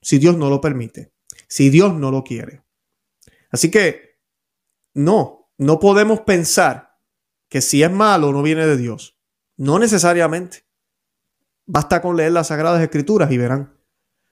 si 0.00 0.18
Dios 0.18 0.38
no 0.38 0.48
lo 0.48 0.58
permite, 0.62 1.12
si 1.48 1.68
Dios 1.68 1.92
no 1.92 2.10
lo 2.10 2.24
quiere. 2.24 2.64
Así 3.50 3.70
que 3.70 4.22
no, 4.94 5.52
no 5.58 5.78
podemos 5.78 6.20
pensar 6.20 6.96
que 7.50 7.60
si 7.60 7.82
es 7.82 7.92
malo 7.92 8.32
no 8.32 8.40
viene 8.40 8.64
de 8.64 8.78
Dios. 8.78 9.20
No 9.58 9.78
necesariamente. 9.78 10.64
Basta 11.66 12.00
con 12.00 12.16
leer 12.16 12.32
las 12.32 12.46
Sagradas 12.46 12.80
Escrituras 12.80 13.30
y 13.30 13.36
verán. 13.36 13.78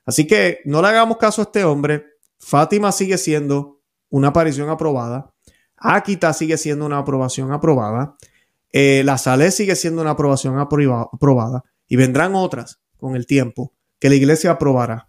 Así 0.07 0.27
que 0.27 0.61
no 0.65 0.81
le 0.81 0.89
hagamos 0.89 1.19
caso 1.19 1.43
a 1.43 1.45
este 1.45 1.63
hombre. 1.63 2.07
Fátima 2.41 2.91
sigue 2.91 3.19
siendo 3.19 3.83
una 4.09 4.29
aparición 4.29 4.71
aprobada. 4.71 5.35
Akita 5.77 6.33
sigue 6.33 6.57
siendo 6.57 6.87
una 6.87 6.97
aprobación 6.97 7.53
aprobada. 7.53 8.17
Eh, 8.79 9.03
la 9.05 9.17
SALE 9.17 9.53
sigue 9.53 9.75
siendo 9.75 10.03
una 10.03 10.11
aprobación 10.11 10.59
aprobada 10.59 11.65
y 11.89 11.97
vendrán 11.97 12.35
otras 12.35 12.83
con 12.99 13.17
el 13.17 13.25
tiempo 13.27 13.73
que 13.99 14.11
la 14.11 14.17
iglesia 14.17 14.51
aprobará. 14.51 15.09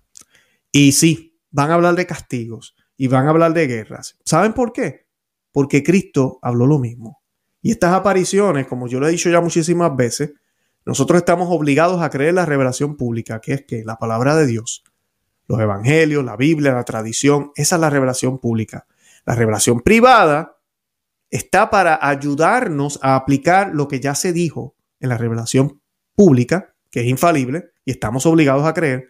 Y 0.71 0.93
sí, 0.93 1.37
van 1.51 1.71
a 1.71 1.73
hablar 1.73 1.95
de 1.95 2.05
castigos 2.05 2.77
y 2.95 3.07
van 3.07 3.27
a 3.27 3.31
hablar 3.31 3.53
de 3.53 3.67
guerras. 3.67 4.17
¿Saben 4.23 4.53
por 4.53 4.71
qué? 4.71 5.07
Porque 5.51 5.83
Cristo 5.83 6.39
habló 6.41 6.65
lo 6.65 6.79
mismo. 6.79 7.21
Y 7.61 7.71
estas 7.71 7.91
apariciones, 7.91 8.67
como 8.67 8.87
yo 8.87 9.01
le 9.01 9.07
he 9.07 9.11
dicho 9.11 9.29
ya 9.29 9.41
muchísimas 9.41 9.93
veces, 9.97 10.31
nosotros 10.85 11.17
estamos 11.17 11.49
obligados 11.51 12.01
a 12.01 12.09
creer 12.09 12.35
la 12.35 12.45
revelación 12.45 12.95
pública, 12.95 13.41
que 13.41 13.51
es 13.51 13.65
que 13.65 13.83
la 13.83 13.97
palabra 13.97 14.37
de 14.37 14.47
Dios, 14.47 14.85
los 15.45 15.59
evangelios, 15.59 16.23
la 16.23 16.37
Biblia, 16.37 16.71
la 16.71 16.85
tradición, 16.85 17.51
esa 17.57 17.75
es 17.75 17.81
la 17.81 17.89
revelación 17.89 18.39
pública. 18.39 18.87
La 19.25 19.35
revelación 19.35 19.81
privada 19.81 20.56
está 21.29 21.69
para 21.69 21.99
ayudarnos 22.01 22.99
a 23.01 23.15
aplicar 23.15 23.71
lo 23.73 23.87
que 23.87 23.99
ya 23.99 24.15
se 24.15 24.33
dijo 24.33 24.75
en 24.99 25.09
la 25.09 25.17
revelación 25.17 25.81
pública, 26.15 26.75
que 26.89 27.01
es 27.01 27.07
infalible 27.07 27.71
y 27.85 27.91
estamos 27.91 28.25
obligados 28.25 28.65
a 28.65 28.73
creer, 28.73 29.09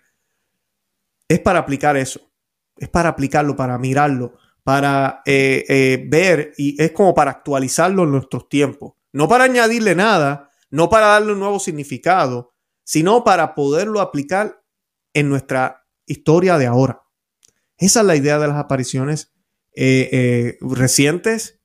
es 1.28 1.39
para 1.39 1.59
aplicar 1.59 1.97
eso, 1.97 2.32
es 2.78 2.89
para 2.89 3.09
aplicarlo, 3.09 3.55
para 3.55 3.78
mirarlo, 3.78 4.36
para 4.63 5.22
eh, 5.26 5.65
eh, 5.68 6.05
ver 6.07 6.53
y 6.57 6.82
es 6.82 6.91
como 6.91 7.13
para 7.13 7.32
actualizarlo 7.32 8.03
en 8.03 8.11
nuestros 8.11 8.49
tiempos, 8.49 8.93
no 9.13 9.28
para 9.28 9.45
añadirle 9.45 9.95
nada, 9.95 10.49
no 10.70 10.89
para 10.89 11.07
darle 11.07 11.34
un 11.34 11.39
nuevo 11.39 11.59
significado, 11.59 12.53
sino 12.84 13.24
para 13.24 13.55
poderlo 13.55 14.01
aplicar 14.01 14.61
en 15.13 15.30
nuestra 15.30 15.86
historia 16.05 16.57
de 16.57 16.68
ahora. 16.68 17.03
Esa 17.78 18.01
es 18.01 18.05
la 18.05 18.15
idea 18.15 18.39
de 18.39 18.47
las 18.47 18.57
apariciones 18.57 19.32
eh, 19.74 20.57
recientes 20.61 21.57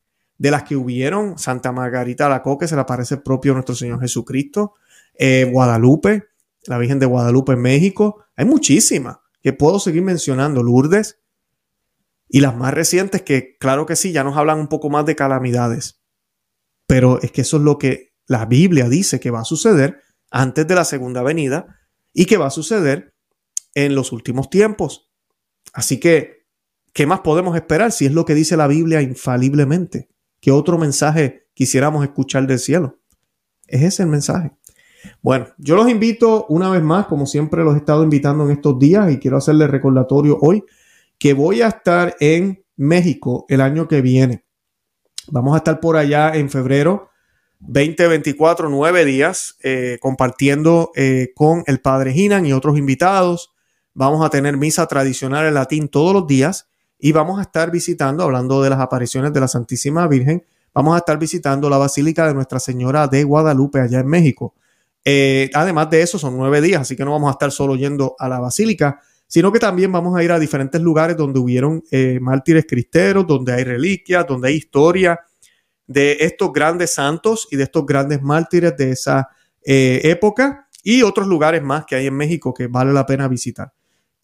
de 0.43 0.51
las 0.51 0.65
que 0.65 0.75
hubieron, 0.75 1.39
Santa 1.39 1.71
Margarita 1.71 2.29
la 2.29 2.43
Coque 2.43 2.67
se 2.67 2.75
le 2.75 2.81
aparece 2.81 3.17
propio 3.17 3.53
nuestro 3.55 3.77
Señor 3.77 4.01
Jesucristo, 4.01 4.75
eh, 5.15 5.45
Guadalupe, 5.45 6.31
la 6.65 6.79
Virgen 6.79 6.99
de 6.99 7.07
Guadalupe 7.07 7.53
en 7.53 7.61
México, 7.61 8.25
hay 8.35 8.45
muchísimas 8.45 9.19
que 9.41 9.53
puedo 9.53 9.79
seguir 9.79 10.03
mencionando, 10.03 10.65
Lourdes, 10.65 11.21
y 12.29 12.41
las 12.41 12.57
más 12.57 12.75
recientes 12.75 13.23
que 13.23 13.57
claro 13.57 13.87
que 13.87 13.95
sí, 13.95 14.11
ya 14.11 14.25
nos 14.25 14.37
hablan 14.37 14.59
un 14.59 14.67
poco 14.67 14.91
más 14.91 15.07
de 15.07 15.15
calamidades, 15.15 16.03
pero 16.89 17.23
es 17.23 17.31
que 17.31 17.43
eso 17.43 17.59
es 17.59 17.63
lo 17.63 17.79
que 17.79 18.13
la 18.27 18.45
Biblia 18.45 18.89
dice 18.89 19.21
que 19.21 19.31
va 19.31 19.43
a 19.43 19.45
suceder 19.45 20.03
antes 20.33 20.67
de 20.67 20.75
la 20.75 20.85
segunda 20.85 21.23
venida 21.23 21.79
y 22.13 22.25
que 22.25 22.37
va 22.37 22.49
a 22.49 22.51
suceder 22.51 23.15
en 23.77 23.95
los 23.95 24.11
últimos 24.11 24.51
tiempos. 24.51 25.09
Así 25.73 26.01
que, 26.01 26.49
¿qué 26.93 27.07
más 27.07 27.21
podemos 27.21 27.55
esperar 27.55 27.93
si 27.93 28.07
es 28.07 28.13
lo 28.13 28.25
que 28.25 28.35
dice 28.35 28.57
la 28.57 28.67
Biblia 28.67 29.03
infaliblemente? 29.03 30.09
¿Qué 30.43 30.51
otro 30.51 30.77
mensaje 30.77 31.47
quisiéramos 31.55 32.03
escuchar 32.03 32.49
del 32.49 32.59
cielo? 32.59 32.99
Es 33.69 33.83
ese 33.83 34.03
el 34.03 34.09
mensaje. 34.09 34.51
Bueno, 35.23 35.47
yo 35.57 35.77
los 35.77 35.89
invito 35.89 36.47
una 36.49 36.69
vez 36.69 36.83
más, 36.83 37.07
como 37.07 37.27
siempre 37.27 37.63
los 37.63 37.77
he 37.77 37.79
estado 37.79 38.03
invitando 38.03 38.45
en 38.45 38.51
estos 38.51 38.77
días 38.77 39.13
y 39.13 39.19
quiero 39.19 39.37
hacerles 39.37 39.71
recordatorio 39.71 40.37
hoy 40.41 40.65
que 41.17 41.33
voy 41.33 41.63
a 41.63 41.69
estar 41.69 42.17
en 42.19 42.65
México 42.75 43.47
el 43.49 43.61
año 43.61 43.87
que 43.87 44.03
viene. 44.03 44.45
Vamos 45.29 45.55
a 45.55 45.59
estar 45.59 45.79
por 45.79 45.97
allá 45.97 46.35
en 46.35 46.51
febrero 46.51 47.11
2024, 47.61 48.69
nueve 48.69 49.05
días, 49.05 49.57
eh, 49.63 49.99
compartiendo 50.01 50.91
eh, 50.97 51.31
con 51.37 51.63
el 51.69 51.81
Padre 51.81 52.15
Ginan 52.15 52.47
y 52.47 52.53
otros 52.53 52.77
invitados. 52.77 53.53
Vamos 53.95 54.27
a 54.27 54.31
tener 54.31 54.57
misa 54.57 54.89
tradicional 54.89 55.47
en 55.47 55.55
latín 55.55 55.87
todos 55.87 56.13
los 56.13 56.27
días 56.27 56.67
y 57.05 57.11
vamos 57.11 57.41
a 57.41 57.43
estar 57.43 57.73
visitando, 57.73 58.23
hablando 58.23 58.63
de 58.63 58.71
las 58.71 58.79
apariciones 58.79 59.33
de 59.33 59.41
la 59.41 59.49
Santísima 59.49 60.07
Virgen, 60.07 60.45
vamos 60.73 60.95
a 60.95 60.99
estar 60.99 61.19
visitando 61.19 61.69
la 61.69 61.77
Basílica 61.77 62.29
de 62.29 62.33
Nuestra 62.33 62.61
Señora 62.61 63.09
de 63.09 63.25
Guadalupe 63.25 63.81
allá 63.81 63.99
en 63.99 64.07
México. 64.07 64.55
Eh, 65.05 65.51
además 65.53 65.91
de 65.91 66.01
eso, 66.01 66.17
son 66.17 66.37
nueve 66.37 66.61
días, 66.61 66.83
así 66.83 66.95
que 66.95 67.05
no 67.05 67.11
vamos 67.11 67.27
a 67.27 67.33
estar 67.33 67.51
solo 67.51 67.75
yendo 67.75 68.15
a 68.21 68.29
la 68.29 68.39
Basílica, 68.39 69.01
sino 69.27 69.51
que 69.51 69.59
también 69.59 69.91
vamos 69.91 70.17
a 70.17 70.23
ir 70.23 70.31
a 70.31 70.39
diferentes 70.39 70.81
lugares 70.81 71.17
donde 71.17 71.41
hubieron 71.41 71.83
eh, 71.91 72.21
mártires 72.21 72.67
cristeros, 72.69 73.27
donde 73.27 73.53
hay 73.53 73.65
reliquias, 73.65 74.25
donde 74.25 74.51
hay 74.51 74.55
historia 74.55 75.19
de 75.89 76.19
estos 76.21 76.53
grandes 76.53 76.95
santos 76.95 77.49
y 77.51 77.57
de 77.57 77.65
estos 77.65 77.85
grandes 77.85 78.23
mártires 78.23 78.77
de 78.77 78.93
esa 78.93 79.29
eh, 79.67 80.03
época 80.05 80.69
y 80.85 81.03
otros 81.03 81.27
lugares 81.27 81.65
más 81.65 81.85
que 81.85 81.97
hay 81.97 82.07
en 82.07 82.15
México 82.15 82.55
que 82.55 82.69
vale 82.69 82.93
la 82.93 83.05
pena 83.05 83.27
visitar. 83.27 83.73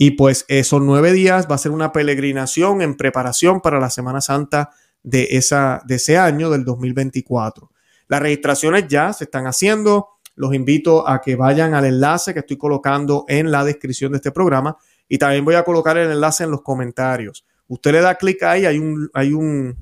Y 0.01 0.12
pues 0.12 0.44
esos 0.46 0.80
nueve 0.80 1.12
días 1.12 1.49
va 1.51 1.57
a 1.57 1.59
ser 1.59 1.72
una 1.72 1.92
peregrinación 1.92 2.82
en 2.82 2.96
preparación 2.96 3.61
para 3.61 3.80
la 3.80 3.90
Semana 3.90 4.20
Santa 4.20 4.70
de, 5.03 5.26
esa, 5.32 5.82
de 5.86 5.96
ese 5.96 6.16
año, 6.16 6.51
del 6.51 6.64
2024. 6.64 7.68
Las 8.07 8.22
registraciones 8.22 8.86
ya 8.86 9.12
se 9.12 9.24
están 9.24 9.49
haciendo. 9.49 10.09
Los 10.36 10.55
invito 10.55 11.07
a 11.09 11.20
que 11.20 11.34
vayan 11.34 11.74
al 11.74 11.84
enlace 11.84 12.32
que 12.32 12.40
estoy 12.40 12.57
colocando 12.57 13.24
en 13.26 13.51
la 13.51 13.64
descripción 13.64 14.12
de 14.12 14.18
este 14.18 14.30
programa 14.30 14.76
y 15.09 15.18
también 15.18 15.44
voy 15.44 15.57
a 15.57 15.64
colocar 15.64 15.99
el 15.99 16.12
enlace 16.12 16.44
en 16.44 16.53
los 16.53 16.62
comentarios. 16.62 17.44
Usted 17.66 17.90
le 17.90 18.01
da 18.01 18.14
clic 18.14 18.40
ahí, 18.44 18.66
hay 18.66 18.78
un, 18.78 19.11
hay 19.14 19.32
un, 19.32 19.76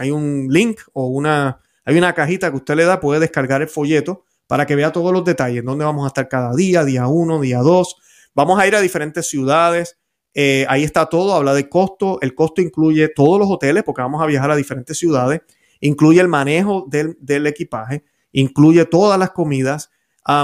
hay 0.00 0.10
un 0.10 0.48
link 0.50 0.80
o 0.94 1.06
una, 1.06 1.60
hay 1.84 1.96
una 1.96 2.12
cajita 2.12 2.50
que 2.50 2.56
usted 2.56 2.74
le 2.74 2.84
da, 2.84 2.98
puede 2.98 3.20
descargar 3.20 3.62
el 3.62 3.68
folleto 3.68 4.24
para 4.48 4.66
que 4.66 4.74
vea 4.74 4.90
todos 4.90 5.12
los 5.12 5.24
detalles, 5.24 5.64
dónde 5.64 5.84
vamos 5.84 6.04
a 6.04 6.08
estar 6.08 6.28
cada 6.28 6.56
día, 6.56 6.84
día 6.84 7.06
uno, 7.06 7.40
día 7.40 7.60
dos, 7.60 7.96
Vamos 8.34 8.58
a 8.58 8.66
ir 8.66 8.74
a 8.74 8.80
diferentes 8.80 9.28
ciudades. 9.28 9.98
Eh, 10.34 10.64
ahí 10.68 10.84
está 10.84 11.06
todo, 11.06 11.34
habla 11.34 11.54
de 11.54 11.68
costo. 11.68 12.18
El 12.20 12.34
costo 12.34 12.62
incluye 12.62 13.08
todos 13.08 13.38
los 13.38 13.48
hoteles 13.50 13.82
porque 13.82 14.02
vamos 14.02 14.22
a 14.22 14.26
viajar 14.26 14.50
a 14.50 14.56
diferentes 14.56 14.98
ciudades. 14.98 15.40
Incluye 15.80 16.20
el 16.20 16.28
manejo 16.28 16.86
del, 16.88 17.46
equipaje, 17.46 18.04
incluye 18.32 18.84
todas 18.84 19.18
las 19.18 19.30
comidas, 19.30 19.90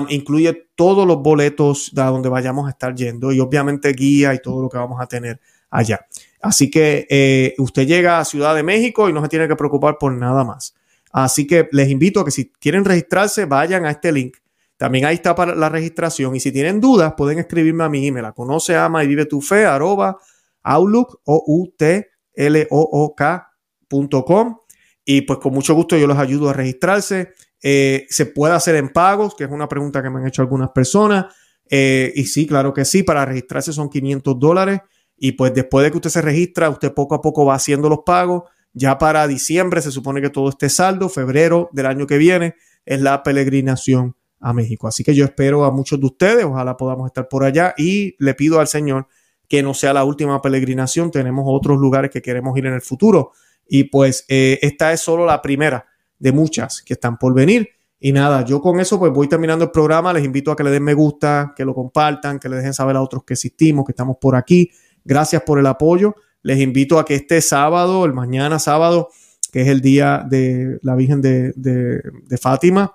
incluye 0.08 0.68
todos 0.74 1.06
los 1.06 1.18
boletos 1.18 1.90
de 1.94 2.02
donde 2.02 2.28
vayamos 2.28 2.66
a 2.66 2.70
estar 2.70 2.94
yendo 2.94 3.32
y 3.32 3.40
obviamente 3.40 3.92
guía 3.92 4.34
y 4.34 4.40
todo 4.40 4.62
lo 4.62 4.68
que 4.68 4.78
vamos 4.78 5.00
a 5.00 5.06
tener 5.06 5.40
allá. 5.70 6.06
Así 6.40 6.70
que 6.70 7.06
eh, 7.10 7.54
usted 7.58 7.86
llega 7.86 8.18
a 8.18 8.24
Ciudad 8.24 8.54
de 8.54 8.62
México 8.62 9.08
y 9.08 9.12
no 9.12 9.22
se 9.22 9.28
tiene 9.28 9.46
que 9.46 9.56
preocupar 9.56 9.98
por 9.98 10.12
nada 10.12 10.44
más. 10.44 10.74
Así 11.12 11.46
que 11.46 11.68
les 11.72 11.90
invito 11.90 12.20
a 12.20 12.24
que 12.24 12.30
si 12.30 12.50
quieren 12.50 12.84
registrarse, 12.84 13.44
vayan 13.44 13.84
a 13.84 13.90
este 13.90 14.12
link. 14.12 14.36
También 14.76 15.06
ahí 15.06 15.14
está 15.14 15.34
para 15.34 15.54
la 15.54 15.68
registración. 15.68 16.36
Y 16.36 16.40
si 16.40 16.52
tienen 16.52 16.80
dudas, 16.80 17.14
pueden 17.16 17.38
escribirme 17.38 17.84
a 17.84 17.88
mi 17.88 18.06
email. 18.06 18.32
conoce, 18.34 18.76
ama 18.76 19.02
y 19.02 19.06
vive 19.06 19.26
tu 19.26 19.40
fe, 19.40 19.64
arroba 19.64 20.18
outlook, 20.62 21.20
o 21.24 21.44
u 21.46 21.72
t 21.76 22.10
l 22.34 22.66
o 22.70 22.88
o 22.92 23.14
k.com. 23.14 24.56
Y 25.04 25.22
pues 25.22 25.38
con 25.38 25.54
mucho 25.54 25.74
gusto 25.74 25.96
yo 25.96 26.06
los 26.06 26.18
ayudo 26.18 26.50
a 26.50 26.52
registrarse. 26.52 27.32
Eh, 27.62 28.06
se 28.10 28.26
puede 28.26 28.54
hacer 28.54 28.74
en 28.74 28.90
pagos, 28.90 29.34
que 29.34 29.44
es 29.44 29.50
una 29.50 29.68
pregunta 29.68 30.02
que 30.02 30.10
me 30.10 30.20
han 30.20 30.26
hecho 30.26 30.42
algunas 30.42 30.70
personas. 30.70 31.26
Eh, 31.70 32.12
y 32.14 32.24
sí, 32.24 32.46
claro 32.46 32.74
que 32.74 32.84
sí, 32.84 33.02
para 33.02 33.24
registrarse 33.24 33.72
son 33.72 33.88
500 33.88 34.38
dólares. 34.38 34.80
Y 35.16 35.32
pues 35.32 35.54
después 35.54 35.84
de 35.84 35.90
que 35.90 35.96
usted 35.96 36.10
se 36.10 36.20
registra, 36.20 36.68
usted 36.68 36.92
poco 36.92 37.14
a 37.14 37.22
poco 37.22 37.46
va 37.46 37.54
haciendo 37.54 37.88
los 37.88 38.00
pagos. 38.04 38.42
Ya 38.74 38.98
para 38.98 39.26
diciembre 39.26 39.80
se 39.80 39.90
supone 39.90 40.20
que 40.20 40.28
todo 40.28 40.50
esté 40.50 40.68
saldo. 40.68 41.08
Febrero 41.08 41.70
del 41.72 41.86
año 41.86 42.06
que 42.06 42.18
viene 42.18 42.56
es 42.84 43.00
la 43.00 43.22
peregrinación 43.22 44.16
a 44.46 44.52
México. 44.52 44.86
Así 44.86 45.02
que 45.02 45.12
yo 45.12 45.24
espero 45.24 45.64
a 45.64 45.72
muchos 45.72 45.98
de 45.98 46.06
ustedes. 46.06 46.44
Ojalá 46.44 46.76
podamos 46.76 47.08
estar 47.08 47.28
por 47.28 47.42
allá. 47.42 47.74
Y 47.76 48.14
le 48.18 48.34
pido 48.34 48.60
al 48.60 48.68
Señor 48.68 49.08
que 49.48 49.60
no 49.60 49.74
sea 49.74 49.92
la 49.92 50.04
última 50.04 50.40
peregrinación. 50.40 51.10
Tenemos 51.10 51.44
otros 51.48 51.78
lugares 51.78 52.12
que 52.12 52.22
queremos 52.22 52.56
ir 52.56 52.66
en 52.66 52.74
el 52.74 52.80
futuro. 52.80 53.32
Y 53.68 53.84
pues 53.84 54.24
eh, 54.28 54.60
esta 54.62 54.92
es 54.92 55.00
solo 55.00 55.26
la 55.26 55.42
primera 55.42 55.84
de 56.20 56.30
muchas 56.30 56.80
que 56.82 56.94
están 56.94 57.18
por 57.18 57.34
venir. 57.34 57.70
Y 57.98 58.12
nada, 58.12 58.44
yo 58.44 58.60
con 58.60 58.78
eso 58.78 59.00
pues 59.00 59.10
voy 59.12 59.28
terminando 59.28 59.64
el 59.64 59.72
programa. 59.72 60.12
Les 60.12 60.24
invito 60.24 60.52
a 60.52 60.56
que 60.56 60.62
le 60.62 60.70
den 60.70 60.84
me 60.84 60.94
gusta, 60.94 61.52
que 61.56 61.64
lo 61.64 61.74
compartan, 61.74 62.38
que 62.38 62.48
le 62.48 62.56
dejen 62.56 62.72
saber 62.72 62.94
a 62.94 63.02
otros 63.02 63.24
que 63.24 63.34
existimos, 63.34 63.84
que 63.84 63.90
estamos 63.92 64.16
por 64.20 64.36
aquí. 64.36 64.70
Gracias 65.04 65.42
por 65.42 65.58
el 65.58 65.66
apoyo. 65.66 66.14
Les 66.42 66.60
invito 66.60 67.00
a 67.00 67.04
que 67.04 67.16
este 67.16 67.40
sábado, 67.40 68.04
el 68.04 68.12
mañana 68.12 68.60
sábado, 68.60 69.08
que 69.50 69.62
es 69.62 69.68
el 69.68 69.80
día 69.80 70.24
de 70.28 70.78
la 70.82 70.94
Virgen 70.94 71.20
de, 71.20 72.38
Fátima, 72.40 72.94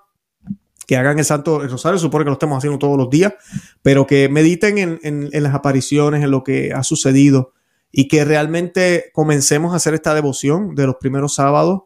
que 0.91 0.97
hagan 0.97 1.19
el 1.19 1.23
Santo 1.23 1.65
Rosario, 1.65 1.97
supone 1.97 2.25
que 2.25 2.31
lo 2.31 2.33
estamos 2.33 2.57
haciendo 2.57 2.77
todos 2.77 2.97
los 2.97 3.09
días, 3.09 3.33
pero 3.81 4.05
que 4.05 4.27
mediten 4.27 4.99
en, 5.01 5.29
las 5.31 5.55
apariciones, 5.55 6.21
en 6.21 6.31
lo 6.31 6.43
que 6.43 6.73
ha 6.73 6.83
sucedido 6.83 7.53
y 7.93 8.09
que 8.09 8.25
realmente 8.25 9.05
comencemos 9.13 9.71
a 9.71 9.77
hacer 9.77 9.93
esta 9.93 10.13
devoción 10.13 10.75
de 10.75 10.87
los 10.87 10.97
primeros 10.97 11.33
sábados, 11.33 11.83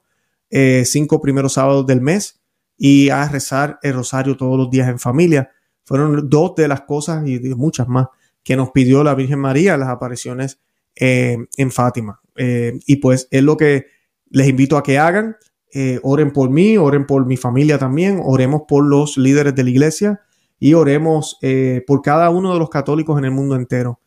eh, 0.50 0.86
cinco 0.88 1.22
primeros 1.22 1.54
sábados 1.54 1.86
del 1.86 2.02
mes 2.02 2.42
y 2.80 3.10
a 3.10 3.30
rezar 3.30 3.78
el 3.84 3.94
rosario 3.94 4.38
todos 4.38 4.58
los 4.58 4.72
días 4.72 4.90
en 4.90 4.98
familia. 4.98 5.52
Fueron 5.84 6.28
dos 6.28 6.56
de 6.56 6.68
las 6.68 6.82
cosas 6.82 7.28
y 7.28 7.38
muchas 7.54 7.88
más 7.88 8.08
que 8.42 8.56
nos 8.56 8.72
pidió 8.72 9.04
la 9.04 9.14
Virgen 9.14 9.38
María 9.38 9.78
las 9.78 9.90
apariciones 9.90 10.60
eh, 10.96 11.38
en 11.58 11.72
Fátima. 11.72 12.22
Eh, 12.38 12.80
y 12.88 12.96
pues 12.96 13.28
es 13.30 13.44
lo 13.44 13.56
que 13.56 13.86
les 14.32 14.48
invito 14.48 14.78
a 14.78 14.82
que 14.82 14.98
hagan. 14.98 15.36
Eh, 15.74 16.00
oren 16.04 16.32
por 16.32 16.50
mí, 16.50 16.78
oren 16.78 17.06
por 17.06 17.26
mi 17.26 17.38
familia 17.38 17.78
también, 17.78 18.22
oremos 18.24 18.64
por 18.68 18.86
los 18.86 19.18
líderes 19.18 19.56
de 19.56 19.64
la 19.64 19.70
iglesia 19.70 20.22
y 20.58 20.74
oremos 20.74 21.38
por 21.86 22.02
cada 22.02 22.30
uno 22.30 22.54
de 22.54 22.60
los 22.60 22.70
católicos 22.70 23.18
en 23.20 23.26
el 23.26 23.32
mundo 23.32 23.56
entero. 23.56 24.00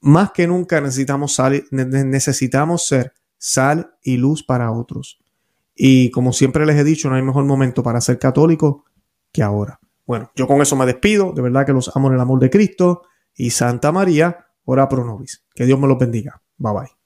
Más 0.00 0.32
que 0.32 0.46
nunca 0.46 0.80
necesitamos, 0.80 1.38
necesitamos 1.70 2.86
ser 2.86 3.12
sal 3.36 3.94
y 4.02 4.16
luz 4.16 4.42
para 4.42 4.72
otros. 4.72 5.20
Y 5.74 6.10
como 6.10 6.32
siempre 6.32 6.66
les 6.66 6.76
he 6.76 6.84
dicho, 6.84 7.08
no 7.08 7.16
hay 7.16 7.22
mejor 7.22 7.44
momento 7.44 7.82
para 7.82 8.00
ser 8.00 8.18
católico 8.18 8.84
que 9.32 9.42
ahora. 9.42 9.80
Bueno, 10.06 10.30
yo 10.36 10.46
con 10.46 10.60
eso 10.60 10.76
me 10.76 10.86
despido. 10.86 11.32
De 11.32 11.40
verdad 11.40 11.64
que 11.64 11.72
los 11.72 11.94
amo 11.96 12.08
en 12.08 12.14
el 12.14 12.20
amor 12.20 12.38
de 12.38 12.50
Cristo 12.50 13.02
y 13.34 13.50
Santa 13.50 13.90
María, 13.92 14.46
ora 14.64 14.88
pro 14.88 15.04
nobis. 15.04 15.44
Que 15.54 15.64
Dios 15.64 15.80
me 15.80 15.88
los 15.88 15.98
bendiga. 15.98 16.42
Bye 16.58 16.72
bye. 16.72 16.99